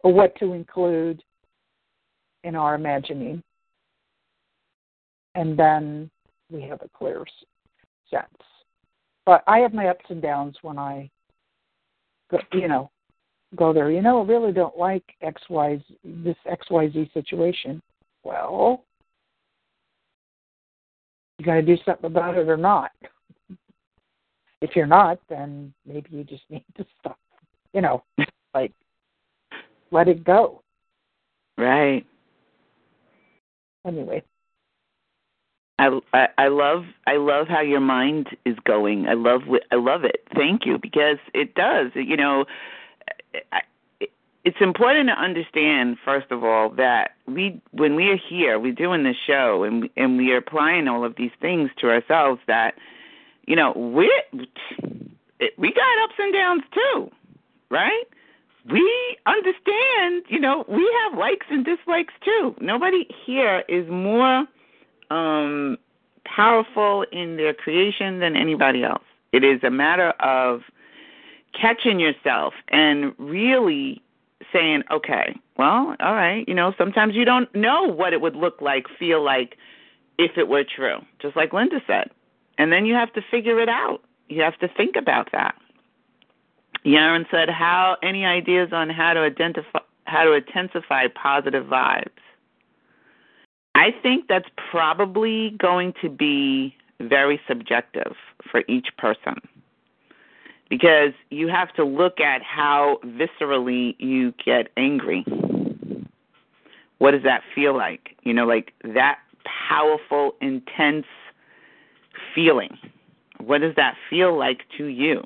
or 0.03 0.13
what 0.13 0.35
to 0.35 0.51
include 0.51 1.23
in 2.43 2.55
our 2.55 2.75
imagining. 2.75 3.41
And 5.35 5.57
then 5.57 6.11
we 6.51 6.61
have 6.63 6.81
a 6.81 6.89
clear 6.89 7.23
sense. 8.09 8.41
But 9.25 9.41
i 9.47 9.59
have 9.59 9.73
my 9.73 9.87
ups 9.87 10.09
and 10.09 10.21
downs 10.21 10.57
when 10.61 10.77
i 10.77 11.09
go 12.29 12.39
you 12.51 12.67
know 12.67 12.91
go 13.55 13.71
there. 13.71 13.89
You 13.89 14.01
know 14.01 14.21
i 14.21 14.25
really 14.25 14.51
don't 14.51 14.77
like 14.77 15.05
xyz 15.21 15.81
this 16.03 16.37
xyz 16.45 17.13
situation. 17.13 17.81
Well 18.23 18.83
you 21.39 21.45
got 21.45 21.55
to 21.55 21.61
do 21.61 21.77
something 21.85 22.05
about 22.05 22.37
it 22.37 22.47
or 22.49 22.57
not 22.57 22.91
if 24.63 24.77
you're 24.77 24.87
not, 24.87 25.19
then 25.27 25.73
maybe 25.85 26.07
you 26.09 26.23
just 26.23 26.43
need 26.49 26.63
to 26.77 26.85
stop. 26.99 27.19
You 27.73 27.81
know, 27.81 28.03
like 28.53 28.71
let 29.91 30.07
it 30.07 30.23
go. 30.23 30.61
Right. 31.57 32.05
Anyway, 33.85 34.23
I, 35.77 35.99
I 36.13 36.27
I 36.37 36.47
love 36.47 36.85
I 37.05 37.17
love 37.17 37.47
how 37.47 37.61
your 37.61 37.81
mind 37.81 38.29
is 38.45 38.55
going. 38.63 39.07
I 39.07 39.13
love 39.13 39.41
I 39.71 39.75
love 39.75 40.05
it. 40.05 40.25
Thank 40.33 40.65
you 40.65 40.77
because 40.81 41.17
it 41.33 41.55
does. 41.55 41.91
You 41.95 42.15
know, 42.15 42.45
I, 43.51 43.61
it's 44.45 44.57
important 44.61 45.09
to 45.09 45.13
understand 45.13 45.97
first 46.05 46.31
of 46.31 46.43
all 46.43 46.69
that 46.77 47.11
we 47.27 47.59
when 47.71 47.95
we 47.95 48.09
are 48.11 48.17
here, 48.29 48.59
we're 48.59 48.71
doing 48.71 49.03
this 49.03 49.17
show 49.27 49.63
and 49.63 49.89
and 49.97 50.15
we 50.15 50.31
are 50.31 50.37
applying 50.37 50.87
all 50.87 51.03
of 51.03 51.15
these 51.17 51.31
things 51.41 51.69
to 51.79 51.89
ourselves 51.89 52.39
that 52.47 52.75
you 53.45 53.55
know 53.55 53.71
we 53.73 54.11
we 55.57 55.73
got 55.73 56.03
ups 56.03 56.15
and 56.19 56.33
downs 56.33 56.63
too, 56.73 57.11
right? 57.69 58.03
We 58.71 59.17
understand, 59.25 60.23
you 60.29 60.39
know, 60.39 60.63
we 60.69 60.89
have 61.03 61.17
likes 61.17 61.47
and 61.49 61.65
dislikes 61.65 62.13
too. 62.23 62.55
Nobody 62.61 63.07
here 63.25 63.63
is 63.67 63.87
more 63.89 64.45
um 65.09 65.77
powerful 66.25 67.05
in 67.11 67.35
their 67.35 67.53
creation 67.53 68.19
than 68.19 68.35
anybody 68.35 68.83
else. 68.83 69.03
It 69.33 69.43
is 69.43 69.63
a 69.63 69.69
matter 69.69 70.11
of 70.19 70.61
catching 71.59 71.99
yourself 71.99 72.53
and 72.69 73.13
really 73.17 74.01
saying, 74.51 74.83
okay, 74.91 75.35
well, 75.57 75.95
all 75.99 76.13
right, 76.13 76.47
you 76.47 76.53
know, 76.53 76.73
sometimes 76.77 77.15
you 77.15 77.25
don't 77.25 77.53
know 77.55 77.83
what 77.83 78.13
it 78.13 78.21
would 78.21 78.35
look 78.35 78.61
like, 78.61 78.85
feel 78.99 79.23
like 79.23 79.57
if 80.17 80.37
it 80.37 80.47
were 80.47 80.63
true, 80.63 80.99
just 81.19 81.35
like 81.35 81.53
Linda 81.53 81.81
said. 81.87 82.09
And 82.57 82.71
then 82.71 82.85
you 82.85 82.93
have 82.93 83.11
to 83.13 83.21
figure 83.31 83.59
it 83.59 83.69
out. 83.69 84.01
You 84.29 84.41
have 84.41 84.57
to 84.59 84.67
think 84.67 84.95
about 84.95 85.31
that. 85.31 85.55
Yaron 86.85 87.29
said, 87.31 87.49
"How 87.49 87.97
any 88.03 88.25
ideas 88.25 88.73
on 88.73 88.89
how 88.89 89.13
to 89.13 89.21
identify 89.21 89.79
how 90.05 90.25
to 90.25 90.33
intensify 90.33 91.07
positive 91.07 91.65
vibes?" 91.65 92.09
I 93.75 93.91
think 93.91 94.27
that's 94.27 94.49
probably 94.71 95.51
going 95.51 95.93
to 96.01 96.09
be 96.09 96.75
very 96.99 97.41
subjective 97.47 98.15
for 98.49 98.63
each 98.67 98.95
person 98.97 99.35
because 100.69 101.13
you 101.29 101.47
have 101.47 101.73
to 101.73 101.83
look 101.83 102.19
at 102.19 102.41
how 102.41 102.99
viscerally 103.05 103.95
you 103.99 104.33
get 104.43 104.69
angry. 104.77 105.23
What 106.99 107.11
does 107.11 107.23
that 107.23 107.43
feel 107.53 107.75
like? 107.75 108.15
You 108.23 108.33
know, 108.33 108.45
like 108.45 108.73
that 108.83 109.19
powerful, 109.69 110.35
intense 110.41 111.05
feeling. 112.33 112.77
What 113.39 113.61
does 113.61 113.75
that 113.75 113.95
feel 114.09 114.37
like 114.37 114.61
to 114.77 114.85
you? 114.85 115.23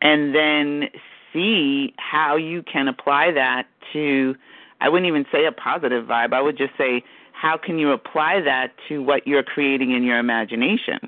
And 0.00 0.34
then 0.34 0.88
see 1.32 1.94
how 1.98 2.36
you 2.36 2.62
can 2.62 2.88
apply 2.88 3.32
that 3.32 3.66
to, 3.92 4.34
I 4.80 4.88
wouldn't 4.88 5.08
even 5.08 5.26
say 5.32 5.44
a 5.44 5.52
positive 5.52 6.06
vibe. 6.06 6.32
I 6.32 6.40
would 6.40 6.56
just 6.56 6.72
say, 6.78 7.04
how 7.32 7.56
can 7.56 7.78
you 7.78 7.92
apply 7.92 8.40
that 8.42 8.72
to 8.88 9.02
what 9.02 9.26
you're 9.26 9.42
creating 9.42 9.92
in 9.92 10.02
your 10.02 10.18
imagination? 10.18 10.98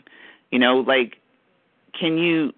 You 0.50 0.58
know, 0.58 0.80
like, 0.80 1.16
can 1.98 2.18
you 2.18 2.52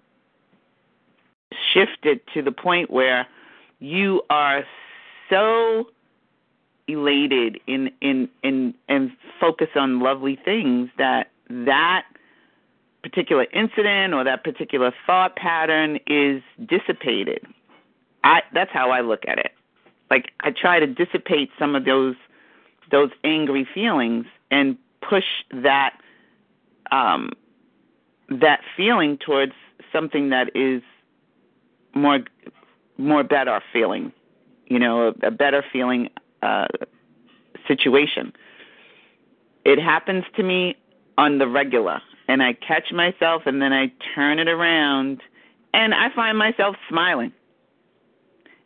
shift 1.73 2.03
it 2.03 2.25
to 2.33 2.41
the 2.41 2.51
point 2.51 2.89
where 2.89 3.27
you 3.79 4.21
are 4.29 4.63
so 5.29 5.85
elated 6.87 7.59
in 7.67 7.89
in 8.01 8.29
in 8.43 8.73
and 8.87 9.11
focus 9.39 9.69
on 9.75 9.99
lovely 9.99 10.37
things 10.45 10.89
that 10.97 11.31
that 11.49 12.05
particular 13.03 13.45
incident 13.53 14.13
or 14.13 14.23
that 14.23 14.43
particular 14.43 14.91
thought 15.05 15.35
pattern 15.35 15.99
is 16.07 16.41
dissipated. 16.65 17.45
I 18.23 18.41
that's 18.53 18.71
how 18.71 18.89
I 18.89 19.01
look 19.01 19.23
at 19.27 19.37
it. 19.37 19.51
Like 20.09 20.31
I 20.39 20.51
try 20.51 20.79
to 20.79 20.87
dissipate 20.87 21.51
some 21.59 21.75
of 21.75 21.85
those 21.85 22.15
those 22.91 23.11
angry 23.23 23.67
feelings 23.73 24.25
and 24.49 24.77
push 25.07 25.25
that 25.51 25.97
um 26.91 27.31
that 28.29 28.61
feeling 28.75 29.17
towards 29.17 29.53
something 29.93 30.29
that 30.29 30.55
is 30.55 30.81
more 31.93 32.21
more 32.97 33.23
better 33.23 33.61
feeling, 33.71 34.11
you 34.65 34.79
know, 34.79 35.09
a, 35.21 35.27
a 35.27 35.31
better 35.31 35.63
feeling 35.71 36.09
uh 36.41 36.67
situation. 37.67 38.33
It 39.63 39.79
happens 39.79 40.23
to 40.37 40.43
me 40.43 40.75
on 41.17 41.37
the 41.37 41.47
regular 41.47 42.01
and 42.27 42.41
I 42.41 42.53
catch 42.53 42.91
myself 42.91 43.43
and 43.45 43.61
then 43.61 43.73
I 43.73 43.91
turn 44.13 44.39
it 44.39 44.47
around 44.47 45.21
and 45.73 45.93
I 45.93 46.07
find 46.15 46.37
myself 46.37 46.75
smiling. 46.89 47.31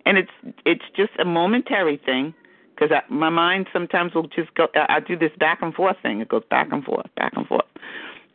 And 0.06 0.18
it's 0.18 0.56
it's 0.66 0.86
just 0.96 1.12
a 1.20 1.26
momentary 1.26 1.98
thing 1.98 2.34
because 2.74 2.96
my 3.10 3.30
mind 3.30 3.68
sometimes 3.74 4.14
will 4.14 4.28
just 4.28 4.54
go 4.56 4.68
I 4.76 5.00
do 5.00 5.18
this 5.18 5.32
back 5.40 5.62
and 5.62 5.74
forth 5.74 5.98
thing. 6.02 6.22
It 6.22 6.30
goes 6.30 6.44
back 6.50 6.70
and 6.72 6.84
forth, 6.84 7.08
back 7.16 7.34
and 7.36 7.46
forth. 7.46 7.66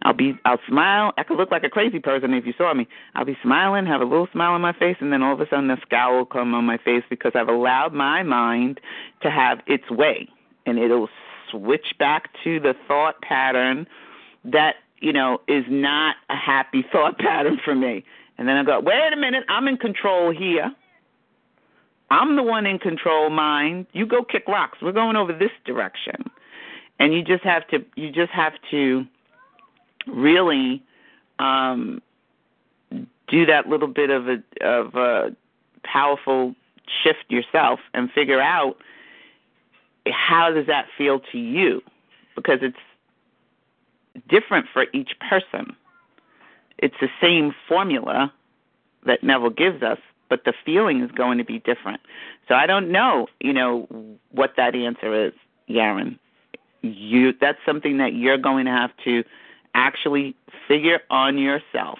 I'll 0.02 0.12
be 0.12 0.38
I'll 0.44 0.60
smile. 0.68 1.12
I 1.16 1.22
could 1.22 1.38
look 1.38 1.50
like 1.50 1.64
a 1.64 1.70
crazy 1.70 1.98
person 1.98 2.34
if 2.34 2.46
you 2.46 2.52
saw 2.56 2.74
me. 2.74 2.86
I'll 3.14 3.24
be 3.24 3.38
smiling, 3.42 3.86
have 3.86 4.02
a 4.02 4.04
little 4.04 4.28
smile 4.32 4.52
on 4.52 4.60
my 4.60 4.74
face 4.74 4.96
and 5.00 5.12
then 5.12 5.22
all 5.22 5.32
of 5.32 5.40
a 5.40 5.48
sudden 5.48 5.70
a 5.70 5.78
scowl 5.80 6.18
will 6.18 6.26
come 6.26 6.54
on 6.54 6.64
my 6.64 6.78
face 6.78 7.02
because 7.08 7.32
I've 7.34 7.48
allowed 7.48 7.94
my 7.94 8.22
mind 8.22 8.80
to 9.22 9.30
have 9.30 9.60
its 9.66 9.90
way 9.90 10.28
and 10.66 10.78
it'll 10.78 11.08
switch 11.50 11.94
back 11.98 12.30
to 12.44 12.60
the 12.60 12.74
thought 12.86 13.20
pattern 13.22 13.86
that 14.44 14.76
you 15.04 15.12
know, 15.12 15.40
is 15.46 15.64
not 15.68 16.16
a 16.30 16.36
happy 16.36 16.84
thought 16.92 17.18
pattern 17.18 17.60
for 17.62 17.74
me. 17.74 18.04
And 18.38 18.48
then 18.48 18.56
I 18.56 18.64
go, 18.64 18.80
wait 18.80 19.12
a 19.12 19.16
minute, 19.16 19.44
I'm 19.48 19.68
in 19.68 19.76
control 19.76 20.32
here. 20.32 20.74
I'm 22.10 22.36
the 22.36 22.42
one 22.42 22.66
in 22.66 22.78
control, 22.78 23.30
mind. 23.30 23.86
You 23.92 24.06
go 24.06 24.24
kick 24.24 24.48
rocks. 24.48 24.78
We're 24.80 24.92
going 24.92 25.16
over 25.16 25.32
this 25.32 25.50
direction. 25.64 26.30
And 26.98 27.12
you 27.12 27.22
just 27.22 27.42
have 27.44 27.66
to 27.68 27.84
you 27.96 28.12
just 28.12 28.30
have 28.30 28.52
to 28.70 29.04
really 30.06 30.82
um 31.38 32.00
do 33.28 33.46
that 33.46 33.66
little 33.68 33.88
bit 33.88 34.10
of 34.10 34.28
a 34.28 34.42
of 34.60 34.94
a 34.94 35.34
powerful 35.82 36.54
shift 37.02 37.24
yourself 37.28 37.80
and 37.94 38.10
figure 38.12 38.40
out 38.40 38.76
how 40.06 40.52
does 40.52 40.66
that 40.66 40.86
feel 40.96 41.20
to 41.32 41.38
you 41.38 41.82
because 42.36 42.58
it's 42.62 42.76
different 44.28 44.66
for 44.72 44.86
each 44.92 45.12
person. 45.28 45.76
It's 46.78 46.94
the 47.00 47.08
same 47.20 47.54
formula 47.68 48.32
that 49.06 49.22
Neville 49.22 49.50
gives 49.50 49.82
us, 49.82 49.98
but 50.28 50.44
the 50.44 50.52
feeling 50.64 51.02
is 51.02 51.10
going 51.12 51.38
to 51.38 51.44
be 51.44 51.58
different. 51.60 52.00
So 52.48 52.54
I 52.54 52.66
don't 52.66 52.90
know, 52.90 53.28
you 53.40 53.52
know, 53.52 53.86
what 54.30 54.54
that 54.56 54.74
answer 54.74 55.26
is, 55.26 55.32
Yaron. 55.68 56.18
You 56.82 57.32
that's 57.40 57.58
something 57.64 57.98
that 57.98 58.14
you're 58.14 58.36
going 58.36 58.66
to 58.66 58.70
have 58.70 58.90
to 59.04 59.24
actually 59.74 60.36
figure 60.68 61.00
on 61.10 61.38
yourself. 61.38 61.98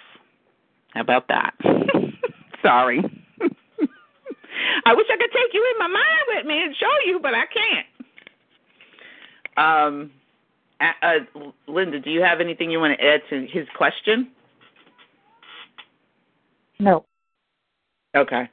How 0.93 1.01
about 1.01 1.27
that? 1.29 1.55
Sorry. 2.61 2.99
I 4.85 4.93
wish 4.93 5.07
I 5.09 5.17
could 5.17 5.31
take 5.31 5.53
you 5.53 5.73
in 5.73 5.79
my 5.79 5.87
mind 5.87 6.25
with 6.35 6.45
me 6.45 6.63
and 6.63 6.75
show 6.75 6.91
you, 7.05 7.19
but 7.19 7.33
I 7.33 7.45
can't. 7.47 7.87
Um 9.57 10.11
uh, 11.01 11.51
Linda, 11.67 11.99
do 11.99 12.09
you 12.09 12.21
have 12.21 12.41
anything 12.41 12.71
you 12.71 12.79
want 12.79 12.97
to 12.99 13.05
add 13.05 13.21
to 13.29 13.45
his 13.47 13.67
question? 13.75 14.31
no. 16.79 17.05
Okay. 18.15 18.49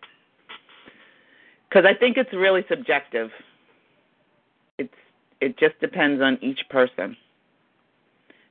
Because 1.68 1.84
I 1.88 1.98
think 1.98 2.16
it's 2.16 2.32
really 2.32 2.64
subjective. 2.68 3.30
It's 4.78 4.92
it 5.40 5.58
just 5.58 5.78
depends 5.80 6.20
on 6.20 6.38
each 6.42 6.60
person. 6.68 7.16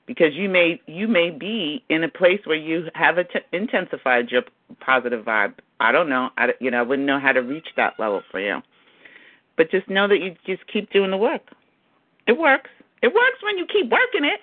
Because 0.07 0.33
you 0.33 0.49
may 0.49 0.81
you 0.87 1.07
may 1.07 1.29
be 1.29 1.83
in 1.89 2.03
a 2.03 2.09
place 2.09 2.39
where 2.45 2.57
you 2.57 2.85
have 2.95 3.17
it 3.17 3.29
intensified 3.51 4.31
your 4.31 4.43
positive 4.79 5.25
vibe. 5.25 5.53
I 5.79 5.91
don't 5.91 6.09
know. 6.09 6.29
I 6.37 6.47
you 6.59 6.71
know 6.71 6.79
I 6.79 6.81
wouldn't 6.81 7.05
know 7.05 7.19
how 7.19 7.31
to 7.31 7.41
reach 7.41 7.67
that 7.77 7.93
level 7.99 8.21
for 8.31 8.39
you. 8.39 8.61
But 9.57 9.69
just 9.69 9.89
know 9.89 10.07
that 10.07 10.19
you 10.19 10.35
just 10.45 10.65
keep 10.71 10.91
doing 10.91 11.11
the 11.11 11.17
work. 11.17 11.43
It 12.27 12.37
works. 12.37 12.69
It 13.01 13.07
works 13.07 13.41
when 13.43 13.57
you 13.57 13.65
keep 13.65 13.91
working 13.91 14.25
it. 14.25 14.41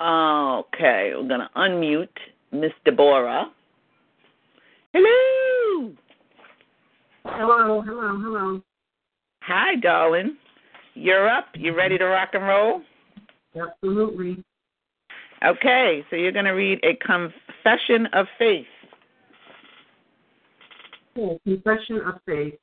Okay, 0.00 1.12
we're 1.14 1.28
gonna 1.28 1.50
unmute 1.56 2.08
Miss 2.52 2.72
Deborah. 2.84 3.50
Hello. 4.92 5.92
Hello, 7.24 7.82
hello, 7.82 8.18
hello. 8.18 8.62
Hi, 9.42 9.76
darling. 9.76 10.36
You're 10.94 11.28
up. 11.28 11.46
You 11.54 11.74
ready 11.74 11.98
to 11.98 12.04
rock 12.04 12.30
and 12.32 12.44
roll? 12.44 12.82
Absolutely. 13.54 14.42
Okay, 15.44 16.04
so 16.10 16.16
you're 16.16 16.32
going 16.32 16.46
to 16.46 16.50
read 16.50 16.80
a 16.82 16.96
confession 16.96 18.06
of 18.12 18.26
faith. 18.38 18.66
Okay, 21.16 21.38
confession 21.44 22.00
of 22.04 22.20
faith. 22.26 22.54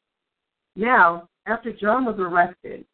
Now, 0.75 1.29
after 1.47 1.71
John 1.71 2.05
was 2.05 2.17
arrested, 2.19 2.85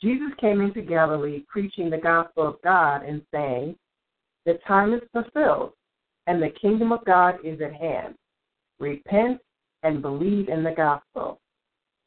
Jesus 0.00 0.28
came 0.40 0.60
into 0.60 0.80
Galilee 0.80 1.44
preaching 1.48 1.90
the 1.90 1.98
gospel 1.98 2.46
of 2.46 2.62
God 2.62 3.02
and 3.02 3.22
saying, 3.32 3.74
The 4.46 4.58
time 4.66 4.94
is 4.94 5.00
fulfilled, 5.12 5.72
and 6.26 6.40
the 6.40 6.50
kingdom 6.60 6.92
of 6.92 7.04
God 7.04 7.36
is 7.42 7.60
at 7.60 7.74
hand. 7.74 8.14
Repent 8.78 9.40
and 9.82 10.00
believe 10.02 10.48
in 10.48 10.62
the 10.62 10.74
gospel. 10.76 11.40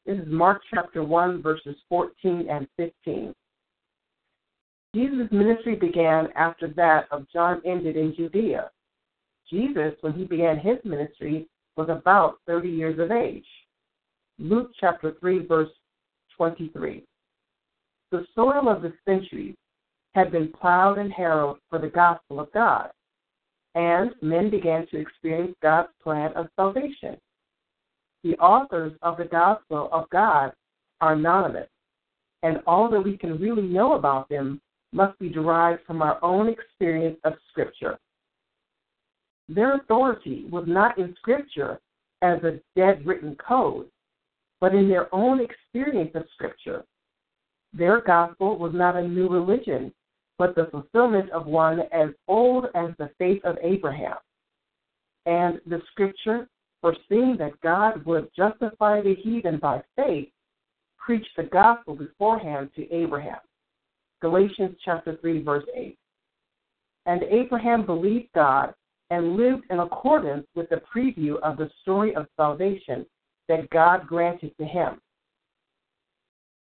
This 0.06 0.18
is 0.18 0.28
Mark 0.28 0.62
chapter 0.74 1.04
1, 1.04 1.42
verses 1.42 1.76
14 1.90 2.48
and 2.50 2.68
15. 2.78 3.34
Jesus' 4.96 5.32
ministry 5.32 5.76
began 5.76 6.28
after 6.36 6.68
that 6.70 7.08
of 7.12 7.30
John 7.32 7.62
ended 7.66 7.98
in 7.98 8.16
Judea. 8.16 8.72
Jesus, 9.50 9.94
when 10.02 10.14
he 10.14 10.24
began 10.24 10.58
his 10.58 10.78
ministry, 10.86 11.48
was 11.76 11.90
about 11.90 12.38
30 12.48 12.70
years 12.70 13.00
of 13.00 13.12
age. 13.12 13.46
Luke 14.40 14.72
chapter 14.80 15.14
3, 15.20 15.46
verse 15.46 15.70
23. 16.38 17.04
The 18.12 18.26
soil 18.36 18.68
of 18.68 18.82
the 18.82 18.94
centuries 19.06 19.56
had 20.14 20.32
been 20.32 20.52
plowed 20.52 20.98
and 20.98 21.12
harrowed 21.12 21.58
for 21.70 21.80
the 21.80 21.88
gospel 21.88 22.40
of 22.42 22.52
God, 22.52 22.92
and 23.76 24.12
men 24.22 24.50
began 24.50 24.86
to 24.88 24.98
experience 24.98 25.56
God's 25.62 25.90
plan 26.04 26.34
of 26.34 26.48
salvation. 26.58 27.18
The 28.24 28.38
authors 28.38 28.94
of 29.02 29.18
the 29.18 29.26
gospel 29.26 29.90
of 29.94 30.10
God 30.10 30.52
are 31.00 31.14
anonymous, 31.14 31.70
and 32.44 32.60
all 32.68 32.90
that 32.90 33.02
we 33.02 33.18
can 33.18 33.40
really 33.40 33.64
know 33.64 33.94
about 33.94 34.28
them 34.28 34.62
must 34.92 35.18
be 35.18 35.30
derived 35.30 35.82
from 35.88 36.02
our 36.02 36.22
own 36.22 36.50
experience 36.50 37.18
of 37.24 37.34
Scripture. 37.50 37.98
Their 39.48 39.76
authority 39.76 40.48
was 40.52 40.66
not 40.68 40.98
in 40.98 41.16
Scripture 41.16 41.80
as 42.22 42.44
a 42.44 42.60
dead 42.76 43.06
written 43.06 43.36
code, 43.36 43.88
but 44.60 44.76
in 44.76 44.90
their 44.90 45.14
own 45.16 45.40
experience 45.40 46.12
of 46.14 46.26
Scripture. 46.34 46.84
Their 47.74 48.02
gospel 48.02 48.58
was 48.58 48.74
not 48.74 48.96
a 48.96 49.08
new 49.08 49.30
religion, 49.30 49.94
but 50.38 50.56
the 50.56 50.66
fulfillment 50.72 51.30
of 51.32 51.46
one 51.46 51.82
as 51.92 52.10
old 52.28 52.66
as 52.76 52.90
the 52.98 53.10
faith 53.18 53.44
of 53.46 53.58
Abraham. 53.62 54.18
And 55.26 55.62
the 55.66 55.82
Scripture, 55.92 56.50
foreseeing 56.82 57.38
that 57.38 57.60
God 57.62 58.06
would 58.06 58.30
justify 58.36 59.02
the 59.02 59.16
heathen 59.16 59.58
by 59.60 59.82
faith, 59.96 60.30
preached 60.98 61.36
the 61.38 61.44
gospel 61.44 61.96
beforehand 61.96 62.72
to 62.76 62.92
Abraham. 62.92 63.40
Galatians 64.22 64.78
chapter 64.84 65.18
3, 65.22 65.44
verse 65.44 65.66
8. 65.76 65.98
And 67.06 67.24
Abraham 67.24 67.86
believed 67.86 68.30
God 68.36 68.74
and 69.10 69.36
lived 69.36 69.64
in 69.70 69.80
accordance 69.80 70.48
with 70.56 70.70
the 70.70 70.82
preview 70.94 71.40
of 71.42 71.58
the 71.58 71.70
story 71.82 72.16
of 72.16 72.28
salvation 72.38 73.06
that 73.48 73.70
God 73.70 74.08
granted 74.08 74.56
to 74.58 74.66
him. 74.66 75.02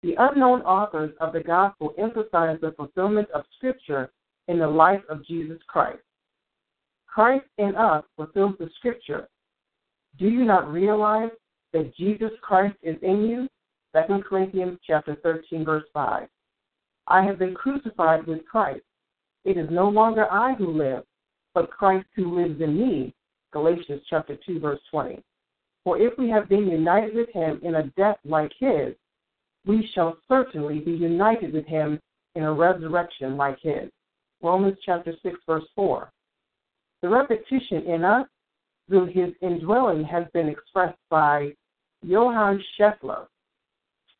The 0.02 0.14
unknown 0.18 0.62
authors 0.62 1.12
of 1.20 1.32
the 1.32 1.42
gospel 1.42 1.94
emphasize 1.98 2.58
the 2.60 2.72
fulfillment 2.76 3.28
of 3.30 3.44
Scripture 3.56 4.10
in 4.46 4.58
the 4.58 4.68
life 4.68 5.02
of 5.08 5.26
Jesus 5.26 5.58
Christ. 5.66 5.98
Christ 7.06 7.46
in 7.58 7.74
us 7.74 8.04
fulfills 8.16 8.54
the 8.58 8.70
Scripture. 8.76 9.28
Do 10.18 10.28
you 10.28 10.44
not 10.44 10.72
realize 10.72 11.30
that 11.72 11.94
Jesus 11.96 12.30
Christ 12.42 12.76
is 12.82 12.96
in 13.02 13.22
you? 13.22 13.48
2 13.94 14.22
Corinthians 14.22 14.78
chapter 14.86 15.16
13, 15.22 15.64
verse 15.64 15.84
5. 15.92 16.28
I 17.08 17.22
have 17.24 17.38
been 17.38 17.54
crucified 17.54 18.26
with 18.26 18.46
Christ. 18.46 18.82
It 19.44 19.56
is 19.56 19.68
no 19.70 19.88
longer 19.88 20.30
I 20.30 20.54
who 20.54 20.70
live, 20.70 21.04
but 21.54 21.70
Christ 21.70 22.06
who 22.14 22.40
lives 22.40 22.60
in 22.60 22.78
me. 22.78 23.14
Galatians 23.52 24.02
chapter 24.08 24.36
2, 24.46 24.60
verse 24.60 24.80
20. 24.90 25.22
For 25.84 25.98
if 25.98 26.16
we 26.18 26.28
have 26.28 26.48
been 26.48 26.68
united 26.68 27.14
with 27.14 27.30
him 27.30 27.58
in 27.62 27.76
a 27.76 27.90
death 27.96 28.18
like 28.24 28.52
his, 28.58 28.94
we 29.68 29.88
shall 29.94 30.16
certainly 30.26 30.80
be 30.80 30.92
united 30.92 31.52
with 31.52 31.66
him 31.66 32.00
in 32.34 32.42
a 32.42 32.52
resurrection 32.52 33.36
like 33.36 33.58
his. 33.60 33.90
Romans 34.42 34.78
chapter 34.84 35.12
6, 35.22 35.36
verse 35.46 35.64
4. 35.76 36.10
The 37.02 37.08
repetition 37.08 37.84
in 37.86 38.02
us 38.02 38.26
through 38.88 39.06
his 39.06 39.34
indwelling 39.42 40.02
has 40.04 40.24
been 40.32 40.48
expressed 40.48 40.98
by 41.10 41.52
Johann 42.02 42.62
Scheffler, 42.76 43.26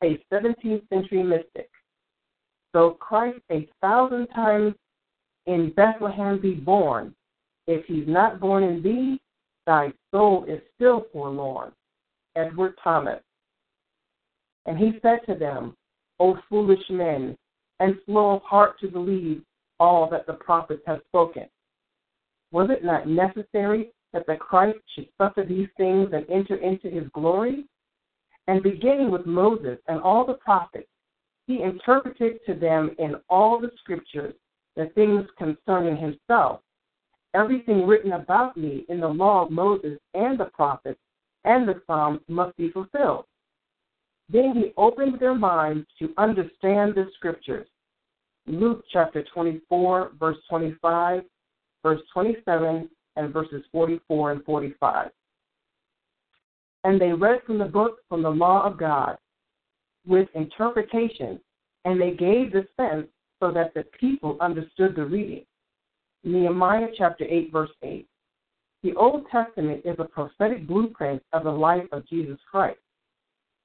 a 0.04 0.22
17th 0.30 0.86
century 0.90 1.22
mystic. 1.22 1.70
Though 2.74 2.90
Christ 2.90 3.40
a 3.50 3.66
thousand 3.80 4.26
times 4.28 4.74
in 5.46 5.72
Bethlehem 5.74 6.40
be 6.40 6.54
born, 6.54 7.14
if 7.66 7.86
he's 7.86 8.06
not 8.06 8.38
born 8.38 8.62
in 8.62 8.82
thee, 8.82 9.20
thy 9.66 9.92
soul 10.10 10.44
is 10.46 10.60
still 10.74 11.06
forlorn. 11.12 11.72
Edward 12.36 12.74
Thomas. 12.84 13.20
And 14.68 14.76
he 14.76 14.98
said 15.00 15.20
to 15.26 15.34
them, 15.34 15.74
O 16.20 16.38
foolish 16.46 16.82
men, 16.90 17.38
and 17.80 17.94
slow 18.04 18.36
of 18.36 18.42
heart 18.42 18.78
to 18.80 18.88
believe 18.88 19.42
all 19.80 20.10
that 20.10 20.26
the 20.26 20.34
prophets 20.34 20.82
have 20.86 21.00
spoken. 21.08 21.46
Was 22.52 22.68
it 22.70 22.84
not 22.84 23.08
necessary 23.08 23.92
that 24.12 24.26
the 24.26 24.36
Christ 24.36 24.78
should 24.94 25.08
suffer 25.16 25.42
these 25.42 25.68
things 25.78 26.10
and 26.12 26.28
enter 26.28 26.56
into 26.56 26.90
his 26.90 27.08
glory? 27.14 27.64
And 28.46 28.62
beginning 28.62 29.10
with 29.10 29.24
Moses 29.24 29.78
and 29.88 30.02
all 30.02 30.26
the 30.26 30.34
prophets, 30.34 30.88
he 31.46 31.62
interpreted 31.62 32.40
to 32.44 32.52
them 32.52 32.94
in 32.98 33.14
all 33.30 33.58
the 33.58 33.70
scriptures 33.80 34.34
the 34.76 34.90
things 34.94 35.26
concerning 35.38 35.96
himself. 35.96 36.60
Everything 37.34 37.86
written 37.86 38.12
about 38.12 38.54
me 38.54 38.84
in 38.90 39.00
the 39.00 39.08
law 39.08 39.46
of 39.46 39.50
Moses 39.50 39.98
and 40.12 40.38
the 40.38 40.50
prophets 40.52 41.00
and 41.44 41.66
the 41.66 41.80
Psalms 41.86 42.20
must 42.28 42.54
be 42.58 42.70
fulfilled. 42.70 43.24
Then 44.30 44.52
he 44.54 44.72
opened 44.76 45.18
their 45.18 45.34
minds 45.34 45.86
to 45.98 46.12
understand 46.18 46.94
the 46.94 47.06
scriptures. 47.14 47.66
Luke 48.46 48.84
chapter 48.92 49.24
24, 49.34 50.12
verse 50.18 50.36
25, 50.48 51.22
verse 51.82 52.00
27, 52.12 52.88
and 53.16 53.32
verses 53.32 53.62
44 53.72 54.32
and 54.32 54.44
45. 54.44 55.10
And 56.84 57.00
they 57.00 57.12
read 57.12 57.40
from 57.46 57.58
the 57.58 57.64
book 57.64 57.98
from 58.08 58.22
the 58.22 58.30
law 58.30 58.64
of 58.64 58.78
God 58.78 59.16
with 60.06 60.28
interpretation, 60.34 61.40
and 61.84 62.00
they 62.00 62.12
gave 62.12 62.52
the 62.52 62.66
sense 62.76 63.06
so 63.40 63.50
that 63.52 63.74
the 63.74 63.84
people 63.98 64.36
understood 64.40 64.94
the 64.96 65.04
reading. 65.04 65.44
Nehemiah 66.24 66.88
chapter 66.96 67.24
8, 67.28 67.52
verse 67.52 67.70
8. 67.82 68.06
The 68.82 68.94
Old 68.94 69.26
Testament 69.30 69.82
is 69.84 69.96
a 69.98 70.04
prophetic 70.04 70.66
blueprint 70.66 71.22
of 71.32 71.44
the 71.44 71.50
life 71.50 71.86
of 71.92 72.06
Jesus 72.06 72.38
Christ. 72.50 72.78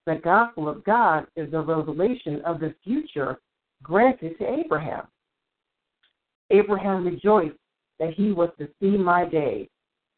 The 0.05 0.15
gospel 0.15 0.67
of 0.67 0.83
God 0.83 1.27
is 1.35 1.49
the 1.51 1.61
revelation 1.61 2.41
of 2.45 2.59
the 2.59 2.75
future 2.83 3.39
granted 3.81 4.37
to 4.37 4.59
Abraham. 4.59 5.07
Abraham 6.49 7.05
rejoiced 7.05 7.57
that 7.99 8.13
he 8.13 8.31
was 8.31 8.49
to 8.59 8.67
see 8.79 8.97
my 8.97 9.25
day. 9.25 9.69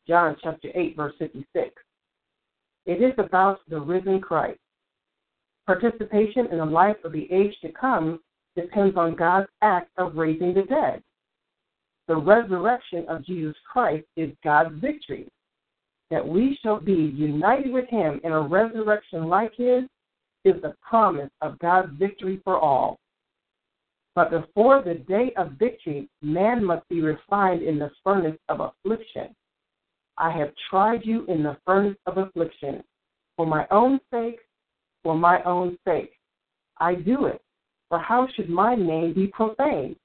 John 0.07 0.35
chapter 0.41 0.69
8, 0.73 0.95
verse 0.95 1.13
56. 1.19 1.71
It 2.85 3.01
is 3.01 3.13
about 3.17 3.59
the 3.67 3.79
risen 3.79 4.21
Christ. 4.21 4.59
Participation 5.65 6.47
in 6.51 6.59
the 6.59 6.65
life 6.65 6.97
of 7.03 7.11
the 7.11 7.31
age 7.31 7.55
to 7.61 7.71
come 7.71 8.19
depends 8.55 8.95
on 8.95 9.15
God's 9.15 9.47
act 9.61 9.89
of 9.97 10.15
raising 10.15 10.53
the 10.53 10.63
dead. 10.63 11.01
The 12.07 12.15
resurrection 12.15 13.05
of 13.07 13.25
Jesus 13.25 13.55
Christ 13.71 14.05
is 14.15 14.31
God's 14.43 14.79
victory. 14.79 15.27
That 16.11 16.27
we 16.27 16.57
shall 16.61 16.79
be 16.79 17.13
united 17.15 17.71
with 17.71 17.87
him 17.89 18.21
in 18.23 18.31
a 18.31 18.41
resurrection 18.41 19.27
like 19.27 19.53
his 19.55 19.83
is 20.43 20.61
the 20.61 20.75
promise 20.87 21.31
of 21.41 21.57
God's 21.59 21.91
victory 21.97 22.39
for 22.43 22.59
all. 22.59 22.99
But 24.13 24.31
before 24.31 24.81
the 24.81 24.93
day 24.93 25.33
of 25.35 25.53
victory, 25.53 26.07
man 26.21 26.63
must 26.63 26.87
be 26.87 27.01
refined 27.01 27.63
in 27.63 27.79
the 27.79 27.91
furnace 28.03 28.37
of 28.47 28.61
affliction. 28.61 29.35
I 30.17 30.31
have 30.31 30.53
tried 30.69 31.01
you 31.03 31.25
in 31.25 31.43
the 31.43 31.57
furnace 31.65 31.97
of 32.05 32.17
affliction. 32.17 32.83
For 33.35 33.45
my 33.45 33.67
own 33.71 33.99
sake, 34.11 34.39
for 35.03 35.17
my 35.17 35.43
own 35.43 35.77
sake. 35.85 36.13
I 36.79 36.95
do 36.95 37.25
it, 37.25 37.41
for 37.89 37.99
how 37.99 38.27
should 38.35 38.49
my 38.49 38.75
name 38.75 39.13
be 39.13 39.27
profaned? 39.27 39.97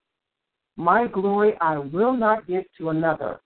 My 0.76 1.07
glory 1.07 1.55
I 1.61 1.78
will 1.78 2.16
not 2.16 2.46
give 2.48 2.64
to 2.78 2.90
another. 2.90 3.40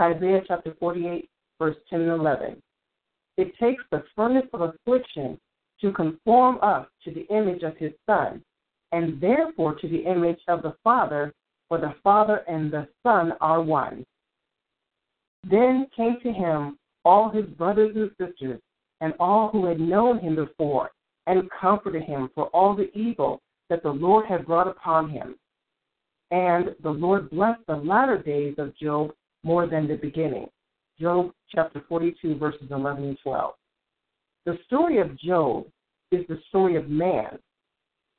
Isaiah 0.00 0.42
chapter 0.46 0.74
48, 0.78 1.28
verse 1.58 1.76
10 1.90 2.00
and 2.00 2.10
11. 2.10 2.62
It 3.36 3.52
takes 3.58 3.82
the 3.90 4.04
furnace 4.14 4.48
of 4.52 4.60
affliction 4.60 5.38
to 5.80 5.92
conform 5.92 6.58
us 6.62 6.86
to 7.04 7.12
the 7.12 7.26
image 7.34 7.62
of 7.62 7.76
his 7.76 7.92
Son, 8.06 8.42
and 8.92 9.20
therefore 9.20 9.74
to 9.74 9.88
the 9.88 10.04
image 10.04 10.40
of 10.48 10.62
the 10.62 10.74
Father, 10.84 11.32
for 11.68 11.78
the 11.78 11.94
Father 12.02 12.44
and 12.48 12.72
the 12.72 12.86
Son 13.02 13.32
are 13.40 13.62
one. 13.62 14.04
Then 15.48 15.86
came 15.96 16.18
to 16.22 16.32
him 16.32 16.78
all 17.04 17.28
his 17.28 17.44
brothers 17.44 17.94
and 17.96 18.10
sisters, 18.18 18.60
and 19.00 19.12
all 19.18 19.48
who 19.50 19.66
had 19.66 19.80
known 19.80 20.18
him 20.18 20.36
before, 20.36 20.90
and 21.26 21.50
comforted 21.50 22.02
him 22.02 22.30
for 22.34 22.46
all 22.46 22.74
the 22.74 22.96
evil 22.96 23.40
that 23.68 23.82
the 23.82 23.90
Lord 23.90 24.26
had 24.26 24.46
brought 24.46 24.68
upon 24.68 25.10
him. 25.10 25.36
And 26.30 26.74
the 26.82 26.90
Lord 26.90 27.30
blessed 27.30 27.60
the 27.66 27.76
latter 27.76 28.18
days 28.22 28.54
of 28.58 28.76
Job 28.76 29.12
more 29.42 29.66
than 29.66 29.86
the 29.86 29.96
beginning. 29.96 30.48
Job 31.00 31.32
chapter 31.54 31.82
42, 31.88 32.36
verses 32.36 32.68
11 32.70 33.04
and 33.04 33.18
12. 33.22 33.54
The 34.46 34.58
story 34.66 34.98
of 34.98 35.18
Job 35.18 35.66
is 36.12 36.24
the 36.28 36.38
story 36.48 36.76
of 36.76 36.88
man, 36.88 37.38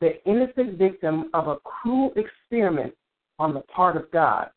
the 0.02 0.22
innocent 0.26 0.78
victim 0.78 1.30
of 1.34 1.48
a 1.48 1.58
cruel 1.58 2.12
experiment 2.16 2.94
on 3.40 3.54
the 3.54 3.62
part 3.62 3.96
of 3.96 4.12
God. 4.12 4.50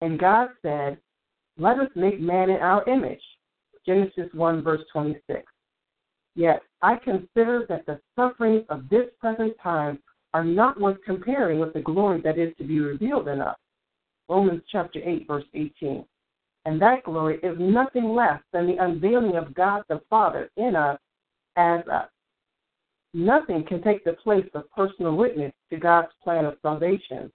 And 0.00 0.18
God 0.18 0.48
said, 0.62 0.98
Let 1.58 1.78
us 1.78 1.88
make 1.94 2.20
man 2.20 2.50
in 2.50 2.56
our 2.56 2.86
image. 2.88 3.22
Genesis 3.86 4.28
1, 4.34 4.62
verse 4.62 4.82
26. 4.92 5.42
Yet 6.34 6.62
I 6.82 6.96
consider 6.96 7.66
that 7.68 7.86
the 7.86 8.00
sufferings 8.16 8.64
of 8.68 8.88
this 8.88 9.06
present 9.20 9.54
time 9.62 9.98
are 10.34 10.44
not 10.44 10.80
worth 10.80 10.98
comparing 11.04 11.58
with 11.58 11.72
the 11.72 11.80
glory 11.80 12.20
that 12.22 12.38
is 12.38 12.54
to 12.58 12.64
be 12.64 12.80
revealed 12.80 13.28
in 13.28 13.40
us. 13.40 13.56
Romans 14.28 14.62
chapter 14.70 15.00
8, 15.04 15.26
verse 15.26 15.44
18. 15.54 16.04
And 16.64 16.80
that 16.80 17.04
glory 17.04 17.38
is 17.42 17.56
nothing 17.58 18.14
less 18.14 18.40
than 18.52 18.66
the 18.66 18.82
unveiling 18.82 19.36
of 19.36 19.54
God 19.54 19.82
the 19.88 20.00
Father 20.08 20.48
in 20.56 20.76
us 20.76 20.98
as 21.56 21.86
us. 21.88 22.08
Nothing 23.14 23.64
can 23.64 23.82
take 23.82 24.04
the 24.04 24.14
place 24.14 24.48
of 24.54 24.70
personal 24.70 25.16
witness 25.16 25.52
to 25.70 25.76
God's 25.76 26.12
plan 26.22 26.44
of 26.44 26.56
salvation. 26.62 27.30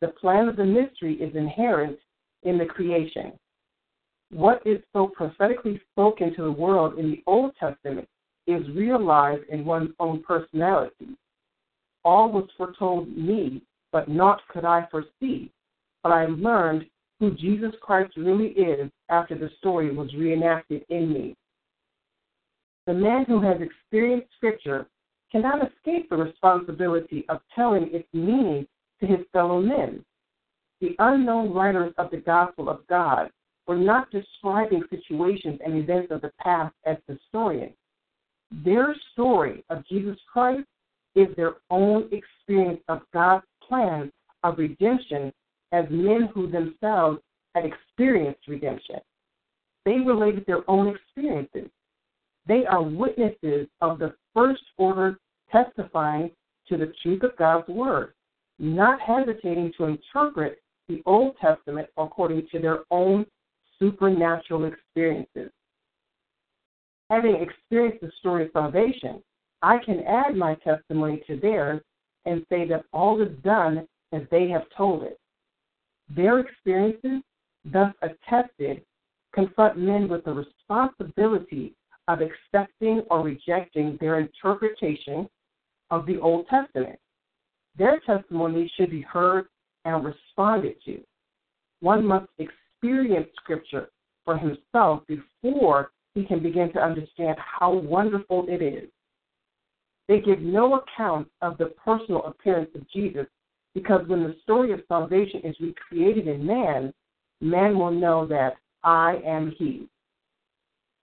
The 0.00 0.08
plan 0.08 0.48
of 0.48 0.56
the 0.56 0.64
mystery 0.64 1.14
is 1.14 1.34
inherent 1.36 1.98
in 2.42 2.58
the 2.58 2.66
creation. 2.66 3.32
What 4.30 4.62
is 4.66 4.78
so 4.92 5.08
prophetically 5.08 5.80
spoken 5.92 6.34
to 6.34 6.42
the 6.42 6.52
world 6.52 6.98
in 6.98 7.10
the 7.10 7.22
Old 7.26 7.52
Testament 7.58 8.08
is 8.46 8.68
realized 8.74 9.44
in 9.48 9.64
one's 9.64 9.92
own 9.98 10.22
personality. 10.22 11.16
All 12.04 12.30
was 12.30 12.48
foretold 12.56 13.16
me, 13.16 13.62
but 13.92 14.08
naught 14.08 14.40
could 14.48 14.64
I 14.64 14.86
foresee. 14.90 15.50
But 16.02 16.12
I 16.12 16.26
learned 16.26 16.86
who 17.20 17.32
Jesus 17.32 17.72
Christ 17.82 18.16
really 18.16 18.48
is 18.48 18.90
after 19.10 19.38
the 19.38 19.50
story 19.58 19.94
was 19.94 20.12
reenacted 20.14 20.84
in 20.88 21.12
me. 21.12 21.36
The 22.86 22.94
man 22.94 23.26
who 23.26 23.40
has 23.42 23.58
experienced 23.60 24.28
Scripture 24.36 24.86
cannot 25.30 25.60
escape 25.62 26.08
the 26.08 26.16
responsibility 26.16 27.26
of 27.28 27.40
telling 27.54 27.90
its 27.92 28.08
meaning 28.12 28.66
to 29.00 29.06
his 29.06 29.20
fellow 29.32 29.60
men. 29.60 30.04
The 30.80 30.96
unknown 30.98 31.52
writers 31.52 31.92
of 31.98 32.10
the 32.10 32.16
gospel 32.16 32.70
of 32.70 32.86
God 32.88 33.30
were 33.66 33.76
not 33.76 34.10
describing 34.10 34.82
situations 34.88 35.60
and 35.64 35.76
events 35.76 36.10
of 36.10 36.22
the 36.22 36.32
past 36.40 36.74
as 36.86 36.96
historians. 37.06 37.74
Their 38.64 38.96
story 39.12 39.62
of 39.68 39.86
Jesus 39.86 40.16
Christ 40.32 40.66
is 41.14 41.28
their 41.36 41.56
own 41.68 42.08
experience 42.10 42.80
of 42.88 43.02
God's 43.12 43.44
plan 43.62 44.10
of 44.42 44.58
redemption 44.58 45.32
as 45.72 45.84
men 45.90 46.28
who 46.34 46.50
themselves 46.50 47.20
had 47.54 47.64
experienced 47.64 48.46
redemption. 48.48 48.96
They 49.84 49.98
related 49.98 50.44
their 50.46 50.68
own 50.68 50.94
experiences. 50.94 51.70
They 52.46 52.66
are 52.66 52.82
witnesses 52.82 53.68
of 53.80 53.98
the 53.98 54.14
first 54.34 54.62
order 54.76 55.18
testifying 55.50 56.30
to 56.68 56.76
the 56.76 56.92
truth 57.02 57.22
of 57.22 57.36
God's 57.36 57.68
word, 57.68 58.14
not 58.58 59.00
hesitating 59.00 59.72
to 59.76 59.84
interpret 59.84 60.62
the 60.88 61.02
Old 61.06 61.36
Testament 61.40 61.88
according 61.96 62.48
to 62.52 62.58
their 62.58 62.80
own 62.90 63.26
supernatural 63.78 64.64
experiences. 64.64 65.50
Having 67.10 67.36
experienced 67.36 68.00
the 68.02 68.12
story 68.20 68.44
of 68.44 68.52
salvation, 68.52 69.22
I 69.62 69.78
can 69.78 70.00
add 70.00 70.36
my 70.36 70.54
testimony 70.56 71.22
to 71.26 71.36
theirs 71.36 71.80
and 72.24 72.46
say 72.48 72.66
that 72.68 72.84
all 72.92 73.20
is 73.20 73.36
done 73.42 73.86
as 74.12 74.22
they 74.30 74.48
have 74.48 74.64
told 74.76 75.02
it. 75.02 75.18
Their 76.14 76.40
experiences, 76.40 77.22
thus 77.64 77.94
attested, 78.02 78.82
confront 79.32 79.78
men 79.78 80.08
with 80.08 80.24
the 80.24 80.32
responsibility 80.32 81.74
of 82.08 82.20
accepting 82.20 83.02
or 83.10 83.22
rejecting 83.22 83.96
their 84.00 84.18
interpretation 84.18 85.28
of 85.90 86.06
the 86.06 86.18
Old 86.18 86.48
Testament. 86.48 86.98
Their 87.78 88.00
testimony 88.00 88.70
should 88.76 88.90
be 88.90 89.02
heard 89.02 89.46
and 89.84 90.04
responded 90.04 90.76
to. 90.84 91.00
One 91.80 92.04
must 92.04 92.26
experience 92.38 93.28
Scripture 93.36 93.90
for 94.24 94.36
himself 94.36 95.02
before 95.06 95.92
he 96.14 96.24
can 96.24 96.42
begin 96.42 96.72
to 96.72 96.80
understand 96.80 97.36
how 97.38 97.72
wonderful 97.72 98.46
it 98.48 98.62
is. 98.62 98.88
They 100.08 100.20
give 100.20 100.40
no 100.40 100.80
account 100.80 101.28
of 101.40 101.56
the 101.56 101.66
personal 101.84 102.24
appearance 102.24 102.70
of 102.74 102.88
Jesus 102.90 103.26
because 103.74 104.06
when 104.08 104.22
the 104.22 104.36
story 104.42 104.72
of 104.72 104.80
salvation 104.88 105.40
is 105.44 105.56
recreated 105.60 106.26
in 106.26 106.44
man, 106.44 106.92
man 107.40 107.78
will 107.78 107.90
know 107.90 108.26
that 108.26 108.54
I 108.82 109.20
am 109.24 109.54
He. 109.58 109.88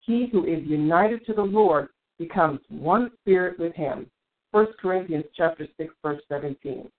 He 0.01 0.27
who 0.31 0.45
is 0.45 0.63
united 0.65 1.25
to 1.25 1.33
the 1.33 1.41
Lord 1.41 1.89
becomes 2.19 2.59
one 2.69 3.11
spirit 3.21 3.59
with 3.59 3.73
Him. 3.73 4.09
1 4.51 4.67
Corinthians 4.81 5.25
chapter 5.35 5.67
6, 5.77 5.93
verse 6.03 6.21
17. 6.29 6.89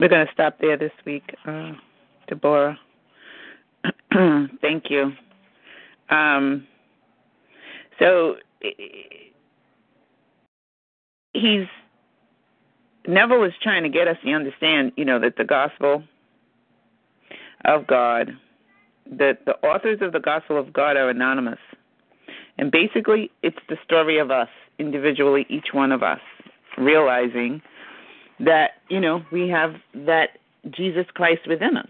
We're 0.00 0.08
going 0.08 0.26
to 0.26 0.32
stop 0.32 0.58
there 0.60 0.76
this 0.76 0.92
week, 1.06 1.24
uh, 1.46 1.72
Deborah. 2.28 2.78
Thank 4.60 4.90
you. 4.90 5.12
Um, 6.10 6.66
so 7.98 8.36
he's 11.32 11.66
Neville 13.06 13.44
is 13.44 13.52
trying 13.62 13.82
to 13.82 13.88
get 13.88 14.08
us 14.08 14.16
to 14.24 14.32
understand, 14.32 14.92
you 14.96 15.04
know, 15.04 15.18
that 15.20 15.36
the 15.36 15.44
gospel 15.44 16.02
of 17.64 17.86
God, 17.86 18.30
that 19.10 19.44
the 19.44 19.54
authors 19.66 19.98
of 20.00 20.12
the 20.12 20.20
gospel 20.20 20.58
of 20.58 20.72
God 20.72 20.96
are 20.96 21.10
anonymous. 21.10 21.58
And 22.56 22.70
basically, 22.70 23.30
it's 23.42 23.58
the 23.68 23.76
story 23.84 24.18
of 24.18 24.30
us, 24.30 24.48
individually, 24.78 25.46
each 25.48 25.68
one 25.72 25.92
of 25.92 26.02
us, 26.02 26.20
realizing 26.78 27.60
that, 28.40 28.72
you 28.88 29.00
know, 29.00 29.24
we 29.32 29.48
have 29.48 29.74
that 29.94 30.38
Jesus 30.70 31.06
Christ 31.14 31.42
within 31.46 31.76
us. 31.76 31.88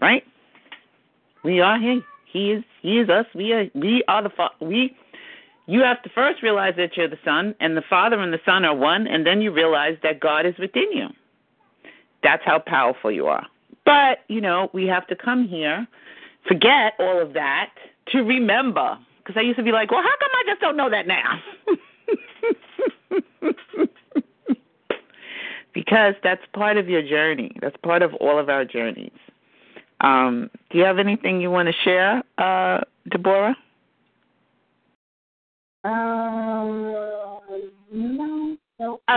Right? 0.00 0.24
We 1.44 1.60
are 1.60 1.78
He. 1.78 2.00
He 2.30 2.52
is 2.52 2.64
He 2.82 2.98
is 2.98 3.08
us. 3.08 3.26
We 3.34 3.52
are 3.52 3.66
we 3.74 4.02
are 4.08 4.22
the 4.22 4.30
we 4.60 4.96
you 5.66 5.80
have 5.80 6.02
to 6.02 6.10
first 6.10 6.42
realize 6.42 6.74
that 6.76 6.96
you're 6.96 7.08
the 7.08 7.18
Son, 7.24 7.54
and 7.60 7.76
the 7.76 7.82
Father 7.88 8.18
and 8.20 8.32
the 8.32 8.40
Son 8.44 8.64
are 8.64 8.74
one, 8.74 9.06
and 9.06 9.26
then 9.26 9.40
you 9.40 9.50
realize 9.50 9.96
that 10.02 10.20
God 10.20 10.46
is 10.46 10.54
within 10.58 10.92
you. 10.92 11.08
That's 12.22 12.42
how 12.44 12.58
powerful 12.58 13.10
you 13.10 13.26
are. 13.26 13.46
But, 13.84 14.20
you 14.28 14.40
know, 14.40 14.70
we 14.72 14.86
have 14.86 15.06
to 15.08 15.16
come 15.16 15.46
here, 15.46 15.86
forget 16.46 16.94
all 16.98 17.20
of 17.20 17.34
that, 17.34 17.70
to 18.08 18.22
remember. 18.22 18.98
Because 19.18 19.38
I 19.38 19.42
used 19.42 19.58
to 19.58 19.62
be 19.62 19.72
like, 19.72 19.90
well, 19.90 20.02
how 20.02 20.16
come 20.20 20.30
I 20.32 20.42
just 20.46 20.60
don't 20.60 20.76
know 20.76 20.90
that 20.90 21.06
now? 21.06 21.40
because 25.74 26.14
that's 26.22 26.42
part 26.52 26.76
of 26.76 26.88
your 26.88 27.02
journey. 27.02 27.56
That's 27.60 27.76
part 27.82 28.02
of 28.02 28.14
all 28.14 28.38
of 28.38 28.48
our 28.48 28.64
journeys. 28.64 29.12
Um, 30.00 30.50
do 30.70 30.78
you 30.78 30.84
have 30.84 30.98
anything 30.98 31.40
you 31.40 31.50
want 31.50 31.68
to 31.68 31.74
share, 31.84 32.22
uh, 32.38 32.80
Deborah? 33.08 33.56
Um, 35.84 37.40
no, 37.92 38.56
no. 38.78 39.00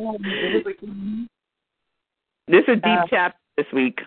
Uh, 0.00 0.12
this 2.48 2.64
is 2.66 2.76
deep 2.76 2.84
uh, 2.84 3.04
chapter 3.10 3.38
this 3.56 3.66
week. 3.74 4.00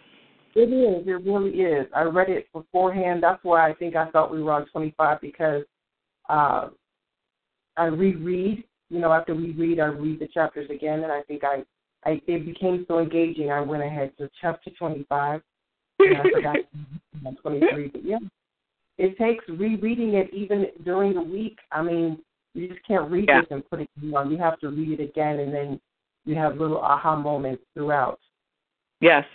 It 0.55 0.71
is. 0.71 1.07
It 1.07 1.11
really 1.11 1.51
is. 1.61 1.85
I 1.95 2.03
read 2.03 2.29
it 2.29 2.47
beforehand. 2.53 3.21
That's 3.21 3.43
why 3.43 3.69
I 3.69 3.73
think 3.73 3.95
I 3.95 4.09
thought 4.09 4.31
we 4.31 4.41
were 4.41 4.53
on 4.53 4.65
25 4.67 5.21
because 5.21 5.63
uh, 6.27 6.69
I 7.77 7.85
reread. 7.85 8.63
You 8.89 8.99
know, 8.99 9.11
after 9.11 9.35
we 9.35 9.51
read, 9.51 9.79
I 9.79 9.85
read 9.85 10.19
the 10.19 10.27
chapters 10.27 10.69
again, 10.69 11.03
and 11.03 11.11
I 11.11 11.21
think 11.23 11.43
I, 11.43 11.63
I 12.03 12.21
it 12.25 12.45
became 12.45 12.85
so 12.87 12.99
engaging. 12.99 13.51
I 13.51 13.61
went 13.61 13.83
ahead 13.83 14.11
to 14.17 14.29
chapter 14.41 14.71
25. 14.71 15.41
And 15.99 16.17
I 16.17 16.23
forgot 16.23 16.57
23, 17.41 17.87
but 17.89 18.05
yeah, 18.05 18.17
it 18.97 19.17
takes 19.17 19.43
rereading 19.49 20.13
it 20.15 20.33
even 20.33 20.67
during 20.83 21.13
the 21.13 21.21
week. 21.21 21.57
I 21.71 21.81
mean, 21.81 22.19
you 22.53 22.67
just 22.67 22.85
can't 22.87 23.11
read 23.11 23.27
Yeah. 23.27 23.41
this 23.41 23.51
and 23.51 23.69
put 23.69 23.81
it 23.81 23.89
on. 24.13 24.31
You 24.31 24.37
have 24.37 24.59
to 24.59 24.69
read 24.69 24.99
it 24.99 25.03
again, 25.03 25.39
and 25.39 25.53
then 25.53 25.81
you 26.25 26.35
have 26.35 26.57
little 26.57 26.79
aha 26.79 27.15
moments 27.15 27.63
throughout. 27.73 28.19
Yes. 29.01 29.25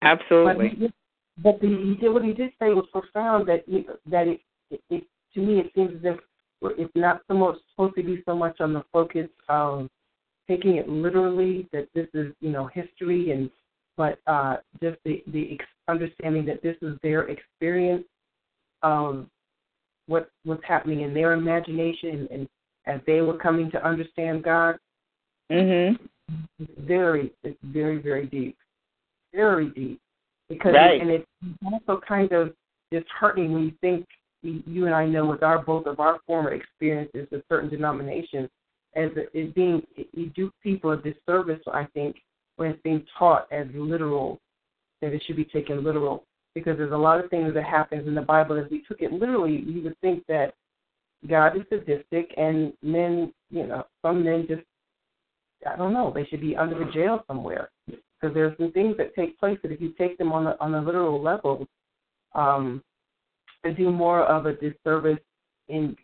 But, 0.00 0.08
Absolutely. 0.08 0.68
he 0.70 0.92
but 1.38 1.60
the, 1.60 1.68
he 1.68 1.94
did 1.94 2.12
what 2.12 2.24
he 2.24 2.32
did 2.32 2.50
say 2.60 2.72
was 2.72 2.86
profound. 2.92 3.48
That 3.48 3.64
he, 3.66 3.86
that 4.06 4.28
it, 4.28 4.40
it, 4.70 4.80
it 4.90 5.04
to 5.34 5.40
me 5.40 5.60
it 5.60 5.72
seems 5.74 5.94
as 5.96 6.14
if 6.14 6.20
it's 6.78 6.92
not 6.94 7.22
so 7.28 7.34
much 7.34 7.56
supposed 7.70 7.96
to 7.96 8.02
be 8.02 8.22
so 8.24 8.36
much 8.36 8.60
on 8.60 8.72
the 8.72 8.84
focus 8.92 9.28
of 9.48 9.88
taking 10.48 10.76
it 10.76 10.88
literally 10.88 11.68
that 11.72 11.88
this 11.94 12.08
is 12.14 12.32
you 12.40 12.50
know 12.50 12.66
history 12.66 13.30
and 13.30 13.50
but 13.96 14.18
uh, 14.26 14.56
just 14.82 14.98
the 15.04 15.22
the 15.28 15.54
ex- 15.54 15.64
understanding 15.88 16.44
that 16.46 16.62
this 16.62 16.76
is 16.82 16.96
their 17.02 17.28
experience 17.28 18.04
of 18.82 19.26
what 20.06 20.30
what's 20.44 20.64
happening 20.64 21.00
in 21.02 21.14
their 21.14 21.32
imagination 21.32 22.28
and 22.30 22.48
as 22.86 23.00
they 23.06 23.20
were 23.20 23.38
coming 23.38 23.70
to 23.70 23.86
understand 23.86 24.42
God. 24.42 24.78
Mhm. 25.50 25.98
It's 26.58 26.72
very 26.80 27.32
it's 27.42 27.58
very 27.62 27.98
very 27.98 28.26
deep, 28.26 28.56
very 29.32 29.70
deep 29.70 30.00
because 30.48 30.74
Right. 30.74 31.00
and 31.00 31.10
it's 31.10 31.26
also 31.64 32.00
kind 32.00 32.32
of 32.32 32.54
disheartening 32.90 33.52
when 33.52 33.64
you 33.64 33.70
think 33.80 34.06
you 34.42 34.62
you 34.66 34.86
and 34.86 34.94
I 34.94 35.06
know 35.06 35.26
with 35.26 35.42
our 35.42 35.58
both 35.62 35.86
of 35.86 36.00
our 36.00 36.18
former 36.26 36.52
experiences 36.52 37.28
with 37.30 37.46
certain 37.48 37.70
denominations 37.70 38.50
as 38.94 39.10
it 39.16 39.54
being 39.54 39.86
you 40.12 40.26
do 40.30 40.50
people 40.62 40.90
a 40.90 40.96
disservice 40.96 41.62
I 41.72 41.84
think 41.94 42.22
when 42.56 42.70
it's 42.70 42.82
being 42.82 43.06
taught 43.18 43.50
as 43.52 43.66
literal 43.74 44.40
that 45.00 45.12
it 45.12 45.22
should 45.24 45.36
be 45.36 45.44
taken 45.44 45.82
literal 45.82 46.24
because 46.54 46.76
there's 46.76 46.92
a 46.92 46.96
lot 46.96 47.22
of 47.22 47.30
things 47.30 47.54
that 47.54 47.64
happens 47.64 48.06
in 48.06 48.14
the 48.14 48.22
Bible 48.22 48.56
if 48.56 48.70
we 48.70 48.82
took 48.86 49.00
it 49.00 49.12
literally 49.12 49.64
you 49.66 49.82
would 49.82 49.98
think 50.00 50.24
that 50.28 50.54
God 51.28 51.56
is 51.56 51.62
sadistic 51.68 52.32
and 52.36 52.72
men 52.82 53.32
you 53.50 53.66
know 53.66 53.84
some 54.02 54.24
men 54.24 54.46
just 54.48 54.62
I 55.66 55.76
don't 55.76 55.92
know 55.92 56.12
they 56.14 56.26
should 56.26 56.40
be 56.40 56.56
under 56.56 56.78
the 56.78 56.90
jail 56.90 57.24
somewhere. 57.26 57.70
Because 57.86 58.34
there's 58.34 58.56
some 58.56 58.72
things 58.72 58.96
that 58.98 59.14
take 59.14 59.38
place 59.38 59.58
that 59.62 59.72
if 59.72 59.80
you 59.80 59.92
take 59.98 60.16
them 60.18 60.32
on 60.32 60.46
a 60.46 60.56
on 60.60 60.74
a 60.74 60.82
literal 60.82 61.20
level 61.20 61.66
um 62.34 62.82
they 63.62 63.72
do 63.72 63.90
more 63.90 64.24
of 64.24 64.46
a 64.46 64.54
disservice 64.54 65.18
in 65.68 65.96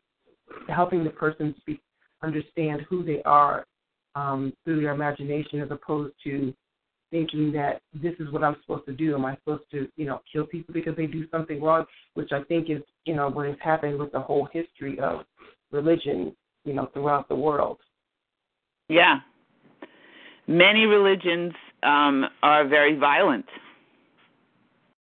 helping 0.69 1.05
the 1.05 1.11
person 1.11 1.55
speak 1.61 1.81
understand 2.23 2.83
who 2.89 3.05
they 3.05 3.23
are 3.25 3.65
um, 4.15 4.53
through 4.65 4.81
their 4.81 4.93
imagination 4.93 5.61
as 5.61 5.71
opposed 5.71 6.15
to 6.25 6.53
thinking 7.11 7.53
that 7.53 7.81
this 7.95 8.15
is 8.19 8.31
what 8.33 8.45
I'm 8.45 8.57
supposed 8.63 8.87
to 8.87 8.93
do. 8.93 9.15
Am 9.15 9.25
I 9.25 9.37
supposed 9.37 9.65
to, 9.73 9.89
you 9.97 10.07
know, 10.07 10.21
kill 10.33 10.47
people 10.47 10.75
because 10.75 10.97
they 10.97 11.07
do 11.07 11.29
something 11.31 11.63
wrong? 11.63 11.85
Which 12.15 12.31
I 12.33 12.43
think 12.45 12.71
is, 12.71 12.83
you 13.05 13.15
know, 13.15 13.29
what 13.29 13.47
has 13.47 13.57
happened 13.63 13.99
with 13.99 14.13
the 14.13 14.21
whole 14.21 14.49
history 14.53 14.99
of 15.01 15.21
religion, 15.71 16.35
you 16.65 16.75
know, 16.75 16.89
throughout 16.93 17.29
the 17.29 17.37
world. 17.37 17.79
Yeah. 18.89 19.17
Many 20.47 20.85
religions 20.87 21.53
um, 21.83 22.25
are 22.43 22.67
very 22.67 22.99
violent. 22.99 23.47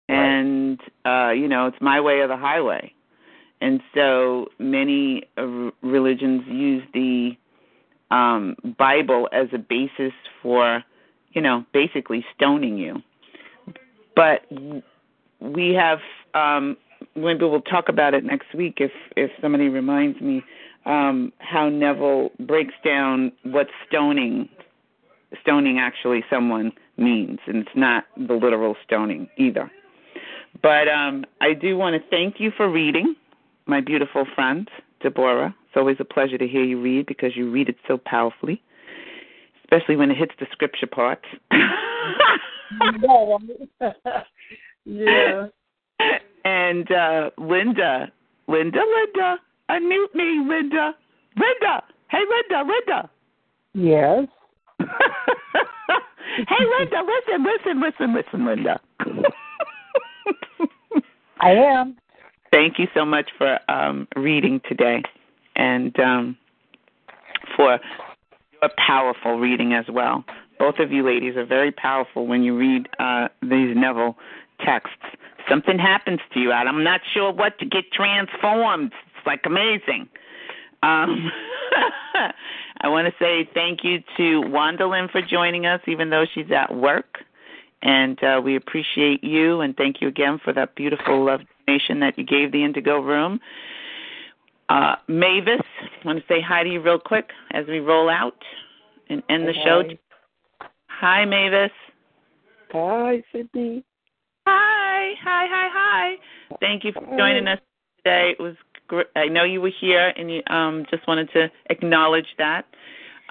And, 0.09 0.79
uh, 1.07 1.31
you 1.31 1.49
know, 1.49 1.67
it's 1.67 1.77
my 1.81 2.01
way 2.01 2.15
or 2.15 2.29
the 2.29 2.37
highway. 2.37 2.93
And 3.61 3.81
so 3.95 4.47
many 4.59 5.23
uh, 5.39 5.71
religions 5.83 6.43
use 6.47 6.83
the 6.93 7.31
um, 8.11 8.57
Bible 8.79 9.29
as 9.33 9.47
a 9.55 9.59
basis 9.59 10.13
for, 10.43 10.83
you 11.35 11.43
know, 11.43 11.65
basically 11.73 12.25
stoning 12.35 12.79
you. 12.79 13.03
But 14.17 14.43
we 15.41 15.75
have, 15.75 15.99
um, 16.35 16.77
maybe 17.15 17.45
we'll 17.45 17.61
talk 17.61 17.89
about 17.89 18.15
it 18.15 18.25
next 18.25 18.55
week 18.55 18.79
if 18.79 18.93
if 19.17 19.31
somebody 19.41 19.69
reminds 19.69 20.21
me 20.21 20.43
um, 20.87 21.33
how 21.39 21.69
Neville 21.69 22.31
breaks 22.41 22.75
down 22.85 23.33
what 23.43 23.67
stoning 23.87 24.49
stoning 25.43 25.79
actually 25.81 26.25
someone 26.31 26.73
means, 26.97 27.41
and 27.47 27.57
it's 27.57 27.77
not 27.77 28.05
the 28.17 28.35
literal 28.35 28.77
stoning 28.85 29.29
either. 29.37 29.71
But 30.63 30.89
um, 30.89 31.25
I 31.41 31.55
do 31.55 31.77
want 31.77 32.01
to 32.01 32.09
thank 32.11 32.37
you 32.39 32.53
for 32.57 32.71
reading, 32.71 33.17
my 33.67 33.81
beautiful 33.81 34.25
friend 34.35 34.69
Deborah. 35.03 35.55
It's 35.67 35.77
always 35.77 35.97
a 35.99 36.05
pleasure 36.05 36.39
to 36.39 36.47
hear 36.47 36.63
you 36.63 36.81
read 36.81 37.07
because 37.07 37.37
you 37.37 37.51
read 37.51 37.69
it 37.69 37.77
so 37.89 37.99
powerfully, 37.99 38.63
especially 39.65 39.97
when 39.97 40.11
it 40.11 40.17
hits 40.17 40.33
the 40.39 40.47
scripture 40.53 40.87
parts. 40.87 41.25
yeah. 44.85 45.47
And 46.45 46.91
uh 46.91 47.31
Linda, 47.39 48.11
Linda, 48.49 48.81
Linda, 48.81 49.39
unmute 49.71 50.15
me, 50.15 50.41
Linda, 50.47 50.95
Linda. 51.37 51.83
Hey, 52.11 52.23
Linda, 52.31 52.65
Linda. 52.71 53.11
Yes. 53.73 54.29
hey, 54.79 56.65
Linda, 56.79 57.03
listen, 57.03 57.45
listen, 57.45 57.81
listen, 57.81 58.15
listen, 58.15 58.47
Linda. 58.47 58.81
I 61.41 61.51
am. 61.51 61.97
Thank 62.53 62.79
you 62.79 62.87
so 62.95 63.05
much 63.05 63.31
for 63.37 63.59
um, 63.71 64.07
reading 64.17 64.61
today 64.69 65.03
and 65.57 65.99
um, 65.99 66.37
for 67.57 67.81
your 68.65 68.71
powerful 68.79 69.39
reading 69.39 69.75
as 69.75 69.85
well. 69.89 70.25
Both 70.59 70.79
of 70.79 70.91
you 70.91 71.05
ladies 71.05 71.37
are 71.37 71.45
very 71.45 71.71
powerful 71.71 72.27
when 72.27 72.43
you 72.43 72.57
read 72.57 72.89
uh, 72.99 73.29
these 73.43 73.77
Neville 73.77 74.17
texts. 74.65 74.97
Something 75.49 75.79
happens 75.79 76.21
to 76.33 76.41
you, 76.41 76.53
I'm 76.53 76.83
not 76.83 77.03
sure 77.13 77.31
what 77.31 77.59
to 77.59 77.67
get 77.67 77.93
transformed. 77.93 78.93
It's 79.17 79.27
like 79.27 79.43
amazing. 79.45 80.09
Um, 80.83 81.31
I 82.81 82.89
want 82.89 83.07
to 83.07 83.15
say 83.23 83.49
thank 83.53 83.85
you 83.85 84.03
to 84.17 84.41
Wanda 84.41 84.85
Wandalyn 84.85 85.11
for 85.11 85.21
joining 85.21 85.67
us, 85.67 85.81
even 85.87 86.09
though 86.09 86.25
she's 86.35 86.51
at 86.51 86.75
work. 86.75 87.19
And 87.83 88.23
uh, 88.25 88.41
we 88.43 88.57
appreciate 88.57 89.23
you, 89.23 89.61
and 89.61 89.77
thank 89.77 90.01
you 90.01 90.09
again 90.09 90.41
for 90.43 90.55
that 90.55 90.75
beautiful 90.75 91.27
love 91.27 91.41
donation 91.67 92.01
that 92.01 92.17
you 92.17 92.25
gave 92.25 92.53
the 92.53 92.65
Indigo 92.65 93.01
Room. 93.01 93.41
Uh, 94.69 94.97
Mavis, 95.09 95.61
I 95.81 96.07
want 96.07 96.19
to 96.19 96.25
say 96.27 96.41
hi 96.41 96.63
to 96.63 96.71
you 96.71 96.81
real 96.81 96.99
quick 96.99 97.31
as 97.53 97.67
we 97.67 97.81
roll 97.81 98.09
out 98.09 98.37
and 99.09 99.23
end 99.29 99.47
the 99.47 99.53
show. 99.53 99.83
Hi, 100.89 101.25
Mavis. 101.25 101.71
Hi, 102.73 103.23
Sydney. 103.33 103.85
Hi, 104.47 105.15
hi, 105.23 105.47
hi, 105.49 105.69
hi. 105.73 106.57
Thank 106.61 106.85
you 106.85 106.93
for 106.93 107.05
joining 107.17 107.47
us 107.47 107.59
today. 107.99 108.35
It 108.39 108.43
was 108.43 108.57
gr- 108.89 109.03
I 109.17 109.27
know 109.27 109.45
you 109.45 109.61
were 109.61 109.73
here, 109.81 110.13
and 110.17 110.31
you 110.31 110.43
um, 110.49 110.87
just 110.91 111.07
wanted 111.07 111.31
to 111.33 111.51
acknowledge 111.71 112.27
that. 112.39 112.67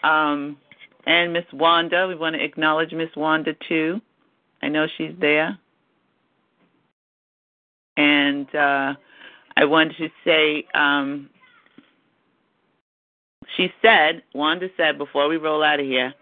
Um, 0.04 0.58
and 1.06 1.34
Miss 1.34 1.46
Wanda, 1.52 2.08
we 2.08 2.16
want 2.16 2.36
to 2.36 2.44
acknowledge 2.44 2.92
Miss 2.94 3.10
Wanda 3.16 3.54
too. 3.68 4.02
I 4.62 4.70
know 4.70 4.88
she's 4.98 5.14
there. 5.20 5.58
And 7.98 8.54
uh, 8.56 8.94
I 9.56 9.66
wanted 9.66 9.98
to 9.98 10.10
say, 10.26 10.66
um, 10.74 11.30
she 13.56 13.72
said, 13.82 14.24
Wanda 14.34 14.70
said 14.78 14.98
before 14.98 15.28
we 15.28 15.38
roll 15.38 15.64
out 15.64 15.80
of 15.80 15.86
here, 15.86 16.14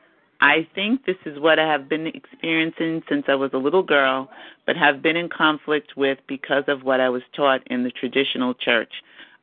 I 0.41 0.67
think 0.73 1.05
this 1.05 1.17
is 1.25 1.39
what 1.39 1.59
I 1.59 1.67
have 1.67 1.87
been 1.87 2.07
experiencing 2.07 3.03
since 3.07 3.25
I 3.27 3.35
was 3.35 3.51
a 3.53 3.57
little 3.57 3.83
girl, 3.83 4.29
but 4.65 4.75
have 4.75 5.01
been 5.01 5.15
in 5.15 5.29
conflict 5.29 5.95
with 5.95 6.17
because 6.27 6.63
of 6.67 6.83
what 6.83 6.99
I 6.99 7.09
was 7.09 7.21
taught 7.35 7.61
in 7.67 7.83
the 7.83 7.91
traditional 7.91 8.55
church. 8.55 8.91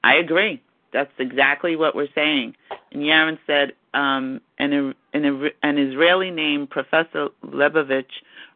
I 0.03 0.14
agree. 0.16 0.61
That's 0.93 1.12
exactly 1.18 1.76
what 1.76 1.95
we're 1.95 2.09
saying. 2.14 2.57
And 2.93 3.03
Yaron 3.03 3.39
said, 3.47 3.74
um, 3.95 4.41
an, 4.59 4.95
an, 5.12 5.51
an 5.62 5.78
Israeli 5.78 6.30
named 6.30 6.70
Professor 6.70 7.28
Lebovich 7.45 8.07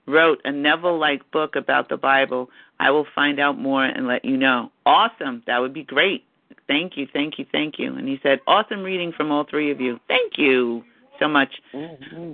wrote 0.07 0.41
a 0.45 0.51
Neville-like 0.51 1.31
book 1.31 1.55
about 1.55 1.89
the 1.89 1.97
Bible. 1.97 2.51
I 2.83 2.91
will 2.91 3.07
find 3.15 3.39
out 3.39 3.57
more 3.57 3.85
and 3.85 4.09
let 4.09 4.25
you 4.25 4.37
know. 4.37 4.73
Awesome. 4.85 5.45
That 5.47 5.61
would 5.61 5.73
be 5.73 5.85
great. 5.85 6.25
Thank 6.67 6.97
you, 6.97 7.07
thank 7.13 7.39
you, 7.39 7.47
thank 7.53 7.79
you. 7.79 7.95
And 7.95 8.09
he 8.09 8.19
said, 8.25 8.41
awesome 8.49 8.83
reading 8.83 9.13
from 9.17 9.31
all 9.31 9.47
three 9.49 9.71
of 9.71 9.81
you. 9.81 10.01
Thank 10.09 10.33
you 10.37 10.83
so 11.21 11.29
much. 11.29 11.55
Mm-hmm. 11.73 12.33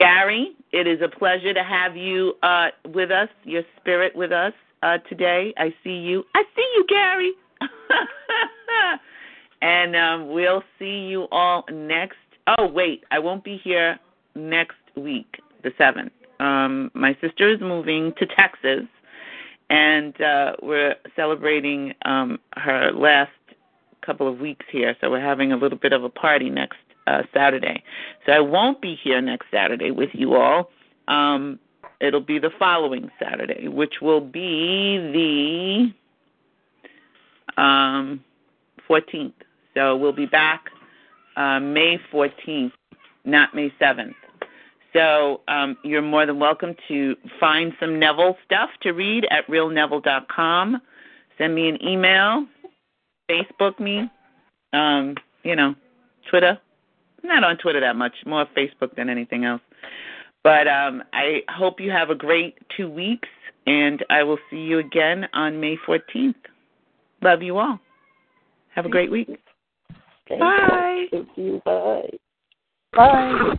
Gary, 0.00 0.56
it 0.72 0.88
is 0.88 1.00
a 1.02 1.08
pleasure 1.08 1.54
to 1.54 1.62
have 1.62 1.96
you 1.96 2.34
uh, 2.42 2.68
with 2.88 3.12
us, 3.12 3.28
your 3.44 3.62
spirit 3.80 4.16
with 4.16 4.32
us 4.32 4.52
uh, 4.82 4.98
today. 5.08 5.54
I 5.56 5.72
see 5.84 5.94
you. 5.94 6.24
I 6.34 6.42
see 6.56 6.72
you, 6.74 6.84
Gary. 6.88 7.32
and 9.62 9.94
um, 9.94 10.32
we'll 10.32 10.64
see 10.80 11.06
you 11.06 11.28
all 11.30 11.64
next. 11.70 12.16
Oh, 12.58 12.66
wait, 12.66 13.04
I 13.12 13.20
won't 13.20 13.44
be 13.44 13.60
here 13.62 14.00
next 14.34 14.78
week, 14.96 15.36
the 15.62 15.70
7th. 15.78 16.10
Um, 16.40 16.90
my 16.94 17.16
sister 17.20 17.48
is 17.52 17.60
moving 17.60 18.14
to 18.18 18.26
Texas, 18.26 18.86
and 19.68 20.18
uh, 20.20 20.56
we're 20.62 20.96
celebrating 21.14 21.94
um, 22.04 22.38
her 22.56 22.90
last 22.92 23.30
couple 24.04 24.26
of 24.26 24.40
weeks 24.40 24.64
here. 24.72 24.96
So 25.00 25.10
we're 25.10 25.20
having 25.20 25.52
a 25.52 25.56
little 25.56 25.78
bit 25.78 25.92
of 25.92 26.02
a 26.02 26.08
party 26.08 26.48
next 26.48 26.78
uh, 27.06 27.22
Saturday. 27.34 27.84
So 28.24 28.32
I 28.32 28.40
won't 28.40 28.80
be 28.80 28.96
here 29.02 29.20
next 29.20 29.46
Saturday 29.50 29.90
with 29.90 30.10
you 30.14 30.34
all. 30.34 30.70
Um, 31.08 31.58
it'll 32.00 32.20
be 32.20 32.38
the 32.38 32.50
following 32.58 33.10
Saturday, 33.22 33.68
which 33.68 33.94
will 34.00 34.22
be 34.22 35.92
the 37.56 37.62
um, 37.62 38.24
14th. 38.88 39.34
So 39.74 39.94
we'll 39.96 40.12
be 40.12 40.26
back 40.26 40.70
uh, 41.36 41.60
May 41.60 42.00
14th, 42.12 42.72
not 43.26 43.54
May 43.54 43.70
7th. 43.80 44.14
So 44.92 45.42
um, 45.48 45.76
you're 45.84 46.02
more 46.02 46.26
than 46.26 46.38
welcome 46.38 46.74
to 46.88 47.16
find 47.38 47.72
some 47.78 47.98
Neville 47.98 48.36
stuff 48.44 48.70
to 48.82 48.90
read 48.90 49.26
at 49.30 49.46
realneville.com. 49.46 50.80
Send 51.38 51.54
me 51.54 51.68
an 51.68 51.78
email, 51.86 52.46
Facebook 53.30 53.78
me, 53.78 54.10
um, 54.72 55.14
you 55.42 55.54
know, 55.56 55.74
Twitter. 56.28 56.58
I'm 57.22 57.28
not 57.28 57.44
on 57.44 57.56
Twitter 57.58 57.80
that 57.80 57.96
much, 57.96 58.14
more 58.26 58.46
Facebook 58.56 58.94
than 58.96 59.08
anything 59.08 59.44
else. 59.44 59.62
But 60.42 60.66
um, 60.68 61.02
I 61.12 61.42
hope 61.48 61.80
you 61.80 61.90
have 61.90 62.10
a 62.10 62.14
great 62.14 62.56
two 62.76 62.90
weeks, 62.90 63.28
and 63.66 64.04
I 64.10 64.22
will 64.22 64.38
see 64.50 64.58
you 64.58 64.78
again 64.78 65.28
on 65.34 65.60
May 65.60 65.76
14th. 65.86 66.34
Love 67.22 67.42
you 67.42 67.58
all. 67.58 67.78
Have 68.74 68.86
a 68.86 68.88
great 68.88 69.10
week. 69.10 69.28
Bye. 70.28 71.06
Thank 71.10 71.28
you. 71.36 71.60
Bye. 71.64 72.10
Bye. 72.92 73.58